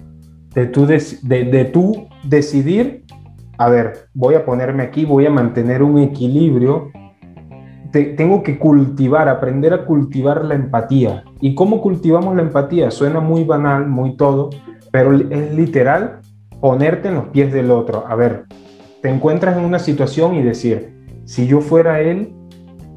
de 0.53 0.67
tu, 0.67 0.85
de, 0.85 1.03
de 1.21 1.65
tu 1.65 2.07
decidir, 2.23 3.03
a 3.57 3.67
ver, 3.67 4.07
voy 4.13 4.35
a 4.35 4.45
ponerme 4.45 4.83
aquí, 4.83 5.03
voy 5.03 5.25
a 5.25 5.29
mantener 5.29 5.83
un 5.83 5.99
equilibrio 5.99 6.91
tengo 7.93 8.41
que 8.41 8.57
cultivar, 8.57 9.29
aprender 9.29 9.73
a 9.73 9.85
cultivar 9.85 10.43
la 10.45 10.55
empatía. 10.55 11.23
¿Y 11.39 11.53
cómo 11.53 11.79
cultivamos 11.79 12.35
la 12.35 12.41
empatía? 12.41 12.89
Suena 12.89 13.19
muy 13.19 13.43
banal, 13.43 13.87
muy 13.87 14.17
todo, 14.17 14.49
pero 14.91 15.13
es 15.13 15.53
literal 15.53 16.19
ponerte 16.59 17.09
en 17.09 17.15
los 17.15 17.25
pies 17.25 17.53
del 17.53 17.69
otro. 17.69 18.05
A 18.07 18.15
ver, 18.15 18.45
te 19.01 19.09
encuentras 19.09 19.57
en 19.57 19.63
una 19.63 19.77
situación 19.77 20.33
y 20.33 20.41
decir, 20.41 20.95
si 21.25 21.45
yo 21.45 21.61
fuera 21.61 22.01
él, 22.01 22.33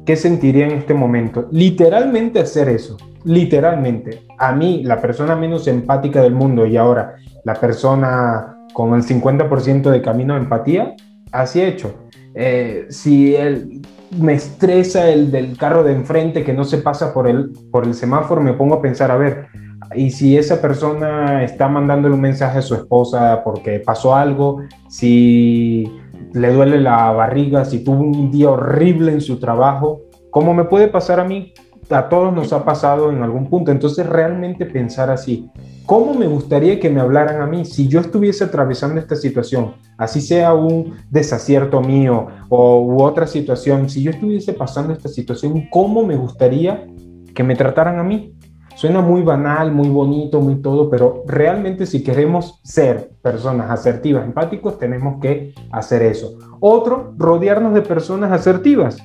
¿qué 0.03 0.15
sentiría 0.15 0.65
en 0.65 0.71
este 0.71 0.95
momento? 0.95 1.47
Literalmente 1.51 2.39
hacer 2.39 2.67
eso, 2.67 2.97
literalmente. 3.23 4.21
A 4.39 4.51
mí, 4.53 4.81
la 4.83 4.99
persona 4.99 5.35
menos 5.35 5.67
empática 5.67 6.23
del 6.23 6.33
mundo 6.33 6.65
y 6.65 6.75
ahora 6.75 7.17
la 7.43 7.53
persona 7.53 8.57
con 8.73 8.95
el 8.95 9.03
50% 9.03 9.91
de 9.91 10.01
camino 10.01 10.33
de 10.33 10.39
empatía, 10.39 10.95
así 11.31 11.61
he 11.61 11.67
hecho. 11.67 11.93
Eh, 12.33 12.87
si 12.89 13.35
él 13.35 13.81
me 14.11 14.33
estresa 14.33 15.09
el 15.09 15.31
del 15.31 15.57
carro 15.57 15.83
de 15.83 15.93
enfrente 15.93 16.43
que 16.43 16.53
no 16.53 16.63
se 16.63 16.77
pasa 16.77 17.13
por 17.13 17.27
el, 17.27 17.51
por 17.71 17.85
el 17.85 17.93
semáforo, 17.93 18.41
me 18.41 18.53
pongo 18.53 18.75
a 18.75 18.81
pensar, 18.81 19.11
a 19.11 19.17
ver, 19.17 19.47
y 19.95 20.11
si 20.11 20.37
esa 20.37 20.61
persona 20.61 21.43
está 21.43 21.67
mandándole 21.67 22.15
un 22.15 22.21
mensaje 22.21 22.59
a 22.59 22.61
su 22.61 22.75
esposa 22.75 23.41
porque 23.43 23.79
pasó 23.79 24.15
algo, 24.15 24.61
si 24.89 25.91
le 26.33 26.51
duele 26.51 26.79
la 26.79 27.11
barriga, 27.11 27.65
si 27.65 27.83
tuvo 27.83 28.03
un 28.03 28.31
día 28.31 28.49
horrible 28.49 29.11
en 29.11 29.21
su 29.21 29.39
trabajo, 29.39 30.01
¿cómo 30.29 30.53
me 30.53 30.65
puede 30.65 30.87
pasar 30.87 31.19
a 31.19 31.23
mí? 31.23 31.53
A 31.89 32.09
todos 32.09 32.33
nos 32.33 32.53
ha 32.53 32.65
pasado 32.65 33.11
en 33.11 33.23
algún 33.23 33.49
punto. 33.49 33.71
Entonces 33.71 34.05
realmente 34.05 34.65
pensar 34.65 35.09
así, 35.09 35.49
¿Cómo 35.87 36.13
me 36.13 36.27
gustaría 36.27 36.81
que 36.81 36.89
me 36.89 36.99
hablaran 36.99 37.41
a 37.41 37.45
mí 37.45 37.63
si 37.63 37.87
yo 37.87 38.01
estuviese 38.01 38.43
atravesando 38.43 38.99
esta 38.99 39.15
situación? 39.15 39.75
Así 39.97 40.19
sea 40.19 40.53
un 40.53 40.95
desacierto 41.09 41.79
mío 41.79 42.27
o 42.49 42.81
u 42.81 43.01
otra 43.01 43.25
situación, 43.25 43.89
si 43.89 44.03
yo 44.03 44.11
estuviese 44.11 44.51
pasando 44.51 44.91
esta 44.91 45.07
situación, 45.07 45.69
¿cómo 45.71 46.05
me 46.05 46.17
gustaría 46.17 46.85
que 47.33 47.41
me 47.41 47.55
trataran 47.55 47.99
a 47.99 48.03
mí? 48.03 48.35
Suena 48.75 48.99
muy 48.99 49.21
banal, 49.21 49.71
muy 49.71 49.87
bonito, 49.87 50.41
muy 50.41 50.55
todo, 50.55 50.89
pero 50.89 51.23
realmente 51.25 51.85
si 51.85 52.03
queremos 52.03 52.59
ser 52.65 53.11
personas 53.21 53.71
asertivas, 53.71 54.25
empáticos, 54.25 54.77
tenemos 54.77 55.21
que 55.21 55.53
hacer 55.71 56.01
eso. 56.01 56.37
Otro, 56.59 57.13
rodearnos 57.17 57.73
de 57.73 57.81
personas 57.81 58.33
asertivas. 58.33 58.97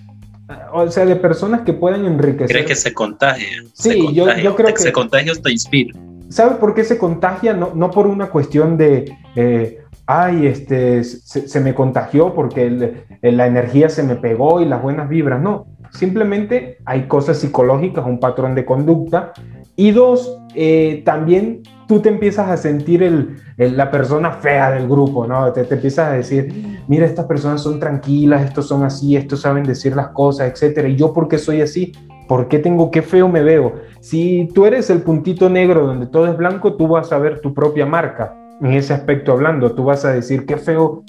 O 0.72 0.90
sea, 0.90 1.04
de 1.04 1.16
personas 1.16 1.62
que 1.62 1.72
puedan 1.72 2.04
enriquecer. 2.04 2.48
¿Crees 2.48 2.66
que 2.66 2.76
se 2.76 2.92
contagia? 2.92 3.46
Sí, 3.72 4.14
Yo, 4.14 4.34
yo, 4.36 4.56
creo 4.56 4.74
que... 4.74 4.80
Se 4.80 4.92
contagia 4.92 5.32
o 5.32 5.36
te 5.36 5.50
inspira. 5.50 5.98
¿Sabe 6.28 6.56
por 6.56 6.74
qué 6.74 6.84
se 6.84 6.96
contagia? 6.96 7.52
No, 7.52 7.72
no 7.74 7.90
por 7.90 8.06
una 8.06 8.30
cuestión 8.30 8.78
de, 8.78 9.12
eh, 9.36 9.82
ay, 10.06 10.46
este, 10.46 11.04
se, 11.04 11.60
me 11.60 11.74
contagió 11.74 12.34
porque 12.34 12.94
la 13.20 13.46
energía 13.46 13.88
se 13.88 14.02
me 14.02 14.16
pegó 14.16 14.60
y 14.60 14.64
las 14.64 14.82
buenas 14.82 15.08
vibras. 15.08 15.42
No, 15.42 15.66
simplemente 15.90 16.78
hay 16.84 17.02
cosas 17.02 17.38
psicológicas, 17.38 18.06
un 18.06 18.18
patrón 18.18 18.54
de 18.54 18.64
conducta. 18.64 19.32
Y 19.76 19.90
dos, 19.90 20.38
eh, 20.54 21.02
también 21.04 21.62
tú 21.92 22.00
te 22.00 22.08
empiezas 22.08 22.48
a 22.48 22.56
sentir 22.56 23.02
el, 23.02 23.36
la 23.58 23.90
persona 23.90 24.30
fea 24.30 24.70
del 24.70 24.88
grupo, 24.88 25.26
¿no? 25.26 25.52
Te, 25.52 25.64
te, 25.64 25.74
empiezas 25.74 26.08
a 26.08 26.12
decir, 26.12 26.80
mira, 26.88 27.04
estas 27.04 27.26
personas 27.26 27.60
son 27.60 27.78
tranquilas, 27.78 28.46
estos 28.46 28.66
son 28.66 28.82
así, 28.82 29.14
estos 29.14 29.42
saben 29.42 29.62
decir 29.62 29.94
las 29.94 30.08
cosas, 30.08 30.50
etcétera. 30.50 30.88
¿Y 30.88 30.96
yo 30.96 31.12
por 31.12 31.28
qué 31.28 31.36
soy 31.36 31.60
así? 31.60 31.92
¿Por 32.26 32.48
qué 32.48 32.58
tengo, 32.60 32.90
qué 32.90 33.02
feo 33.02 33.28
me 33.28 33.42
veo? 33.42 33.74
Si 34.00 34.48
tú 34.54 34.64
eres 34.64 34.88
el 34.88 35.02
puntito 35.02 35.50
negro 35.50 35.86
donde 35.86 36.06
todo 36.06 36.26
es 36.28 36.34
blanco, 36.34 36.76
tú 36.76 36.88
vas 36.88 37.12
a 37.12 37.18
ver 37.18 37.42
tu 37.42 37.52
propia 37.52 37.84
marca 37.84 38.34
en 38.62 38.72
ese 38.72 38.94
aspecto 38.94 39.32
hablando. 39.32 39.74
Tú 39.74 39.84
vas 39.84 40.06
a 40.06 40.14
decir, 40.14 40.46
qué 40.46 40.56
feo, 40.56 41.04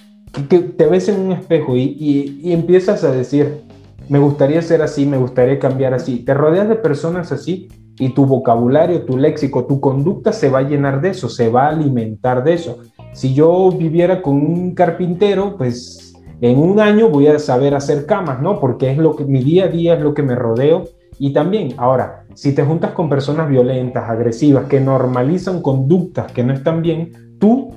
que, 0.49 0.59
te 0.59 0.85
ves 0.85 1.07
en 1.07 1.21
un 1.21 1.31
espejo 1.31 1.77
y, 1.77 1.95
y, 2.43 2.51
empiezas 2.51 3.05
a 3.05 3.11
decir, 3.13 3.61
me 4.09 4.19
gustaría 4.19 4.61
ser 4.61 4.81
así, 4.81 5.05
me 5.05 5.15
gustaría 5.15 5.59
cambiar 5.59 5.93
así. 5.93 6.25
Te 6.25 6.33
rodeas 6.33 6.67
de 6.67 6.75
personas 6.75 7.31
así 7.31 7.69
y 7.99 8.09
tu 8.09 8.25
vocabulario, 8.25 9.03
tu 9.03 9.17
léxico, 9.17 9.65
tu 9.65 9.79
conducta 9.79 10.33
se 10.33 10.49
va 10.49 10.59
a 10.59 10.63
llenar 10.63 11.01
de 11.01 11.09
eso, 11.09 11.29
se 11.29 11.49
va 11.49 11.65
a 11.65 11.69
alimentar 11.69 12.43
de 12.43 12.53
eso. 12.53 12.79
Si 13.13 13.33
yo 13.33 13.71
viviera 13.71 14.21
con 14.21 14.35
un 14.35 14.73
carpintero, 14.73 15.55
pues 15.57 16.13
en 16.41 16.57
un 16.57 16.79
año 16.79 17.09
voy 17.09 17.27
a 17.27 17.39
saber 17.39 17.75
hacer 17.75 18.05
camas, 18.05 18.41
¿no? 18.41 18.59
Porque 18.59 18.91
es 18.91 18.97
lo 18.97 19.15
que 19.15 19.25
mi 19.25 19.43
día 19.43 19.65
a 19.65 19.67
día 19.67 19.93
es 19.93 20.01
lo 20.01 20.13
que 20.13 20.23
me 20.23 20.35
rodeo 20.35 20.85
y 21.19 21.31
también, 21.31 21.73
ahora, 21.77 22.25
si 22.33 22.53
te 22.53 22.63
juntas 22.63 22.91
con 22.91 23.09
personas 23.09 23.49
violentas, 23.49 24.09
agresivas, 24.09 24.65
que 24.65 24.79
normalizan 24.79 25.61
conductas 25.61 26.31
que 26.31 26.43
no 26.43 26.53
están 26.53 26.81
bien, 26.81 27.37
tú 27.39 27.69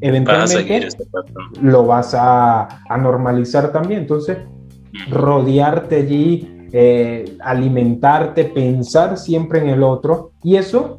eventualmente 0.00 0.86
este 0.86 1.04
lo 1.60 1.86
vas 1.86 2.14
a, 2.18 2.68
normalizar 2.98 3.72
también. 3.72 4.00
Entonces, 4.00 4.38
rodearte 5.10 5.96
allí, 5.96 6.53
eh, 6.76 7.36
alimentarte, 7.40 8.46
pensar 8.46 9.16
siempre 9.16 9.60
en 9.60 9.68
el 9.68 9.84
otro, 9.84 10.32
y 10.42 10.56
eso 10.56 10.96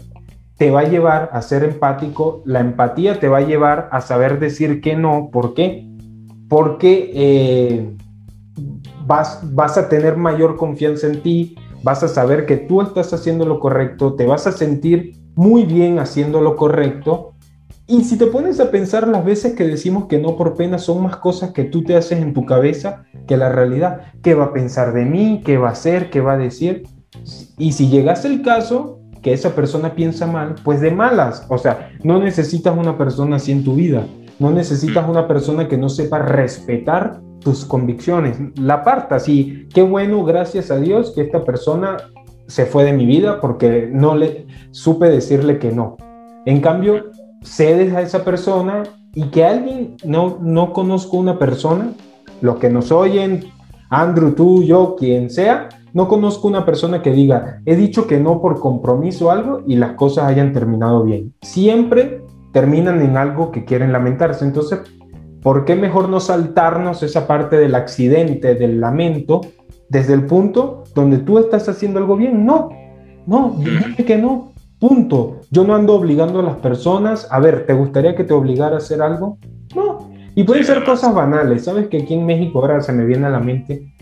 te 0.56 0.72
va 0.72 0.80
a 0.80 0.88
llevar 0.88 1.30
a 1.34 1.42
ser 1.42 1.66
empático. 1.66 2.42
La 2.46 2.62
empatía 2.62 3.20
te 3.20 3.28
va 3.28 3.40
a 3.40 3.46
llevar 3.46 3.90
a 3.92 4.00
saber 4.00 4.40
decir 4.40 4.80
que 4.80 4.96
no. 4.96 5.30
¿Por 5.34 5.54
qué? 5.54 5.86
Porque 6.48 7.12
eh, 7.14 7.94
vas, 9.06 9.42
vas 9.54 9.78
a 9.78 9.90
tener 9.90 10.16
mayor 10.16 10.56
confianza 10.56 11.08
en 11.08 11.22
ti, 11.22 11.58
vas 11.84 12.04
a 12.04 12.08
saber 12.08 12.46
que 12.46 12.56
tú 12.56 12.82
estás 12.82 13.12
haciendo 13.12 13.46
lo 13.46 13.60
correcto, 13.60 14.14
te 14.14 14.26
vas 14.26 14.48
a 14.48 14.54
sentir 14.54 15.12
muy 15.36 15.66
bien 15.66 16.00
haciendo 16.00 16.40
lo 16.40 16.56
correcto 16.56 17.35
Y 17.88 18.04
si 18.04 18.18
te 18.18 18.26
pones 18.26 18.60
a 18.60 18.72
pensar 18.72 19.08
las 19.08 19.24
veces 19.24 19.54
que 19.54 19.64
decimos 19.64 20.06
que 20.06 20.20
no 20.20 20.36
por 20.36 20.56
pena 20.56 20.80
son 20.80 21.04
más 21.04 21.18
cosas 21.18 21.52
que 21.52 21.66
tú 21.66 21.84
te 21.84 21.96
haces 21.96 22.20
en 22.20 22.34
tu 22.34 22.44
cabeza 22.44 23.04
que 23.28 23.38
la 23.38 23.50
realidad. 23.50 24.02
¿Qué 24.24 24.34
va 24.34 24.46
a 24.46 24.54
pensar 24.54 24.92
de 24.92 25.06
mí? 25.06 25.42
¿Qué 25.46 25.58
va 25.58 25.70
a 25.70 25.74
hacer? 25.74 26.10
¿Qué 26.10 26.20
va 26.20 26.34
a 26.34 26.38
decir? 26.38 26.84
Y 27.60 27.74
si 27.74 27.90
llegase 27.90 28.28
el 28.28 28.42
caso 28.42 29.02
que 29.22 29.34
esa 29.34 29.54
persona 29.54 29.94
piensa 29.94 30.26
mal, 30.26 30.56
pues 30.64 30.82
de 30.82 30.90
malas. 30.90 31.46
O 31.50 31.60
sea, 31.60 31.92
no 32.04 32.20
necesitas 32.20 32.76
una 32.76 32.98
persona 32.98 33.36
así 33.36 33.52
en 33.52 33.64
tu 33.64 33.76
vida. 33.76 34.08
No 34.40 34.50
necesitas 34.50 35.08
una 35.08 35.28
persona 35.28 35.68
que 35.68 35.78
no 35.78 35.90
sepa 35.90 36.20
respetar 36.20 37.22
tus 37.40 37.66
convicciones. 37.66 38.38
La 38.60 38.76
aparta, 38.76 39.20
sí. 39.20 39.68
Qué 39.74 39.84
bueno, 39.84 40.24
gracias 40.26 40.72
a 40.72 40.78
Dios 40.78 41.12
que 41.14 41.22
esta 41.22 41.44
persona 41.44 41.98
se 42.48 42.66
fue 42.66 42.84
de 42.84 42.94
mi 42.94 43.06
vida 43.06 43.40
porque 43.40 43.88
no 43.92 44.16
le 44.16 44.48
supe 44.72 45.08
decirle 45.08 45.60
que 45.60 45.72
no. 45.72 45.98
En 46.46 46.62
cambio, 46.62 47.12
cedes 47.46 47.94
a 47.94 48.02
esa 48.02 48.24
persona 48.24 48.84
y 49.14 49.26
que 49.26 49.46
alguien, 49.46 49.96
no, 50.04 50.38
no 50.42 50.74
conozco 50.74 51.18
una 51.18 51.40
persona, 51.40 51.94
los 52.42 52.58
que 52.58 52.70
nos 52.70 52.92
oyen, 52.92 53.46
Andrew, 53.90 54.34
tú, 54.34 54.64
yo, 54.64 54.96
quien 54.98 55.30
sea, 55.30 55.70
no 55.94 56.10
conozco 56.10 56.50
una 56.50 56.66
persona 56.66 57.02
que 57.02 57.12
diga, 57.12 57.62
he 57.66 57.76
dicho 57.76 58.08
que 58.08 58.20
no 58.20 58.42
por 58.42 58.60
compromiso 58.60 59.28
o 59.28 59.32
algo 59.32 59.62
y 59.66 59.78
las 59.78 59.94
cosas 59.94 60.26
hayan 60.26 60.52
terminado 60.52 61.04
bien. 61.04 61.34
Siempre 61.42 62.22
terminan 62.52 63.02
en 63.02 63.16
algo 63.16 63.52
que 63.52 63.64
quieren 63.64 63.94
lamentarse. 63.94 64.44
Entonces, 64.44 64.80
¿por 65.42 65.64
qué 65.64 65.76
mejor 65.76 66.10
no 66.10 66.20
saltarnos 66.20 67.04
esa 67.04 67.28
parte 67.28 67.58
del 67.58 67.76
accidente, 67.76 68.56
del 68.56 68.82
lamento, 68.82 69.42
desde 69.88 70.14
el 70.14 70.26
punto 70.26 70.84
donde 70.94 71.20
tú 71.20 71.40
estás 71.40 71.70
haciendo 71.70 72.00
algo 72.00 72.18
bien? 72.18 72.46
No, 72.46 72.70
no, 73.26 73.56
dime 73.58 73.96
que 73.96 74.18
no. 74.18 74.52
Punto. 74.80 75.42
Yo 75.52 75.64
no 75.64 75.76
ando 75.76 75.94
obligando 75.94 76.40
a 76.40 76.44
las 76.44 76.58
personas. 76.58 77.28
A 77.32 77.40
ver, 77.40 77.66
¿te 77.66 77.74
gustaría 77.74 78.16
que 78.16 78.24
te 78.24 78.34
obligara 78.34 78.76
a 78.76 78.78
hacer 78.80 79.02
algo? 79.02 79.38
No. 79.76 80.12
Y 80.36 80.44
pueden 80.44 80.66
ser 80.66 80.84
cosas 80.84 81.14
banales. 81.14 81.64
Sabes 81.64 81.88
que 81.88 82.02
aquí 82.02 82.14
en 82.14 82.26
México 82.26 82.60
ahora 82.60 82.82
se 82.82 82.92
me 82.92 83.06
viene 83.06 83.28
a 83.28 83.30
la 83.30 83.40
mente 83.40 83.94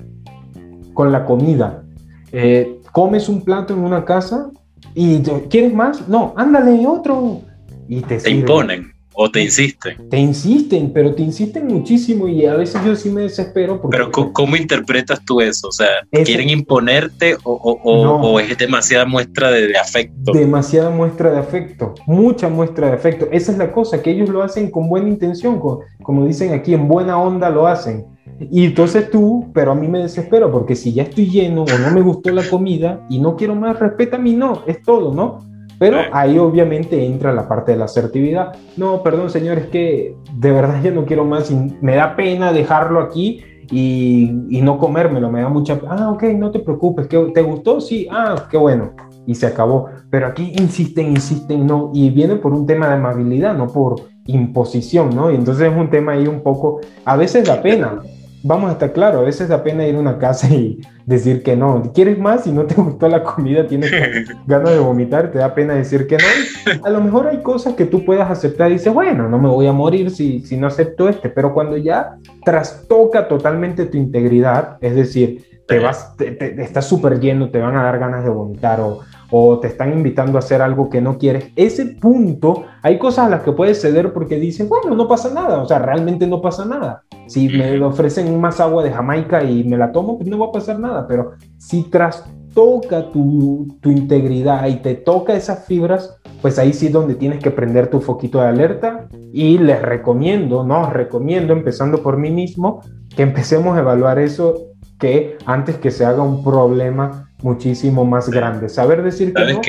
con 0.93 1.11
la 1.11 1.25
comida. 1.25 1.83
Eh, 2.31 2.79
comes 2.91 3.29
un 3.29 3.43
plato 3.43 3.73
en 3.73 3.79
una 3.81 4.03
casa 4.03 4.49
y 4.95 5.21
¿quieres 5.49 5.73
más? 5.73 6.07
No, 6.07 6.33
ándale 6.35 6.85
otro. 6.87 7.41
Y 7.87 8.01
te, 8.01 8.17
te 8.17 8.31
imponen. 8.31 8.92
O 9.15 9.29
te 9.29 9.41
insisten. 9.41 10.09
Te 10.09 10.17
insisten, 10.17 10.91
pero 10.91 11.13
te 11.13 11.21
insisten 11.21 11.67
muchísimo 11.67 12.27
y 12.27 12.45
a 12.45 12.55
veces 12.55 12.81
yo 12.85 12.95
sí 12.95 13.09
me 13.09 13.21
desespero. 13.21 13.81
pero 13.89 14.11
¿cómo, 14.11 14.55
interpretas 14.55 15.23
tú 15.25 15.41
eso? 15.41 15.67
O 15.67 15.71
sea, 15.71 15.87
¿quieren 16.11 16.49
imponerte 16.49 17.35
o, 17.43 18.39
es 18.39 18.57
demasiada 18.57 19.05
muestra 19.05 19.51
de, 19.51 19.77
afecto? 19.77 20.31
Demasiada 20.33 20.89
muestra 20.89 21.31
de 21.31 21.37
afecto, 21.37 21.93
mucha 22.07 22.49
muestra 22.49 22.87
de 22.87 22.93
afecto. 22.93 23.27
Esa 23.31 23.51
es 23.51 23.57
la 23.57 23.71
cosa, 23.71 24.01
que 24.01 24.11
ellos 24.11 24.29
lo 24.29 24.43
hacen 24.43 24.71
con 24.71 24.89
buena 24.89 25.09
intención, 25.09 25.59
como 26.01 26.25
dicen 26.25 26.53
aquí, 26.53 26.73
en 26.73 26.87
buena 26.87 27.17
onda 27.17 27.49
lo 27.49 27.67
hacen. 27.67 28.05
Y 28.39 28.65
entonces 28.65 29.09
tú, 29.11 29.51
pero 29.53 29.71
a 29.71 29.75
mí 29.75 29.87
me 29.87 29.99
desespero 29.99 30.51
porque 30.51 30.75
si 30.75 30.93
ya 30.93 31.03
estoy 31.03 31.29
lleno 31.29 31.63
o 31.63 31.77
no 31.77 31.91
me 31.91 32.01
gustó 32.01 32.31
la 32.31 32.47
comida 32.49 33.05
y 33.09 33.19
no 33.19 33.35
quiero 33.35 33.55
más, 33.55 33.79
respeta 33.79 34.17
a 34.17 34.19
mí, 34.19 34.33
no, 34.33 34.63
es 34.65 34.81
todo, 34.81 35.13
¿no? 35.13 35.52
Pero 35.83 35.97
ahí 36.13 36.37
obviamente 36.37 37.05
entra 37.05 37.33
la 37.33 37.45
parte 37.45 37.73
de 37.73 37.77
la 37.77 37.85
asertividad. 37.85 38.53
No, 38.77 39.03
perdón, 39.03 39.29
señor, 39.29 39.57
es 39.57 39.65
que 39.67 40.15
de 40.33 40.51
verdad 40.53 40.81
ya 40.81 40.91
no 40.91 41.03
quiero 41.03 41.25
más 41.25 41.51
y 41.51 41.75
me 41.81 41.97
da 41.97 42.15
pena 42.15 42.53
dejarlo 42.53 43.01
aquí 43.01 43.43
y, 43.69 44.31
y 44.49 44.61
no 44.61 44.77
comérmelo, 44.77 45.29
me 45.29 45.41
da 45.41 45.49
mucha... 45.49 45.77
Ah, 45.89 46.09
ok, 46.09 46.23
no 46.37 46.51
te 46.51 46.59
preocupes, 46.59 47.09
¿te 47.09 47.41
gustó? 47.41 47.81
Sí, 47.81 48.07
ah, 48.09 48.47
qué 48.49 48.55
bueno. 48.55 48.93
Y 49.27 49.35
se 49.35 49.45
acabó. 49.45 49.89
Pero 50.09 50.27
aquí 50.27 50.53
insisten, 50.57 51.07
insisten, 51.09 51.67
no. 51.67 51.91
Y 51.93 52.09
viene 52.11 52.37
por 52.37 52.53
un 52.53 52.65
tema 52.65 52.87
de 52.87 52.93
amabilidad, 52.93 53.53
no 53.53 53.67
por 53.67 53.95
imposición, 54.25 55.13
¿no? 55.13 55.31
Y 55.31 55.35
entonces 55.35 55.69
es 55.69 55.77
un 55.77 55.89
tema 55.89 56.13
ahí 56.13 56.27
un 56.27 56.41
poco, 56.41 56.79
a 57.03 57.17
veces 57.17 57.45
da 57.45 57.61
pena, 57.61 57.99
vamos 58.43 58.69
a 58.69 58.73
estar 58.73 58.91
claros, 58.91 59.21
a 59.21 59.25
veces 59.25 59.47
da 59.47 59.63
pena 59.63 59.87
ir 59.87 59.95
a 59.95 59.99
una 59.99 60.19
casa 60.19 60.47
y 60.49 60.81
decir 61.05 61.41
que 61.43 61.55
no. 61.55 61.91
¿Quieres 61.93 62.19
más? 62.19 62.43
Si 62.43 62.51
no 62.51 62.65
te 62.65 62.75
gustó 62.75 63.07
la 63.07 63.23
comida, 63.23 63.65
tienes 63.65 63.91
ganas 64.47 64.71
de 64.71 64.79
vomitar, 64.79 65.31
te 65.31 65.39
da 65.39 65.55
pena 65.55 65.73
decir 65.73 66.07
que 66.07 66.17
no. 66.17 66.83
A 66.83 66.89
lo 66.89 67.01
mejor 67.01 67.27
hay 67.27 67.41
cosas 67.41 67.73
que 67.73 67.85
tú 67.85 68.05
puedas 68.05 68.29
aceptar 68.29 68.69
y 68.69 68.73
dices, 68.73 68.93
bueno, 68.93 69.29
no 69.29 69.39
me 69.39 69.49
voy 69.49 69.67
a 69.67 69.73
morir 69.73 70.11
si, 70.11 70.41
si 70.41 70.57
no 70.57 70.67
acepto 70.67 71.07
este, 71.07 71.29
pero 71.29 71.53
cuando 71.53 71.77
ya 71.77 72.17
trastoca 72.43 73.27
totalmente 73.27 73.85
tu 73.85 73.97
integridad, 73.97 74.77
es 74.81 74.95
decir, 74.95 75.45
te 75.65 75.79
vas, 75.79 76.15
te, 76.17 76.61
estás 76.61 76.85
súper 76.85 77.19
lleno, 77.19 77.49
te 77.49 77.59
van 77.59 77.75
a 77.77 77.83
dar 77.83 77.97
ganas 77.97 78.23
de 78.23 78.29
vomitar 78.29 78.81
o, 78.81 78.99
o 79.35 79.57
te 79.57 79.67
están 79.67 79.91
invitando 79.91 80.37
a 80.37 80.39
hacer 80.39 80.61
algo 80.61 80.91
que 80.91 81.01
no 81.01 81.17
quieres, 81.17 81.47
ese 81.55 81.87
punto, 81.87 82.65
hay 82.83 82.99
cosas 82.99 83.25
a 83.25 83.29
las 83.29 83.41
que 83.41 83.51
puedes 83.51 83.81
ceder 83.81 84.13
porque 84.13 84.35
dices, 84.35 84.69
bueno, 84.69 84.93
no 84.95 85.07
pasa 85.07 85.33
nada, 85.33 85.59
o 85.59 85.65
sea, 85.65 85.79
realmente 85.79 86.27
no 86.27 86.39
pasa 86.39 86.65
nada. 86.65 87.01
Si 87.25 87.49
me 87.49 87.81
ofrecen 87.81 88.39
más 88.39 88.59
agua 88.59 88.83
de 88.83 88.91
Jamaica 88.91 89.43
y 89.43 89.63
me 89.63 89.75
la 89.75 89.91
tomo, 89.91 90.19
pues 90.19 90.29
no 90.29 90.37
va 90.37 90.45
a 90.45 90.51
pasar 90.51 90.79
nada, 90.79 91.07
pero 91.07 91.31
si 91.57 91.81
trastoca 91.81 93.09
tu, 93.09 93.75
tu 93.81 93.89
integridad 93.89 94.67
y 94.67 94.75
te 94.75 94.93
toca 94.93 95.33
esas 95.33 95.65
fibras, 95.65 96.15
pues 96.43 96.59
ahí 96.59 96.71
sí 96.71 96.85
es 96.85 96.93
donde 96.93 97.15
tienes 97.15 97.39
que 97.39 97.49
prender 97.49 97.89
tu 97.89 98.01
foquito 98.01 98.39
de 98.39 98.49
alerta 98.49 99.07
y 99.33 99.57
les 99.57 99.81
recomiendo, 99.81 100.63
no, 100.63 100.91
recomiendo, 100.91 101.53
empezando 101.53 102.03
por 102.03 102.17
mí 102.17 102.29
mismo, 102.29 102.81
que 103.15 103.23
empecemos 103.23 103.75
a 103.75 103.79
evaluar 103.79 104.19
eso 104.19 104.67
que 104.99 105.37
antes 105.47 105.77
que 105.77 105.89
se 105.89 106.05
haga 106.05 106.21
un 106.21 106.43
problema 106.43 107.32
muchísimo 107.43 108.05
más 108.05 108.29
grande. 108.29 108.69
Saber 108.69 109.03
decir 109.03 109.33
que... 109.33 109.43
No, 109.53 109.61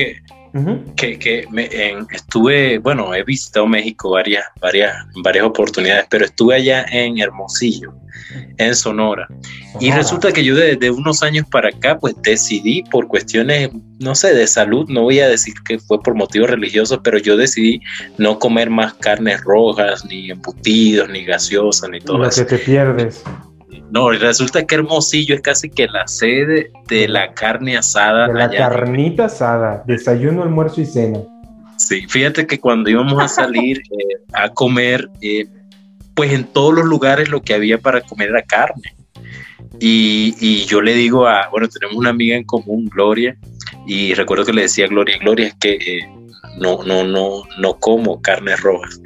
que, 0.95 1.19
que 1.19 1.45
me, 1.51 1.69
estuve, 2.11 2.79
bueno, 2.79 3.13
he 3.13 3.23
visitado 3.25 3.67
México 3.67 4.11
varias, 4.11 4.45
varias, 4.61 4.95
varias 5.21 5.45
oportunidades, 5.45 6.05
pero 6.09 6.23
estuve 6.23 6.55
allá 6.55 6.85
en 6.91 7.17
Hermosillo, 7.17 7.93
en 8.57 8.73
Sonora. 8.73 9.27
Y 9.81 9.91
resulta 9.91 10.31
que 10.31 10.45
yo 10.45 10.55
desde 10.55 10.89
unos 10.91 11.23
años 11.23 11.45
para 11.51 11.67
acá, 11.67 11.97
pues 11.99 12.15
decidí 12.21 12.83
por 12.83 13.09
cuestiones, 13.09 13.69
no 13.99 14.15
sé, 14.15 14.33
de 14.33 14.47
salud, 14.47 14.87
no 14.87 15.01
voy 15.01 15.19
a 15.19 15.27
decir 15.27 15.53
que 15.67 15.77
fue 15.77 16.01
por 16.01 16.15
motivos 16.15 16.49
religiosos, 16.49 17.01
pero 17.03 17.17
yo 17.17 17.35
decidí 17.35 17.81
no 18.17 18.39
comer 18.39 18.69
más 18.69 18.93
carnes 18.93 19.41
rojas, 19.41 20.05
ni 20.05 20.31
embutidos, 20.31 21.09
ni 21.09 21.25
gaseosas, 21.25 21.89
ni 21.89 21.99
todo 21.99 22.25
eso. 22.25 22.45
que 22.45 22.57
te 22.57 22.63
pierdes. 22.63 23.25
No, 23.95 24.09
resulta 24.09 24.67
que 24.67 24.75
Hermosillo 24.75 25.35
es 25.35 25.41
casi 25.41 25.69
que 25.69 25.87
la 25.87 26.05
sede 26.05 26.69
de 26.89 27.07
la 27.07 27.33
carne 27.33 27.77
asada. 27.77 28.27
De 28.27 28.33
la 28.33 28.49
carnita 28.49 29.27
asada, 29.27 29.85
desayuno, 29.87 30.43
almuerzo 30.43 30.81
y 30.81 30.85
cena. 30.85 31.21
Sí, 31.77 32.05
fíjate 32.09 32.45
que 32.45 32.59
cuando 32.59 32.89
íbamos 32.89 33.23
a 33.23 33.29
salir 33.29 33.77
eh, 33.91 34.17
a 34.33 34.49
comer, 34.49 35.09
eh, 35.21 35.45
pues 36.13 36.33
en 36.33 36.43
todos 36.43 36.73
los 36.73 36.83
lugares 36.83 37.29
lo 37.29 37.41
que 37.41 37.53
había 37.53 37.77
para 37.77 38.01
comer 38.01 38.31
era 38.31 38.41
carne. 38.41 38.93
Y, 39.79 40.65
yo 40.65 40.81
le 40.81 40.93
digo 40.93 41.25
a, 41.25 41.47
bueno, 41.47 41.69
tenemos 41.69 41.95
una 41.95 42.09
amiga 42.09 42.35
en 42.35 42.43
común, 42.43 42.89
Gloria, 42.93 43.37
y 43.87 44.13
recuerdo 44.13 44.43
que 44.43 44.51
le 44.51 44.63
decía 44.63 44.87
a 44.87 44.89
Gloria, 44.89 45.17
Gloria, 45.19 45.47
es 45.47 45.55
que 45.55 45.75
eh, 45.75 46.09
no, 46.59 46.83
no, 46.83 47.05
no, 47.05 47.43
no 47.59 47.79
como 47.79 48.21
carnes 48.21 48.59
rojas. 48.59 48.99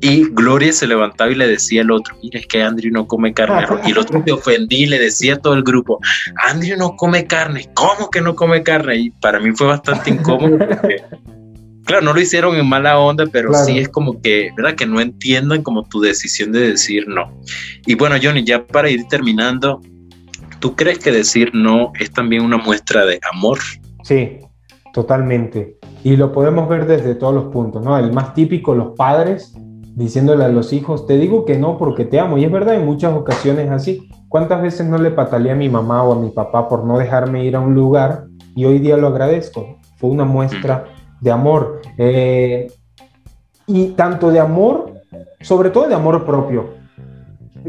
Y 0.00 0.28
Gloria 0.30 0.72
se 0.72 0.86
levantaba 0.86 1.30
y 1.30 1.34
le 1.34 1.48
decía 1.48 1.80
al 1.80 1.90
otro, 1.90 2.14
mira, 2.22 2.38
es 2.38 2.46
que 2.46 2.62
Andrew 2.62 2.92
no 2.92 3.06
come 3.06 3.32
carne. 3.32 3.66
Y 3.86 3.92
el 3.92 3.98
otro 3.98 4.22
se 4.24 4.32
ofendí 4.32 4.82
y 4.82 4.86
le 4.86 4.98
decía 4.98 5.34
a 5.34 5.38
todo 5.38 5.54
el 5.54 5.62
grupo, 5.62 5.98
Andrew 6.48 6.76
no 6.76 6.96
come 6.96 7.26
carne, 7.26 7.68
¿cómo 7.74 8.10
que 8.10 8.20
no 8.20 8.36
come 8.36 8.62
carne? 8.62 8.96
Y 8.96 9.10
para 9.10 9.40
mí 9.40 9.52
fue 9.52 9.68
bastante 9.68 10.10
incómodo 10.10 10.58
porque, 10.58 11.02
claro, 11.84 12.04
no 12.04 12.12
lo 12.12 12.20
hicieron 12.20 12.56
en 12.56 12.68
mala 12.68 12.98
onda, 12.98 13.24
pero 13.32 13.54
sí 13.54 13.78
es 13.78 13.88
como 13.88 14.20
que, 14.20 14.50
¿verdad? 14.56 14.74
Que 14.74 14.86
no 14.86 15.00
entiendan 15.00 15.62
como 15.62 15.82
tu 15.84 16.00
decisión 16.00 16.52
de 16.52 16.60
decir 16.72 17.08
no. 17.08 17.32
Y 17.86 17.94
bueno, 17.94 18.16
Johnny, 18.22 18.44
ya 18.44 18.66
para 18.66 18.90
ir 18.90 19.08
terminando, 19.08 19.80
¿tú 20.60 20.76
crees 20.76 20.98
que 20.98 21.10
decir 21.10 21.52
no 21.54 21.92
es 21.98 22.12
también 22.12 22.42
una 22.42 22.58
muestra 22.58 23.06
de 23.06 23.18
amor? 23.32 23.58
Sí, 24.02 24.40
totalmente. 24.92 25.78
Y 26.04 26.16
lo 26.16 26.32
podemos 26.32 26.68
ver 26.68 26.86
desde 26.86 27.14
todos 27.14 27.34
los 27.34 27.44
puntos, 27.46 27.82
¿no? 27.82 27.98
El 27.98 28.12
más 28.12 28.34
típico, 28.34 28.74
los 28.74 28.94
padres 28.94 29.54
diciéndole 29.96 30.44
a 30.44 30.48
los 30.48 30.72
hijos, 30.72 31.06
te 31.06 31.16
digo 31.16 31.44
que 31.44 31.58
no 31.58 31.78
porque 31.78 32.04
te 32.04 32.20
amo. 32.20 32.38
Y 32.38 32.44
es 32.44 32.52
verdad, 32.52 32.76
en 32.76 32.86
muchas 32.86 33.14
ocasiones 33.14 33.70
así. 33.70 34.08
¿Cuántas 34.28 34.62
veces 34.62 34.86
no 34.86 34.98
le 34.98 35.10
pataleé 35.10 35.52
a 35.52 35.56
mi 35.56 35.68
mamá 35.68 36.04
o 36.04 36.12
a 36.12 36.20
mi 36.20 36.30
papá 36.30 36.68
por 36.68 36.84
no 36.84 36.98
dejarme 36.98 37.44
ir 37.44 37.56
a 37.56 37.60
un 37.60 37.74
lugar? 37.74 38.26
Y 38.54 38.66
hoy 38.66 38.78
día 38.78 38.96
lo 38.96 39.08
agradezco. 39.08 39.78
Fue 39.96 40.10
una 40.10 40.24
muestra 40.24 40.84
de 41.20 41.30
amor. 41.32 41.80
Eh, 41.96 42.70
y 43.66 43.88
tanto 43.88 44.30
de 44.30 44.38
amor, 44.38 44.92
sobre 45.40 45.70
todo 45.70 45.88
de 45.88 45.94
amor 45.94 46.24
propio 46.24 46.75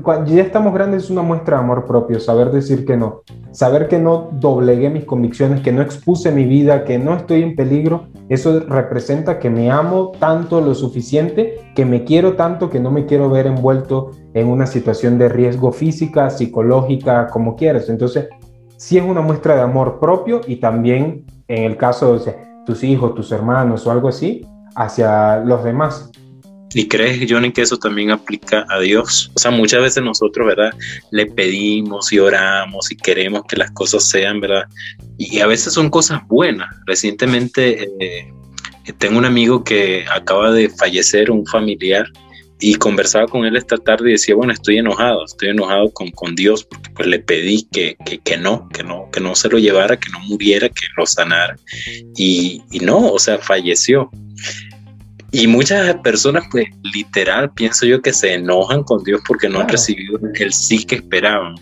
cuando 0.03 0.31
ya 0.31 0.43
estamos 0.43 0.73
grandes 0.73 1.03
es 1.03 1.09
una 1.09 1.21
muestra 1.21 1.57
de 1.57 1.63
amor 1.63 1.85
propio, 1.85 2.19
saber 2.19 2.51
decir 2.51 2.85
que 2.85 2.97
no, 2.97 3.21
saber 3.51 3.87
que 3.87 3.99
no 3.99 4.29
doblegué 4.33 4.89
mis 4.89 5.05
convicciones, 5.05 5.61
que 5.61 5.71
no 5.71 5.81
expuse 5.81 6.31
mi 6.31 6.45
vida, 6.45 6.83
que 6.83 6.97
no 6.99 7.15
estoy 7.15 7.43
en 7.43 7.55
peligro, 7.55 8.07
eso 8.29 8.59
representa 8.61 9.39
que 9.39 9.49
me 9.49 9.71
amo 9.71 10.11
tanto 10.19 10.61
lo 10.61 10.75
suficiente, 10.75 11.71
que 11.75 11.85
me 11.85 12.03
quiero 12.03 12.35
tanto 12.35 12.69
que 12.69 12.79
no 12.79 12.91
me 12.91 13.05
quiero 13.05 13.29
ver 13.29 13.47
envuelto 13.47 14.11
en 14.33 14.47
una 14.47 14.67
situación 14.67 15.17
de 15.17 15.29
riesgo 15.29 15.71
física, 15.71 16.29
psicológica, 16.29 17.27
como 17.27 17.55
quieras. 17.55 17.89
Entonces, 17.89 18.27
sí 18.75 18.97
es 18.97 19.03
una 19.03 19.21
muestra 19.21 19.55
de 19.55 19.61
amor 19.61 19.99
propio 19.99 20.41
y 20.45 20.57
también 20.57 21.25
en 21.47 21.63
el 21.63 21.77
caso 21.77 22.19
de 22.19 22.35
tus 22.65 22.83
hijos, 22.83 23.15
tus 23.15 23.31
hermanos 23.31 23.87
o 23.87 23.91
algo 23.91 24.09
así, 24.09 24.45
hacia 24.75 25.37
los 25.39 25.63
demás. 25.63 26.11
¿Y 26.74 26.88
crees, 26.88 27.26
Johnny, 27.30 27.51
que 27.51 27.61
eso 27.61 27.78
también 27.78 28.11
aplica 28.11 28.65
a 28.70 28.80
Dios? 28.80 29.32
O 29.36 29.39
sea, 29.39 29.51
muchas 29.51 29.82
veces 29.82 30.03
nosotros, 30.03 30.47
¿verdad? 30.47 30.72
Le 31.11 31.26
pedimos 31.26 32.11
y 32.11 32.20
oramos 32.20 32.91
y 32.91 32.95
queremos 32.95 33.43
que 33.47 33.55
las 33.55 33.72
cosas 33.72 34.07
sean, 34.09 34.41
¿verdad? 34.41 34.63
Y 35.18 35.39
a 35.39 35.47
veces 35.47 35.74
son 35.74 35.89
cosas 35.89 36.22
buenas. 36.28 36.70
Recientemente 36.86 37.89
eh, 37.99 38.34
tengo 38.97 39.18
un 39.18 39.26
amigo 39.26 39.63
que 39.63 40.05
acaba 40.13 40.51
de 40.51 40.70
fallecer, 40.70 41.32
un 41.32 41.45
familiar, 41.45 42.05
y 42.59 42.76
conversaba 42.76 43.28
con 43.28 43.45
él 43.45 43.55
esta 43.55 43.78
tarde 43.78 44.09
y 44.09 44.11
decía, 44.13 44.36
bueno, 44.36 44.51
estoy 44.51 44.78
enojado, 44.78 45.26
estoy 45.26 45.49
enojado 45.49 45.91
con, 45.91 46.09
con 46.11 46.36
Dios 46.36 46.63
porque 46.63 46.89
pues 46.89 47.07
le 47.07 47.20
pedí 47.20 47.68
que, 47.72 47.95
que, 48.05 48.18
que, 48.18 48.38
no, 48.38 48.68
que 48.70 48.84
no, 48.84 49.09
que 49.11 49.20
no 49.20 49.36
se 49.36 49.49
lo 49.49 49.59
llevara, 49.59 49.97
que 49.97 50.09
no 50.09 50.20
muriera, 50.22 50.68
que 50.68 50.88
lo 50.97 51.05
sanara. 51.05 51.55
Y, 52.15 52.63
y 52.72 52.80
no, 52.80 53.11
o 53.11 53.20
sea, 53.20 53.38
falleció. 53.38 54.09
Y 55.32 55.47
muchas 55.47 55.95
personas, 55.97 56.45
pues 56.51 56.67
literal, 56.93 57.51
pienso 57.51 57.86
yo 57.86 58.01
que 58.01 58.13
se 58.13 58.36
enojan 58.36 58.84
con 58.84 59.03
Dios 59.03 59.21
porque 59.28 59.49
no 59.49 59.59
han 59.59 59.67
recibido 59.67 60.19
el 60.36 60.53
sí 60.53 60.86
que 60.86 60.95
esperaban. 60.95 61.55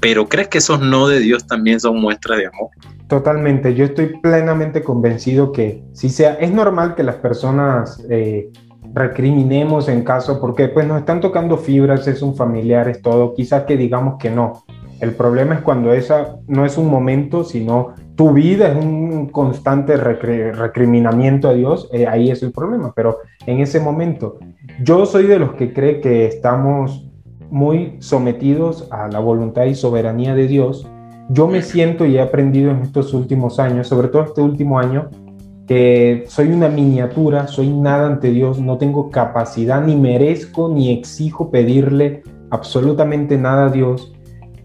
Pero 0.00 0.28
¿crees 0.28 0.48
que 0.48 0.58
esos 0.58 0.80
no 0.80 1.08
de 1.08 1.20
Dios 1.20 1.46
también 1.46 1.80
son 1.80 2.00
muestras 2.00 2.38
de 2.38 2.46
amor? 2.46 2.70
Totalmente, 3.08 3.74
yo 3.74 3.84
estoy 3.84 4.18
plenamente 4.20 4.82
convencido 4.82 5.50
que 5.50 5.82
si 5.92 6.08
sea, 6.08 6.34
es 6.34 6.52
normal 6.52 6.94
que 6.94 7.02
las 7.02 7.16
personas 7.16 8.00
eh, 8.08 8.50
recriminemos 8.94 9.88
en 9.88 10.04
caso, 10.04 10.40
porque 10.40 10.68
pues 10.68 10.86
nos 10.86 11.00
están 11.00 11.20
tocando 11.20 11.58
fibras, 11.58 12.06
es 12.06 12.22
un 12.22 12.36
familiar, 12.36 12.88
es 12.88 13.02
todo, 13.02 13.34
quizás 13.34 13.64
que 13.64 13.76
digamos 13.76 14.18
que 14.18 14.30
no. 14.30 14.64
El 15.00 15.12
problema 15.12 15.56
es 15.56 15.62
cuando 15.62 15.92
esa 15.92 16.36
no 16.46 16.64
es 16.64 16.76
un 16.76 16.88
momento, 16.88 17.42
sino 17.42 17.94
tu 18.20 18.34
vida 18.34 18.68
es 18.68 18.76
un 18.76 19.30
constante 19.30 19.96
recriminamiento 19.96 21.48
a 21.48 21.54
Dios, 21.54 21.88
eh, 21.90 22.06
ahí 22.06 22.30
es 22.30 22.42
el 22.42 22.52
problema, 22.52 22.92
pero 22.94 23.20
en 23.46 23.60
ese 23.60 23.80
momento, 23.80 24.38
yo 24.82 25.06
soy 25.06 25.26
de 25.26 25.38
los 25.38 25.54
que 25.54 25.72
cree 25.72 26.02
que 26.02 26.26
estamos 26.26 27.08
muy 27.48 27.96
sometidos 28.00 28.86
a 28.90 29.08
la 29.08 29.20
voluntad 29.20 29.64
y 29.64 29.74
soberanía 29.74 30.34
de 30.34 30.48
Dios. 30.48 30.86
Yo 31.30 31.48
me 31.48 31.62
siento 31.62 32.04
y 32.04 32.18
he 32.18 32.20
aprendido 32.20 32.70
en 32.72 32.82
estos 32.82 33.14
últimos 33.14 33.58
años, 33.58 33.88
sobre 33.88 34.08
todo 34.08 34.24
este 34.24 34.42
último 34.42 34.78
año, 34.78 35.08
que 35.66 36.24
soy 36.26 36.48
una 36.52 36.68
miniatura, 36.68 37.46
soy 37.46 37.70
nada 37.70 38.06
ante 38.06 38.32
Dios, 38.32 38.60
no 38.60 38.76
tengo 38.76 39.08
capacidad, 39.08 39.82
ni 39.82 39.96
merezco, 39.96 40.68
ni 40.68 40.92
exijo 40.92 41.50
pedirle 41.50 42.22
absolutamente 42.50 43.38
nada 43.38 43.68
a 43.68 43.70
Dios. 43.70 44.12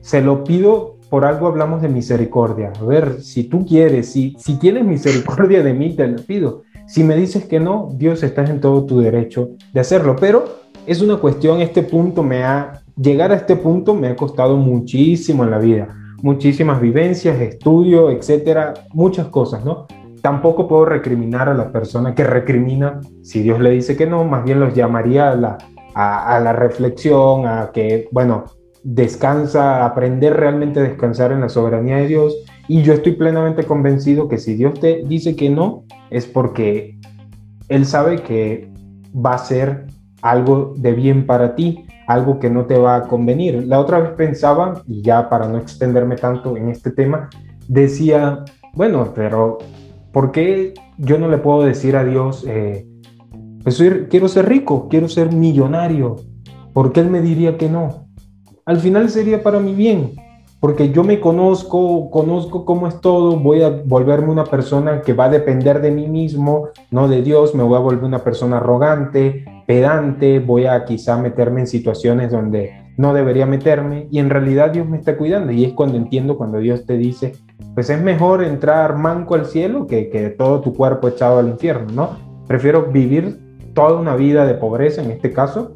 Se 0.02 0.20
lo 0.20 0.44
pido 0.44 0.95
por 1.16 1.24
algo 1.24 1.48
hablamos 1.48 1.82
de 1.82 1.88
misericordia. 1.88 2.74
A 2.78 2.84
ver, 2.84 3.22
si 3.22 3.46
tú 3.46 3.66
quieres, 3.66 4.12
si, 4.12 4.36
si 4.38 4.60
tienes 4.60 4.84
misericordia 4.84 5.64
de 5.64 5.74
mí, 5.74 5.96
te 5.96 6.06
lo 6.06 6.18
pido. 6.18 6.64
Si 6.88 7.06
me 7.06 7.16
dices 7.16 7.46
que 7.46 7.58
no, 7.58 7.88
Dios 7.94 8.22
estás 8.22 8.50
en 8.50 8.60
todo 8.60 8.84
tu 8.84 9.00
derecho 9.00 9.52
de 9.72 9.80
hacerlo. 9.80 10.18
Pero 10.20 10.44
es 10.86 11.02
una 11.02 11.16
cuestión, 11.16 11.62
este 11.62 11.84
punto 11.84 12.22
me 12.22 12.44
ha, 12.44 12.82
llegar 12.98 13.32
a 13.32 13.36
este 13.36 13.56
punto 13.56 13.96
me 13.96 14.10
ha 14.10 14.16
costado 14.18 14.58
muchísimo 14.58 15.46
en 15.46 15.52
la 15.52 15.60
vida. 15.60 15.88
Muchísimas 16.22 16.82
vivencias, 16.82 17.40
estudio, 17.40 18.12
etcétera, 18.12 18.74
muchas 18.92 19.28
cosas, 19.28 19.64
¿no? 19.64 19.88
Tampoco 20.22 20.68
puedo 20.68 20.84
recriminar 20.84 21.48
a 21.48 21.54
la 21.54 21.72
persona 21.72 22.14
que 22.14 22.26
recrimina, 22.26 23.00
si 23.22 23.42
Dios 23.42 23.62
le 23.62 23.70
dice 23.70 23.96
que 23.96 24.06
no, 24.06 24.26
más 24.26 24.44
bien 24.44 24.60
los 24.60 24.74
llamaría 24.74 25.32
a 25.32 25.36
la, 25.38 25.58
a, 25.94 26.36
a 26.36 26.42
la 26.42 26.52
reflexión, 26.52 27.48
a 27.48 27.72
que, 27.72 28.10
bueno, 28.12 28.44
descansa, 28.86 29.84
aprender 29.84 30.38
realmente 30.38 30.80
a 30.80 30.84
descansar 30.84 31.32
en 31.32 31.42
la 31.42 31.50
soberanía 31.50 31.98
de 31.98 32.08
Dios. 32.08 32.36
Y 32.68 32.84
yo 32.84 32.94
estoy 32.94 33.14
plenamente 33.14 33.64
convencido 33.64 34.30
que 34.30 34.38
si 34.38 34.54
Dios 34.54 34.80
te 34.80 35.04
dice 35.06 35.36
que 35.36 35.50
no, 35.50 35.84
es 36.12 36.28
porque 36.28 36.98
Él 37.68 37.86
sabe 37.86 38.22
que 38.22 38.72
va 39.14 39.34
a 39.34 39.40
ser 39.40 39.88
algo 40.22 40.74
de 40.78 40.94
bien 40.94 41.26
para 41.26 41.56
ti, 41.56 41.86
algo 42.08 42.40
que 42.40 42.50
no 42.52 42.66
te 42.66 42.78
va 42.78 42.98
a 42.98 43.02
convenir. 43.08 43.66
La 43.66 43.80
otra 43.80 44.00
vez 44.00 44.12
pensaba, 44.12 44.84
y 44.88 45.02
ya 45.02 45.30
para 45.30 45.48
no 45.48 45.58
extenderme 45.58 46.16
tanto 46.16 46.56
en 46.56 46.70
este 46.70 46.92
tema, 46.92 47.30
decía, 47.68 48.46
bueno, 48.74 49.14
pero 49.16 49.58
¿por 50.12 50.32
qué 50.32 50.76
yo 51.00 51.18
no 51.18 51.28
le 51.28 51.40
puedo 51.40 51.64
decir 51.64 51.96
a 51.96 52.04
Dios, 52.04 52.46
eh, 52.48 52.88
pues 53.64 53.84
quiero 54.12 54.28
ser 54.28 54.48
rico, 54.48 54.88
quiero 54.90 55.10
ser 55.10 55.34
millonario? 55.34 56.18
¿Por 56.72 56.92
qué 56.92 57.00
Él 57.00 57.10
me 57.10 57.22
diría 57.22 57.58
que 57.58 57.68
no? 57.68 58.05
Al 58.66 58.78
final 58.78 59.10
sería 59.10 59.44
para 59.44 59.60
mi 59.60 59.74
bien, 59.74 60.14
porque 60.60 60.90
yo 60.90 61.04
me 61.04 61.20
conozco, 61.20 62.10
conozco 62.10 62.66
cómo 62.66 62.88
es 62.88 63.00
todo, 63.00 63.38
voy 63.38 63.62
a 63.62 63.70
volverme 63.70 64.32
una 64.32 64.46
persona 64.46 65.02
que 65.02 65.14
va 65.14 65.26
a 65.26 65.30
depender 65.30 65.82
de 65.82 65.92
mí 65.92 66.08
mismo, 66.08 66.70
no 66.90 67.08
de 67.08 67.22
Dios, 67.22 67.54
me 67.54 67.62
voy 67.62 67.76
a 67.76 67.82
volver 67.82 68.04
una 68.04 68.24
persona 68.24 68.58
arrogante, 68.58 69.46
pedante, 69.68 70.40
voy 70.40 70.66
a 70.66 70.84
quizá 70.84 71.16
meterme 71.18 71.62
en 71.62 71.68
situaciones 71.68 72.32
donde 72.32 72.74
no 72.98 73.14
debería 73.14 73.46
meterme 73.46 74.08
y 74.10 74.18
en 74.18 74.32
realidad 74.32 74.72
Dios 74.72 74.88
me 74.88 74.98
está 74.98 75.16
cuidando 75.16 75.52
y 75.52 75.66
es 75.66 75.74
cuando 75.74 75.98
entiendo 75.98 76.36
cuando 76.36 76.58
Dios 76.58 76.88
te 76.88 76.98
dice, 76.98 77.34
pues 77.76 77.92
es 77.92 78.02
mejor 78.02 78.44
entrar 78.44 78.98
manco 78.98 79.36
al 79.36 79.46
cielo 79.46 79.86
que, 79.86 80.10
que 80.10 80.32
todo 80.32 80.62
tu 80.62 80.74
cuerpo 80.74 81.08
echado 81.08 81.38
al 81.38 81.50
infierno, 81.50 81.92
¿no? 81.94 82.10
Prefiero 82.48 82.86
vivir 82.86 83.40
toda 83.76 84.00
una 84.00 84.16
vida 84.16 84.48
de 84.48 84.56
pobreza 84.56 85.04
en 85.04 85.12
este 85.12 85.32
caso 85.32 85.75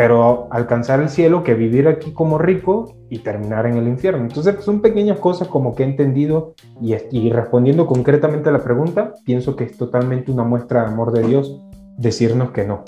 pero 0.00 0.48
alcanzar 0.50 1.02
el 1.02 1.10
cielo 1.10 1.44
que 1.44 1.52
vivir 1.52 1.86
aquí 1.86 2.14
como 2.14 2.38
rico 2.38 2.96
y 3.10 3.18
terminar 3.18 3.66
en 3.66 3.76
el 3.76 3.86
infierno. 3.86 4.22
Entonces 4.22 4.64
son 4.64 4.80
pequeñas 4.80 5.18
cosas 5.18 5.46
como 5.46 5.74
que 5.74 5.82
he 5.82 5.86
entendido 5.86 6.54
y, 6.80 6.94
y, 7.12 7.30
respondiendo 7.30 7.86
concretamente 7.86 8.48
a 8.48 8.52
la 8.52 8.64
pregunta, 8.64 9.12
pienso 9.26 9.56
que 9.56 9.64
es 9.64 9.76
totalmente 9.76 10.30
una 10.30 10.42
muestra 10.42 10.84
de 10.84 10.86
amor 10.86 11.12
de 11.12 11.28
Dios 11.28 11.60
decirnos 11.98 12.50
que 12.52 12.64
no. 12.64 12.82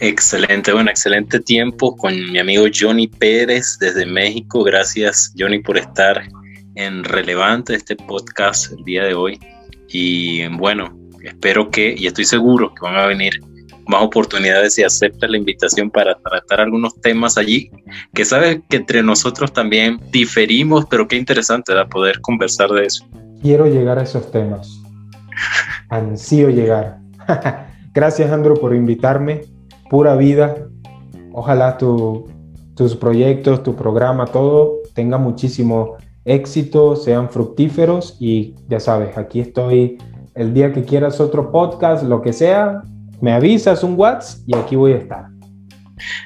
Excelente, 0.00 0.74
bueno, 0.74 0.90
excelente 0.90 1.40
tiempo 1.40 1.96
con 1.96 2.12
mi 2.32 2.38
amigo 2.38 2.66
Johnny 2.78 3.06
Pérez 3.06 3.78
desde 3.80 4.04
México. 4.04 4.62
Gracias 4.62 5.32
Johnny 5.38 5.60
por 5.60 5.78
estar 5.78 6.20
en 6.74 7.02
Relevante 7.02 7.76
este 7.76 7.96
podcast 7.96 8.72
el 8.72 8.84
día 8.84 9.04
de 9.04 9.14
hoy. 9.14 9.40
Y 9.88 10.46
bueno, 10.58 10.94
espero 11.24 11.70
que, 11.70 11.94
y 11.96 12.08
estoy 12.08 12.26
seguro 12.26 12.74
que 12.74 12.82
van 12.82 12.96
a 12.96 13.06
venir 13.06 13.40
más 13.90 14.02
oportunidades 14.02 14.78
y 14.78 14.82
acepta 14.82 15.26
la 15.28 15.36
invitación 15.36 15.90
para 15.90 16.14
tratar 16.14 16.60
algunos 16.60 16.98
temas 17.00 17.36
allí, 17.36 17.70
que 18.14 18.24
sabes 18.24 18.60
que 18.68 18.76
entre 18.76 19.02
nosotros 19.02 19.52
también 19.52 20.00
diferimos, 20.10 20.86
pero 20.88 21.06
qué 21.06 21.16
interesante 21.16 21.74
¿verdad? 21.74 21.90
poder 21.90 22.20
conversar 22.20 22.70
de 22.70 22.86
eso. 22.86 23.04
Quiero 23.42 23.66
llegar 23.66 23.98
a 23.98 24.02
esos 24.02 24.30
temas. 24.30 24.80
Ansío 25.88 26.50
llegar. 26.50 26.98
Gracias, 27.92 28.30
Andrew, 28.30 28.58
por 28.58 28.74
invitarme. 28.74 29.42
Pura 29.90 30.14
vida. 30.14 30.68
Ojalá 31.32 31.76
tus 31.76 32.96
proyectos, 32.96 33.62
tu 33.62 33.74
programa, 33.74 34.26
todo 34.26 34.78
tenga 34.94 35.18
muchísimo 35.18 35.96
éxito, 36.24 36.96
sean 36.96 37.30
fructíferos 37.30 38.16
y 38.20 38.54
ya 38.68 38.80
sabes, 38.80 39.16
aquí 39.16 39.40
estoy 39.40 39.98
el 40.34 40.54
día 40.54 40.72
que 40.72 40.84
quieras 40.84 41.20
otro 41.20 41.50
podcast, 41.50 42.04
lo 42.04 42.22
que 42.22 42.32
sea, 42.32 42.82
me 43.20 43.32
avisas 43.32 43.82
un 43.82 43.94
WhatsApp 43.96 44.40
y 44.46 44.56
aquí 44.56 44.76
voy 44.76 44.92
a 44.92 44.96
estar. 44.96 45.26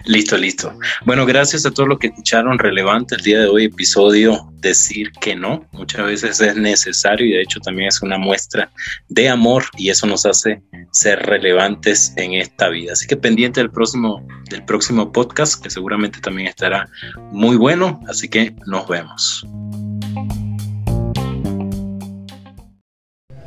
Listo, 0.04 0.36
listo. 0.36 0.72
Bueno, 1.04 1.26
gracias 1.26 1.66
a 1.66 1.70
todos 1.70 1.88
los 1.88 1.98
que 1.98 2.08
escucharon 2.08 2.58
relevante 2.58 3.14
el 3.16 3.22
día 3.22 3.40
de 3.40 3.46
hoy, 3.46 3.64
episodio 3.64 4.50
Decir 4.60 5.10
que 5.20 5.34
no. 5.34 5.66
Muchas 5.72 6.06
veces 6.06 6.40
es 6.40 6.56
necesario 6.56 7.26
y 7.26 7.32
de 7.32 7.42
hecho 7.42 7.60
también 7.60 7.88
es 7.88 8.00
una 8.00 8.16
muestra 8.16 8.70
de 9.08 9.28
amor 9.28 9.64
y 9.76 9.90
eso 9.90 10.06
nos 10.06 10.24
hace 10.24 10.62
ser 10.92 11.18
relevantes 11.20 12.14
en 12.16 12.34
esta 12.34 12.68
vida. 12.68 12.92
Así 12.92 13.06
que 13.06 13.16
pendiente 13.16 13.60
del 13.60 13.70
próximo, 13.70 14.26
del 14.48 14.64
próximo 14.64 15.12
podcast, 15.12 15.62
que 15.62 15.70
seguramente 15.70 16.20
también 16.20 16.48
estará 16.48 16.88
muy 17.32 17.56
bueno. 17.56 18.00
Así 18.08 18.28
que 18.28 18.54
nos 18.66 18.88
vemos. 18.88 19.46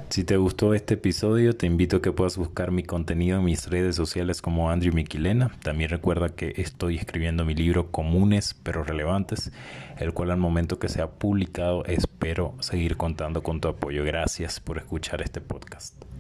Si 0.10 0.24
te 0.24 0.38
gustó 0.38 0.74
este 0.74 0.93
episodio, 0.93 1.55
te 1.55 1.66
invito 1.66 1.97
a 1.97 2.01
que 2.01 2.14
puedas 2.14 2.38
buscar 2.38 2.72
mi 2.72 2.82
contenido 2.82 3.38
en 3.38 3.45
mis 3.45 3.68
redes 3.70 3.95
sociales 3.95 4.41
como 4.41 4.72
Andrew 4.72 4.93
Miquilena. 4.93 5.51
También 5.62 5.89
recuerda 5.89 6.30
que 6.30 6.53
estoy 6.55 6.95
escribiendo 6.95 7.43
mi 7.43 7.53
libro 7.53 7.91
Comunes 7.91 8.55
pero 8.64 8.84
Relevantes, 8.84 9.51
el 9.97 10.14
cual 10.14 10.32
al 10.32 10.38
momento 10.38 10.80
que 10.80 10.88
sea 10.88 11.08
publicado 11.08 11.84
espero 11.86 12.55
seguir 12.62 12.95
contando 12.95 13.43
con 13.43 13.60
tu 13.60 13.68
apoyo. 13.68 14.05
Gracias 14.05 14.62
por 14.62 14.78
escuchar 14.78 15.22
este 15.22 15.41
podcast. 15.41 15.97